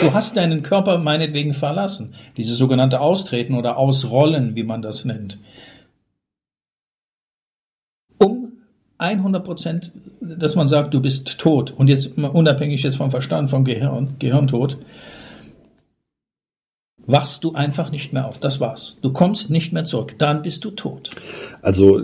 Du 0.02 0.14
hast 0.14 0.38
deinen 0.38 0.64
Körper 0.64 0.98
meinetwegen 0.98 1.54
verlassen. 1.54 2.14
Dieses 2.38 2.58
sogenannte 2.58 3.00
Austreten 3.02 3.54
oder 3.54 3.78
Ausrollen, 3.78 4.56
wie 4.56 4.64
man 4.64 4.82
das 4.82 5.06
nennt. 5.06 5.38
100 9.00 9.44
Prozent, 9.44 9.92
dass 10.22 10.56
man 10.56 10.68
sagt, 10.68 10.94
du 10.94 11.00
bist 11.02 11.38
tot. 11.38 11.72
Und 11.72 11.88
jetzt 11.88 12.18
unabhängig 12.18 12.84
jetzt 12.84 12.98
vom 12.98 13.12
Verstand, 13.12 13.50
vom 13.50 13.64
Gehirn, 13.64 14.16
Gehirntod, 14.20 14.78
wachst 17.10 17.44
du 17.46 17.54
einfach 17.54 17.90
nicht 17.90 18.12
mehr 18.12 18.28
auf. 18.28 18.40
Das 18.40 18.60
war's. 18.60 18.98
Du 19.02 19.14
kommst 19.14 19.50
nicht 19.50 19.72
mehr 19.72 19.86
zurück. 19.86 20.16
Dann 20.18 20.42
bist 20.42 20.66
du 20.66 20.72
tot. 20.72 21.10
Also 21.62 22.02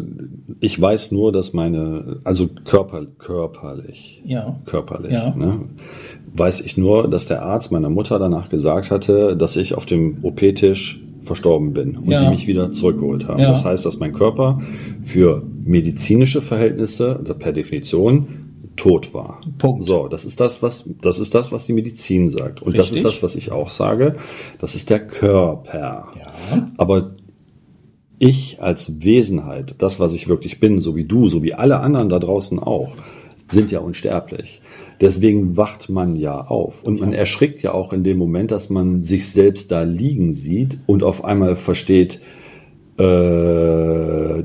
ich 0.61 0.79
weiß 0.79 1.11
nur, 1.11 1.33
dass 1.33 1.51
meine, 1.51 2.21
also 2.23 2.47
körper, 2.65 3.05
körperlich, 3.17 4.21
Ja. 4.23 4.55
körperlich, 4.65 5.11
Ja. 5.11 5.35
ne, 5.35 5.59
weiß 6.33 6.61
ich 6.61 6.77
nur, 6.77 7.09
dass 7.09 7.25
der 7.25 7.41
Arzt 7.41 7.71
meiner 7.71 7.89
Mutter 7.89 8.17
danach 8.17 8.49
gesagt 8.49 8.91
hatte, 8.91 9.35
dass 9.35 9.57
ich 9.57 9.75
auf 9.75 9.85
dem 9.85 10.19
OP-Tisch 10.23 11.01
verstorben 11.23 11.73
bin 11.73 11.97
und 11.97 12.09
Ja. 12.09 12.23
die 12.23 12.29
mich 12.29 12.47
wieder 12.47 12.71
zurückgeholt 12.73 13.27
haben. 13.27 13.39
Ja. 13.39 13.51
Das 13.51 13.65
heißt, 13.65 13.85
dass 13.85 13.99
mein 13.99 14.13
Körper 14.13 14.59
für 15.01 15.43
medizinische 15.63 16.41
Verhältnisse, 16.41 17.17
also 17.17 17.33
per 17.35 17.53
Definition, 17.53 18.27
tot 18.75 19.13
war. 19.13 19.41
Punkt. 19.59 19.83
So, 19.83 20.07
das 20.07 20.25
ist 20.25 20.39
das, 20.39 20.61
was 20.63 20.83
das 21.01 21.19
ist 21.19 21.35
das, 21.35 21.51
was 21.51 21.65
die 21.65 21.73
Medizin 21.73 22.29
sagt. 22.29 22.61
Und 22.61 22.77
das 22.77 22.85
Richtig. 22.85 22.99
ist 22.99 23.05
das, 23.05 23.23
was 23.23 23.35
ich 23.35 23.51
auch 23.51 23.69
sage. 23.69 24.15
Das 24.59 24.75
ist 24.75 24.89
der 24.89 25.05
Körper. 25.05 26.07
Ja. 26.51 26.71
Aber 26.77 27.11
ich 28.19 28.61
als 28.61 29.03
Wesenheit, 29.03 29.75
das, 29.77 29.99
was 29.99 30.13
ich 30.13 30.27
wirklich 30.27 30.59
bin, 30.59 30.79
so 30.79 30.95
wie 30.95 31.03
du, 31.03 31.27
so 31.27 31.43
wie 31.43 31.53
alle 31.53 31.79
anderen 31.81 32.09
da 32.09 32.19
draußen 32.19 32.57
auch, 32.59 32.95
sind 33.53 33.71
ja 33.71 33.79
unsterblich. 33.79 34.61
Deswegen 34.99 35.55
wacht 35.57 35.89
man 35.89 36.15
ja 36.15 36.39
auf. 36.41 36.83
Und 36.83 36.99
man 36.99 37.13
erschrickt 37.13 37.61
ja 37.61 37.73
auch 37.73 37.93
in 37.93 38.03
dem 38.03 38.17
Moment, 38.17 38.51
dass 38.51 38.69
man 38.69 39.03
sich 39.03 39.29
selbst 39.31 39.71
da 39.71 39.83
liegen 39.83 40.33
sieht 40.33 40.77
und 40.87 41.03
auf 41.03 41.23
einmal 41.23 41.55
versteht, 41.55 42.19
äh, 42.97 44.43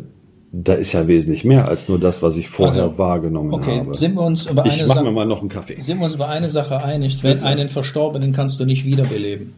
da 0.51 0.73
ist 0.73 0.93
ja 0.93 1.07
wesentlich 1.07 1.45
mehr 1.45 1.69
als 1.69 1.89
nur 1.89 1.99
das, 2.01 2.23
was 2.23 2.37
ich 2.37 2.49
vorher 2.49 2.85
Also, 2.85 2.99
wahrgenommen 2.99 3.53
Okay, 3.53 3.79
habe. 3.81 3.95
sind 3.95 4.15
wir 4.15 4.23
uns 4.23 4.51
über 4.51 4.65
ich 4.65 4.79
eine 4.79 4.89
mache 4.89 4.99
mir 5.01 5.05
Sache, 5.05 5.15
mal 5.15 5.27
noch 5.27 5.41
einen 5.41 5.49
Kaffee. 5.51 5.81
sind 5.81 5.99
wir 5.99 6.07
uns 6.07 6.15
über 6.15 6.29
eine 6.29 6.49
Sache 6.49 6.83
einig, 6.83 7.23
wenn 7.23 7.43
einen 7.43 7.69
Verstorbenen 7.69 8.33
kannst 8.33 8.59
du 8.59 8.65
nicht 8.65 8.85
wiederbeleben. 8.87 9.53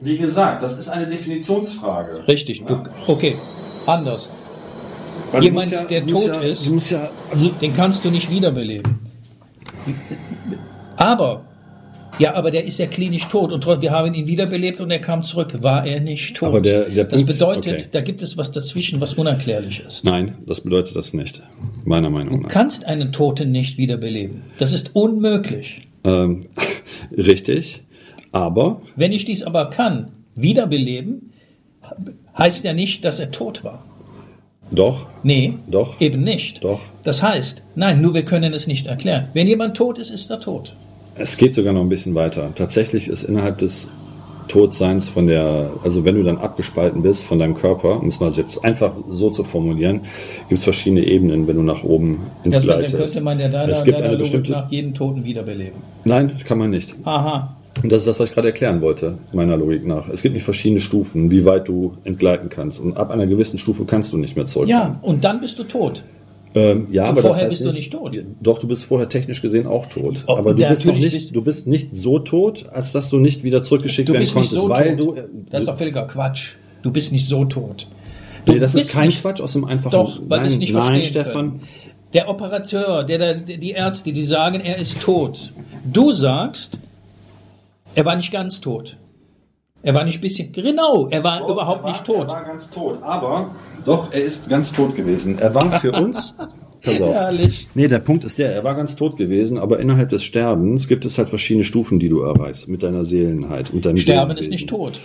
Wie 0.00 0.16
gesagt, 0.18 0.62
das 0.62 0.76
ist 0.78 0.88
eine 0.88 1.06
Definitionsfrage. 1.06 2.26
Richtig. 2.28 2.64
Du, 2.64 2.78
okay, 3.06 3.36
anders. 3.86 4.28
Weil 5.36 5.40
du 5.42 5.46
Jemand, 5.48 5.70
ja- 5.70 5.84
der 5.84 6.00
du 6.02 6.14
tot 6.14 6.26
ja, 6.26 6.40
ist- 6.40 6.66
du 6.66 6.78
ja, 6.78 7.10
also 7.30 7.48
Den 7.60 7.74
kannst 7.74 8.04
du 8.04 8.10
nicht 8.10 8.30
wiederbeleben. 8.30 8.98
Aber, 10.96 11.44
ja, 12.18 12.34
aber 12.34 12.50
der 12.50 12.64
ist 12.64 12.78
ja 12.78 12.86
klinisch 12.86 13.26
tot 13.28 13.52
und 13.52 13.60
trotzdem, 13.62 13.82
wir 13.82 13.90
haben 13.90 14.14
ihn 14.14 14.26
wiederbelebt 14.26 14.80
und 14.80 14.90
er 14.90 14.98
kam 15.00 15.22
zurück. 15.22 15.54
War 15.60 15.86
er 15.86 16.00
nicht 16.00 16.36
tot? 16.36 16.48
Aber 16.48 16.60
der- 16.60 16.88
der 16.88 17.04
das 17.04 17.20
Punkt- 17.20 17.26
bedeutet, 17.26 17.72
okay. 17.74 17.88
da 17.90 18.00
gibt 18.00 18.22
es 18.22 18.36
was 18.38 18.50
dazwischen, 18.52 19.00
was 19.00 19.14
unerklärlich 19.14 19.80
ist. 19.86 20.04
Nein, 20.04 20.36
das 20.46 20.62
bedeutet 20.62 20.96
das 20.96 21.12
nicht. 21.12 21.42
Meiner 21.84 22.08
Meinung 22.10 22.36
Du 22.36 22.42
nach. 22.44 22.48
kannst 22.48 22.84
einen 22.86 23.12
Toten 23.12 23.52
nicht 23.52 23.76
wiederbeleben. 23.76 24.42
Das 24.58 24.72
ist 24.72 24.90
unmöglich. 24.94 25.82
Ähm, 26.04 26.46
richtig. 27.16 27.82
Aber 28.32 28.80
Wenn 28.96 29.12
ich 29.12 29.24
dies 29.26 29.42
aber 29.42 29.70
kann, 29.70 30.08
wiederbeleben, 30.34 31.32
heißt 32.38 32.64
ja 32.64 32.72
nicht, 32.72 33.04
dass 33.04 33.20
er 33.20 33.30
tot 33.30 33.62
war. 33.64 33.84
Doch, 34.70 35.06
Nee, 35.22 35.54
Doch. 35.68 36.00
eben 36.00 36.22
nicht. 36.22 36.62
Doch. 36.62 36.80
Das 37.02 37.22
heißt, 37.22 37.62
nein, 37.74 38.00
nur 38.00 38.14
wir 38.14 38.24
können 38.24 38.52
es 38.54 38.66
nicht 38.66 38.86
erklären. 38.86 39.28
Wenn 39.32 39.46
jemand 39.46 39.76
tot 39.76 39.98
ist, 39.98 40.10
ist 40.10 40.30
er 40.30 40.40
tot. 40.40 40.74
es 41.16 41.36
geht 41.36 41.54
sogar 41.54 41.72
noch 41.72 41.80
ein 41.80 41.88
bisschen 41.88 42.14
weiter. 42.14 42.50
Tatsächlich 42.54 43.08
ist 43.08 43.22
innerhalb 43.22 43.58
des 43.58 43.88
Todseins 44.48 45.08
von 45.08 45.26
der, 45.26 45.70
also 45.82 46.04
wenn 46.04 46.14
du 46.14 46.22
dann 46.22 46.38
abgespalten 46.38 47.02
bist 47.02 47.24
von 47.24 47.38
deinem 47.38 47.54
Körper, 47.54 48.00
um 48.00 48.08
es 48.08 48.20
mal 48.20 48.30
jetzt 48.30 48.64
einfach 48.64 48.92
so 49.10 49.30
zu 49.30 49.42
formulieren, 49.42 50.02
gibt 50.48 50.58
es 50.58 50.64
verschiedene 50.64 51.04
Ebenen, 51.04 51.48
wenn 51.48 51.56
du 51.56 51.62
nach 51.62 51.82
oben 51.82 52.20
Das, 52.44 52.64
dann 52.64 52.86
könnte 52.86 53.20
man 53.22 53.40
ja 53.40 53.48
deiner, 53.48 53.72
es 53.72 53.82
gibt 53.82 53.96
deiner 53.96 54.10
eine 54.10 54.18
bestimmte, 54.18 54.52
nach 54.52 54.70
jeden 54.70 54.94
Toten 54.94 55.24
wiederbeleben. 55.24 55.80
nein, 56.04 56.32
kann 56.44 56.58
man 56.58 56.70
nicht. 56.70 56.94
Aha. 57.04 57.55
Und 57.82 57.90
das 57.92 58.02
ist 58.02 58.06
das, 58.06 58.18
was 58.20 58.28
ich 58.30 58.34
gerade 58.34 58.48
erklären 58.48 58.80
wollte, 58.80 59.18
meiner 59.32 59.56
Logik 59.56 59.84
nach. 59.86 60.08
Es 60.08 60.22
gibt 60.22 60.34
nicht 60.34 60.44
verschiedene 60.44 60.80
Stufen, 60.80 61.30
wie 61.30 61.44
weit 61.44 61.68
du 61.68 61.94
entgleiten 62.04 62.48
kannst. 62.48 62.80
Und 62.80 62.96
ab 62.96 63.10
einer 63.10 63.26
gewissen 63.26 63.58
Stufe 63.58 63.84
kannst 63.84 64.12
du 64.12 64.16
nicht 64.18 64.36
mehr 64.36 64.46
zurückkommen. 64.46 64.78
Ja, 64.94 64.98
und 65.02 65.24
dann 65.24 65.40
bist 65.40 65.58
du 65.58 65.64
tot. 65.64 66.02
Ähm, 66.54 66.86
ja, 66.90 67.04
aber 67.04 67.20
vorher 67.20 67.32
das 67.32 67.40
heißt 67.54 67.64
bist 67.64 67.64
du 67.66 67.78
nicht 67.78 67.92
tot. 67.92 68.18
Doch, 68.40 68.58
du 68.58 68.66
bist 68.66 68.84
vorher 68.86 69.10
technisch 69.10 69.42
gesehen 69.42 69.66
auch 69.66 69.86
tot. 69.86 70.24
Oh, 70.26 70.36
aber 70.36 70.54
du 70.54 70.66
bist 70.66 70.86
nicht, 70.86 71.12
bist- 71.12 71.36
du 71.36 71.42
bist 71.42 71.66
nicht 71.66 71.94
so 71.94 72.18
tot, 72.18 72.64
als 72.72 72.92
dass 72.92 73.10
du 73.10 73.18
nicht 73.18 73.44
wieder 73.44 73.62
zurückgeschickt 73.62 74.08
Du 74.08 74.14
werden 74.14 74.22
bist 74.22 74.36
nicht 74.36 74.50
konntest, 74.56 74.62
so 74.62 74.68
weil 74.70 74.96
tot. 74.96 75.16
du. 75.16 75.20
äh, 75.20 75.24
das 75.50 75.60
ist 75.60 75.68
doch 75.68 75.76
völliger 75.76 76.06
Quatsch. 76.06 76.52
Du 76.82 76.90
bist 76.90 77.12
nicht 77.12 77.28
so 77.28 77.44
tot. 77.44 77.88
Du 78.46 78.52
nee, 78.52 78.58
das 78.58 78.74
ist 78.74 78.90
kein 78.92 79.08
nicht, 79.08 79.20
Quatsch 79.20 79.40
aus 79.42 79.52
dem 79.52 79.64
einfachen. 79.66 79.90
Doch, 79.92 80.18
weil 80.28 80.40
nein, 80.40 80.58
nicht 80.58 80.72
nein, 80.72 81.02
Stefan. 81.02 81.32
können. 81.32 81.60
Der 82.14 82.28
Operateur, 82.30 83.04
der, 83.04 83.18
da- 83.18 83.34
die 83.34 83.70
Ärzte, 83.72 84.12
die 84.12 84.22
sagen, 84.22 84.60
er 84.60 84.78
ist 84.78 85.02
tot. 85.02 85.52
Du 85.92 86.12
sagst, 86.12 86.78
er 87.96 88.04
war 88.04 88.14
nicht 88.14 88.30
ganz 88.30 88.60
tot. 88.60 88.98
Er 89.82 89.94
war 89.94 90.04
nicht 90.04 90.20
bisschen, 90.20 90.52
genau, 90.52 91.08
er 91.08 91.24
war 91.24 91.48
überhaupt 91.48 91.86
nicht 91.86 92.04
tot. 92.04 92.28
Er 92.28 92.34
war 92.34 92.44
ganz 92.44 92.70
tot, 92.70 92.98
aber 93.02 93.54
doch, 93.84 94.12
er 94.12 94.22
ist 94.22 94.48
ganz 94.48 94.72
tot 94.72 94.94
gewesen. 94.94 95.38
Er 95.38 95.54
war 95.54 95.80
für 95.80 95.92
uns. 95.92 96.34
Pass 96.82 97.00
auf. 97.00 97.14
Herrlich. 97.14 97.68
Nee, 97.74 97.88
der 97.88 97.98
Punkt 98.00 98.24
ist 98.24 98.38
der, 98.38 98.52
er 98.52 98.64
war 98.64 98.74
ganz 98.74 98.96
tot 98.96 99.16
gewesen, 99.16 99.58
aber 99.58 99.80
innerhalb 99.80 100.10
des 100.10 100.22
Sterbens 100.24 100.88
gibt 100.88 101.04
es 101.04 101.18
halt 101.18 101.30
verschiedene 101.30 101.64
Stufen, 101.64 101.98
die 101.98 102.08
du 102.08 102.20
erreichst 102.20 102.68
mit 102.68 102.82
deiner 102.82 103.04
Seelenheit 103.04 103.70
und 103.72 103.86
deinem 103.86 103.96
Sterben 103.96 104.32
ist 104.32 104.44
Seelenwesen. 104.44 104.50
nicht 104.50 104.68
tot. 104.68 105.00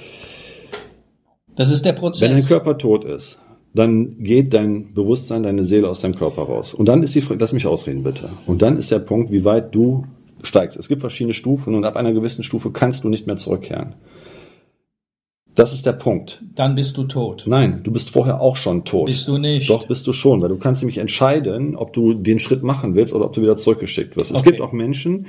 Das 1.56 1.72
ist 1.72 1.86
der 1.86 1.94
Prozess. 1.94 2.22
Wenn 2.22 2.38
dein 2.38 2.46
Körper 2.46 2.78
tot 2.78 3.06
ist, 3.06 3.40
dann 3.74 4.22
geht 4.22 4.54
dein 4.54 4.94
Bewusstsein, 4.94 5.44
deine 5.44 5.64
Seele 5.64 5.88
aus 5.88 6.02
deinem 6.02 6.16
Körper 6.16 6.44
raus. 6.44 6.74
Und 6.74 6.88
dann 6.88 7.04
ist 7.04 7.16
die 7.16 7.22
Frage, 7.22 7.40
lass 7.40 7.54
mich 7.54 7.68
ausreden 7.68 8.04
bitte. 8.04 8.30
Und 8.46 8.62
dann 8.62 8.78
ist 8.78 8.92
der 8.92 9.00
Punkt, 9.00 9.32
wie 9.32 9.46
weit 9.46 9.74
du 9.74 10.06
steigst. 10.44 10.78
Es 10.78 10.88
gibt 10.88 11.02
verschiedene 11.02 11.34
Stufen 11.34 11.76
und 11.76 11.86
ab 11.86 11.96
einer 11.96 12.14
gewissen 12.14 12.44
Stufe 12.44 12.72
kannst 12.72 13.04
du 13.04 13.10
nicht 13.10 13.28
mehr 13.28 13.38
zurückkehren. 13.38 13.96
Das 15.54 15.74
ist 15.74 15.86
der 15.86 15.94
Punkt. 15.94 16.42
Dann 16.56 16.76
bist 16.76 16.96
du 16.98 17.04
tot. 17.04 17.44
Nein, 17.46 17.82
du 17.84 17.92
bist 17.92 18.10
vorher 18.10 18.40
auch 18.40 18.56
schon 18.56 18.86
tot. 18.86 19.08
Bist 19.08 19.28
du 19.28 19.38
nicht. 19.38 19.70
Doch, 19.70 19.86
bist 19.88 20.08
du 20.08 20.14
schon, 20.14 20.42
weil 20.42 20.48
du 20.50 20.58
kannst 20.58 20.82
nämlich 20.82 20.98
entscheiden, 20.98 21.76
ob 21.76 21.92
du 21.92 22.14
den 22.14 22.40
Schritt 22.40 22.64
machen 22.64 22.96
willst 22.96 23.14
oder 23.14 23.26
ob 23.26 23.34
du 23.34 23.42
wieder 23.42 23.58
zurückgeschickt 23.58 24.16
wirst. 24.16 24.32
Es 24.32 24.40
Okay. 24.40 24.52
gibt 24.52 24.62
auch 24.62 24.72
Menschen, 24.72 25.26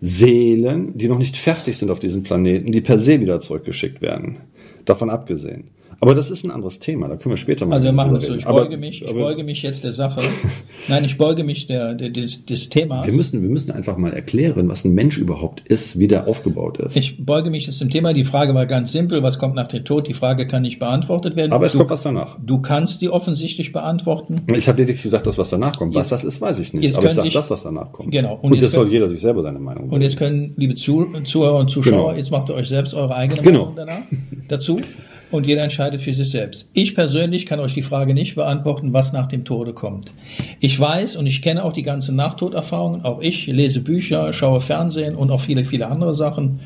Seelen, 0.00 0.96
die 0.96 1.08
noch 1.08 1.18
nicht 1.18 1.36
fertig 1.36 1.78
sind 1.78 1.90
auf 1.90 1.98
diesem 1.98 2.22
Planeten, 2.22 2.70
die 2.70 2.80
per 2.80 2.98
se 2.98 3.20
wieder 3.20 3.40
zurückgeschickt 3.40 4.02
werden. 4.02 4.36
Davon 4.84 5.10
abgesehen. 5.10 5.70
Aber 6.00 6.14
das 6.14 6.30
ist 6.30 6.44
ein 6.44 6.50
anderes 6.50 6.78
Thema, 6.78 7.08
da 7.08 7.16
können 7.16 7.32
wir 7.32 7.36
später 7.38 7.64
mal 7.66 7.74
Also 7.76 7.86
wir 7.86 7.92
machen 7.92 8.14
das 8.14 8.26
so. 8.26 8.34
Ich 8.34 8.46
Aber- 8.46 8.62
beuge 8.62 8.76
mich, 8.76 9.02
ich 9.02 9.08
aber 9.08 9.18
beuge 9.20 9.44
mich 9.44 9.62
jetzt 9.62 9.82
der 9.84 9.92
Sache. 9.92 10.20
Nein, 10.88 11.04
ich 11.04 11.16
beuge 11.16 11.42
mich 11.42 11.66
der, 11.66 11.94
der, 11.94 12.10
des, 12.10 12.44
des 12.44 12.68
Themas. 12.68 13.06
Wir 13.06 13.14
müssen, 13.14 13.42
wir 13.42 13.48
müssen 13.48 13.70
einfach 13.70 13.96
mal 13.96 14.12
erklären, 14.12 14.68
was 14.68 14.84
ein 14.84 14.92
Mensch 14.94 15.16
überhaupt 15.18 15.66
ist, 15.68 15.98
wie 15.98 16.06
der 16.06 16.28
aufgebaut 16.28 16.78
ist. 16.78 16.96
Ich 16.96 17.24
beuge 17.24 17.50
mich 17.50 17.66
jetzt 17.66 17.80
dem 17.80 17.90
Thema. 17.90 18.12
Die 18.12 18.24
Frage 18.24 18.54
war 18.54 18.66
ganz 18.66 18.92
simpel. 18.92 19.22
Was 19.22 19.38
kommt 19.38 19.54
nach 19.54 19.68
dem 19.68 19.84
Tod? 19.84 20.06
Die 20.08 20.14
Frage 20.14 20.46
kann 20.46 20.62
nicht 20.62 20.78
beantwortet 20.78 21.34
werden. 21.36 21.52
Aber 21.52 21.66
es 21.66 21.72
du, 21.72 21.78
kommt 21.78 21.90
was 21.90 22.02
danach. 22.02 22.36
du 22.44 22.60
kannst 22.60 23.00
sie 23.00 23.08
offensichtlich 23.08 23.72
beantworten. 23.72 24.42
Ich 24.54 24.68
habe 24.68 24.78
lediglich 24.80 25.02
gesagt, 25.02 25.26
dass 25.26 25.38
was 25.38 25.50
danach 25.50 25.72
kommt. 25.78 25.94
Was 25.94 26.10
Jetzt- 26.10 26.24
das 26.24 26.24
ist, 26.24 26.40
weiß 26.40 26.58
ich 26.58 26.72
nicht. 26.74 26.84
Aber 26.96 27.06
ich 27.06 27.14
können 27.14 27.14
sage 27.16 27.30
das, 27.30 27.50
was 27.50 27.62
danach 27.62 27.90
kommt. 27.92 28.10
Genau. 28.12 28.34
Und, 28.34 28.50
Und 28.50 28.54
jetzt 28.54 28.62
jetzt 28.64 28.72
soll 28.74 28.84
können- 28.84 28.92
jeder 28.92 29.08
sich 29.08 29.20
selber 29.20 29.42
seine 29.42 29.58
Meinung 29.58 29.88
Und 29.88 30.02
jetzt 30.02 30.16
können, 30.18 30.52
liebe 30.56 30.74
Zu 30.74 31.06
Zuhörer 31.24 31.56
und 31.58 31.68
Zuschauer, 31.70 32.08
Genau. 32.08 32.12
jetzt 32.18 32.30
macht 32.30 32.48
ihr 32.50 32.54
euch 32.54 32.68
selbst 32.68 32.92
eure 32.94 33.14
eigene 33.16 33.40
Genau. 33.42 33.60
Meinung 33.72 33.76
danach, 33.76 34.02
dazu. 34.48 34.80
Und 35.30 35.46
jeder 35.46 35.62
entscheidet 35.62 36.00
für 36.00 36.14
sich 36.14 36.30
selbst. 36.30 36.70
Ich 36.72 36.94
persönlich 36.94 37.46
kann 37.46 37.58
euch 37.58 37.74
die 37.74 37.82
Frage 37.82 38.14
nicht 38.14 38.36
beantworten, 38.36 38.92
was 38.92 39.12
nach 39.12 39.26
dem 39.26 39.44
Tode 39.44 39.72
kommt. 39.72 40.12
Ich 40.60 40.78
weiß 40.78 41.16
und 41.16 41.26
ich 41.26 41.42
kenne 41.42 41.64
auch 41.64 41.72
die 41.72 41.82
ganzen 41.82 42.14
Nachtoderfahrungen. 42.14 43.04
Auch 43.04 43.20
ich 43.20 43.46
lese 43.46 43.80
Bücher, 43.80 44.32
schaue 44.32 44.60
Fernsehen 44.60 45.16
und 45.16 45.30
auch 45.32 45.40
viele, 45.40 45.64
viele 45.64 45.88
andere 45.88 46.14
Sachen. 46.14 46.60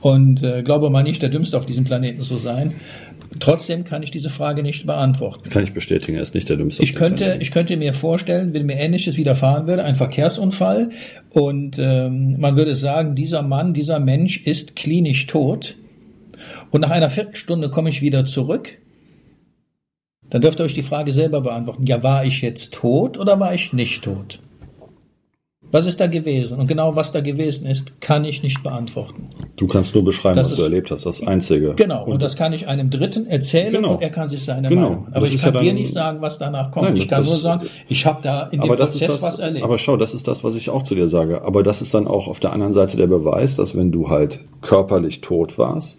Und 0.00 0.42
äh, 0.42 0.62
glaube 0.62 0.90
mal 0.90 1.02
nicht, 1.02 1.22
der 1.22 1.30
Dümmste 1.30 1.56
auf 1.56 1.64
diesem 1.64 1.84
Planeten 1.84 2.22
zu 2.22 2.36
sein. 2.36 2.74
Trotzdem 3.40 3.84
kann 3.84 4.02
ich 4.02 4.10
diese 4.10 4.30
Frage 4.30 4.62
nicht 4.62 4.84
beantworten. 4.84 5.48
Kann 5.48 5.62
ich 5.62 5.72
bestätigen, 5.72 6.16
er 6.16 6.22
ist 6.22 6.34
nicht 6.34 6.48
der 6.48 6.56
dümmste. 6.56 6.82
Ich 6.82 6.94
könnte, 6.94 7.24
Planeten. 7.24 7.42
ich 7.42 7.50
könnte 7.50 7.76
mir 7.76 7.94
vorstellen, 7.94 8.52
wenn 8.52 8.66
mir 8.66 8.76
Ähnliches 8.76 9.16
widerfahren 9.16 9.66
würde, 9.66 9.84
ein 9.84 9.94
Verkehrsunfall 9.94 10.90
und 11.30 11.78
ähm, 11.78 12.38
man 12.38 12.56
würde 12.56 12.76
sagen, 12.76 13.14
dieser 13.14 13.42
Mann, 13.42 13.72
dieser 13.72 14.00
Mensch 14.00 14.38
ist 14.44 14.76
klinisch 14.76 15.26
tot 15.28 15.76
und 16.72 16.80
nach 16.80 16.90
einer 16.90 17.10
Viertelstunde 17.10 17.70
komme 17.70 17.90
ich 17.90 18.02
wieder 18.02 18.24
zurück, 18.24 18.70
dann 20.28 20.42
dürft 20.42 20.58
ihr 20.60 20.64
euch 20.64 20.74
die 20.74 20.82
Frage 20.82 21.12
selber 21.12 21.40
beantworten. 21.42 21.86
Ja, 21.86 22.02
war 22.02 22.24
ich 22.24 22.40
jetzt 22.42 22.74
tot 22.74 23.18
oder 23.18 23.38
war 23.38 23.54
ich 23.54 23.72
nicht 23.72 24.02
tot? 24.02 24.40
Was 25.74 25.86
ist 25.86 26.00
da 26.00 26.06
gewesen? 26.06 26.58
Und 26.58 26.66
genau 26.66 26.96
was 26.96 27.12
da 27.12 27.20
gewesen 27.20 27.64
ist, 27.66 27.98
kann 28.02 28.24
ich 28.26 28.42
nicht 28.42 28.62
beantworten. 28.62 29.28
Du 29.56 29.66
kannst 29.66 29.94
nur 29.94 30.04
beschreiben, 30.04 30.36
Das 30.36 30.48
was 30.48 30.56
du 30.56 30.62
ist- 30.62 30.68
erlebt 30.68 30.90
hast. 30.90 31.06
Das 31.06 31.26
Einzige. 31.26 31.72
Genau, 31.76 32.04
und, 32.04 32.20
das 32.20 32.36
kann 32.36 32.52
ich 32.52 32.68
einem 32.68 32.90
Dritten 32.90 33.26
erzählen 33.26 33.72
Genau. 33.72 33.94
und 33.94 34.02
er 34.02 34.10
kann 34.10 34.28
sich 34.28 34.44
seine 34.44 34.68
Genau. 34.68 34.82
Meinung. 34.90 35.06
Aber 35.12 35.20
Das 35.20 35.32
ich 35.34 35.40
kann 35.42 35.54
ja 35.54 35.60
dir 35.60 35.66
dann- 35.68 35.74
nicht 35.76 35.92
sagen, 35.94 36.20
was 36.20 36.38
danach 36.38 36.70
kommt. 36.72 36.86
Nein, 36.88 36.96
ich 36.98 37.08
kann 37.08 37.20
das- 37.22 37.28
nur 37.30 37.38
sagen, 37.38 37.66
ich 37.88 38.04
habe 38.04 38.20
da 38.22 38.42
in 38.48 38.60
dem 38.60 38.68
Prozess 38.68 39.22
was 39.22 39.38
erlebt. 39.38 39.64
aber 39.64 39.78
schau, 39.78 39.96
das 39.96 40.12
ist 40.12 40.28
das, 40.28 40.44
was 40.44 40.56
ich 40.56 40.68
auch 40.68 40.82
zu 40.82 40.94
dir 40.94 41.08
sage. 41.08 41.40
Aber 41.42 41.62
das 41.62 41.80
ist 41.80 41.94
dann 41.94 42.06
auch 42.06 42.26
auf 42.28 42.38
der 42.38 42.52
anderen 42.52 42.74
Seite 42.74 42.98
der 42.98 43.06
Beweis, 43.06 43.56
dass 43.56 43.74
wenn 43.74 43.92
du 43.92 44.10
halt 44.10 44.40
körperlich 44.60 45.22
tot 45.22 45.56
warst 45.56 45.98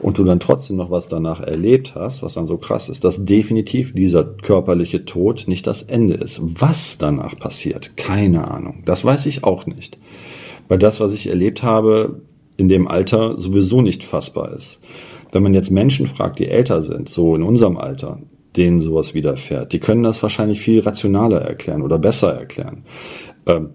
und 0.00 0.18
du 0.18 0.24
dann 0.24 0.40
trotzdem 0.40 0.76
noch 0.76 0.90
was 0.90 1.08
danach 1.08 1.40
erlebt 1.40 1.94
hast, 1.94 2.22
was 2.22 2.34
dann 2.34 2.46
so 2.46 2.56
krass 2.56 2.88
ist, 2.88 3.04
dass 3.04 3.24
definitiv 3.24 3.92
dieser 3.94 4.24
körperliche 4.24 5.04
Tod 5.04 5.44
nicht 5.46 5.66
das 5.66 5.82
Ende 5.82 6.14
ist. 6.14 6.40
Was 6.42 6.96
danach 6.98 7.38
passiert, 7.38 7.96
keine 7.96 8.50
Ahnung. 8.50 8.82
Das 8.86 9.04
weiß 9.04 9.26
ich 9.26 9.44
auch 9.44 9.66
nicht. 9.66 9.98
Weil 10.68 10.78
das, 10.78 11.00
was 11.00 11.12
ich 11.12 11.26
erlebt 11.28 11.62
habe, 11.62 12.22
in 12.56 12.68
dem 12.68 12.88
Alter 12.88 13.40
sowieso 13.40 13.82
nicht 13.82 14.04
fassbar 14.04 14.52
ist. 14.52 14.80
Wenn 15.32 15.42
man 15.42 15.54
jetzt 15.54 15.70
Menschen 15.70 16.06
fragt, 16.06 16.38
die 16.38 16.48
älter 16.48 16.82
sind, 16.82 17.08
so 17.08 17.36
in 17.36 17.42
unserem 17.42 17.76
Alter, 17.76 18.20
denen 18.56 18.80
sowas 18.80 19.14
widerfährt, 19.14 19.72
die 19.72 19.78
können 19.78 20.02
das 20.02 20.22
wahrscheinlich 20.22 20.60
viel 20.60 20.80
rationaler 20.80 21.40
erklären 21.40 21.82
oder 21.82 21.98
besser 21.98 22.32
erklären. 22.32 22.84
Ähm, 23.46 23.70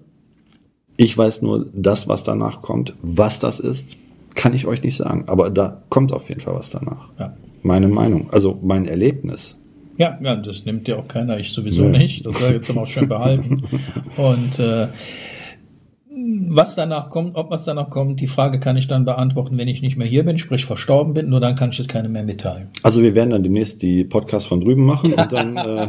ich 0.98 1.18
weiß 1.18 1.42
nur, 1.42 1.66
das, 1.74 2.08
was 2.08 2.24
danach 2.24 2.62
kommt, 2.62 2.94
was 3.02 3.40
das 3.40 3.60
ist, 3.60 3.98
kann 4.36 4.54
ich 4.54 4.68
euch 4.68 4.84
nicht 4.84 4.96
sagen. 4.98 5.24
Aber 5.28 5.50
da 5.50 5.82
kommt 5.90 6.12
auf 6.14 6.30
jeden 6.30 6.42
Fall 6.42 6.56
was 6.56 6.70
danach. 6.70 7.08
Ja. 7.20 7.34
Meine 7.64 7.88
Meinung, 7.88 8.30
also 8.32 8.60
mein 8.62 8.86
Erlebnis. 8.88 9.58
Ja, 9.98 10.20
ja, 10.22 10.36
das 10.36 10.66
nimmt 10.66 10.88
dir 10.88 11.00
auch 11.00 11.08
keiner, 11.08 11.40
ich 11.40 11.52
sowieso 11.54 11.84
Nee. 11.88 12.00
nicht. 12.00 12.26
Das 12.26 12.38
soll 12.40 12.52
jetzt 12.52 12.70
aber 12.70 12.82
auch 12.82 12.88
schön 12.88 13.08
behalten. 13.08 13.64
Und 14.18 14.60
äh, 14.60 14.88
was 16.50 16.76
danach 16.76 17.10
kommt, 17.10 17.36
ob 17.36 17.52
was 17.52 17.66
danach 17.66 17.90
kommt, 17.90 18.22
die 18.22 18.28
Frage 18.28 18.60
kann 18.60 18.78
ich 18.78 18.88
dann 18.88 19.04
beantworten, 19.04 19.58
wenn 19.58 19.68
ich 19.68 19.82
nicht 19.82 19.98
mehr 19.98 20.08
hier 20.08 20.24
bin, 20.24 20.38
sprich 20.38 20.66
verstorben 20.66 21.14
bin, 21.14 21.30
nur 21.30 21.42
dann 21.42 21.56
kann 21.56 21.72
ich 21.72 21.80
es 21.80 21.88
keinem 21.88 22.14
mehr 22.14 22.24
mitteilen. 22.24 22.70
Also 22.84 23.02
wir 23.02 23.16
werden 23.16 23.32
dann 23.32 23.44
demnächst 23.44 23.82
die 23.82 24.06
Podcasts 24.06 24.48
von 24.48 24.62
drüben 24.62 24.86
machen 24.86 25.14
und 25.14 25.32
dann, 25.32 25.58
äh, 25.58 25.88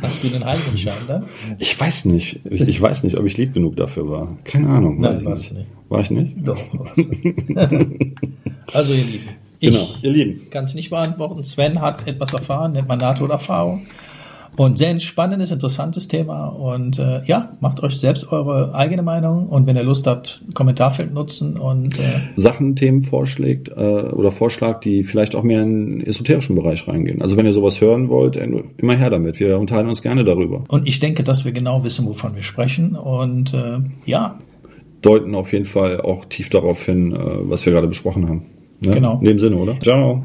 Hast 0.00 0.22
du 0.22 0.28
den 0.28 0.44
Heiligenschein 0.44 0.94
dann? 1.08 1.24
ich 1.58 1.78
weiß 1.78 2.04
nicht, 2.04 2.40
ich, 2.44 2.60
ich 2.60 2.80
weiß 2.80 3.02
nicht, 3.02 3.16
ob 3.18 3.26
ich 3.26 3.36
lieb 3.36 3.52
genug 3.54 3.76
dafür 3.76 4.08
war. 4.08 4.38
Keine 4.44 4.68
Ahnung. 4.68 4.98
Nein, 5.00 5.26
ich 5.34 5.52
nicht. 5.52 5.66
War 5.88 6.00
ich 6.00 6.10
nicht? 6.10 6.34
Doch. 6.44 6.58
also 8.72 8.92
ihr 8.92 9.04
Lieben, 9.04 9.28
ich 9.58 9.70
Genau, 9.70 9.88
ihr 10.02 10.10
Lieben. 10.12 10.50
kann 10.50 10.64
es 10.64 10.74
nicht 10.74 10.90
beantworten. 10.90 11.42
Sven 11.42 11.80
hat 11.80 12.06
etwas 12.06 12.32
erfahren, 12.32 12.72
nennt 12.72 12.88
man 12.88 12.98
Nahtoderfahrung. 12.98 13.86
Und 14.56 14.78
sehr 14.78 14.98
spannendes, 15.00 15.50
interessantes 15.50 16.08
Thema. 16.08 16.46
Und 16.46 16.98
äh, 16.98 17.22
ja, 17.24 17.56
macht 17.60 17.82
euch 17.82 17.98
selbst 17.98 18.32
eure 18.32 18.74
eigene 18.74 19.02
Meinung. 19.02 19.48
Und 19.48 19.66
wenn 19.66 19.76
ihr 19.76 19.82
Lust 19.82 20.06
habt, 20.06 20.42
Kommentarfeld 20.54 21.12
nutzen. 21.12 21.58
Und 21.58 21.98
äh, 21.98 22.20
Sachen, 22.36 22.74
Themen 22.74 23.02
vorschlägt 23.02 23.68
äh, 23.68 23.72
oder 23.72 24.32
Vorschlag, 24.32 24.80
die 24.80 25.04
vielleicht 25.04 25.34
auch 25.34 25.42
mehr 25.42 25.62
in 25.62 25.98
den 25.98 26.06
esoterischen 26.06 26.56
Bereich 26.56 26.88
reingehen. 26.88 27.22
Also 27.22 27.36
wenn 27.36 27.46
ihr 27.46 27.52
sowas 27.52 27.80
hören 27.80 28.08
wollt, 28.08 28.36
äh, 28.36 28.48
immer 28.78 28.96
her 28.96 29.10
damit. 29.10 29.40
Wir 29.40 29.58
unterhalten 29.58 29.88
uns 29.88 30.02
gerne 30.02 30.24
darüber. 30.24 30.64
Und 30.68 30.88
ich 30.88 31.00
denke, 31.00 31.22
dass 31.22 31.44
wir 31.44 31.52
genau 31.52 31.84
wissen, 31.84 32.06
wovon 32.06 32.34
wir 32.34 32.42
sprechen. 32.42 32.96
Und 32.96 33.52
äh, 33.52 33.78
ja, 34.06 34.38
Deuten 35.02 35.34
auf 35.34 35.52
jeden 35.52 35.66
Fall 35.66 36.00
auch 36.00 36.24
tief 36.24 36.50
darauf 36.50 36.84
hin, 36.84 37.12
äh, 37.12 37.18
was 37.42 37.64
wir 37.66 37.72
gerade 37.72 37.86
besprochen 37.86 38.28
haben. 38.28 38.42
Ne? 38.80 38.94
Genau. 38.94 39.18
In 39.18 39.26
dem 39.26 39.38
Sinne, 39.38 39.56
oder? 39.56 39.78
Ciao. 39.80 40.24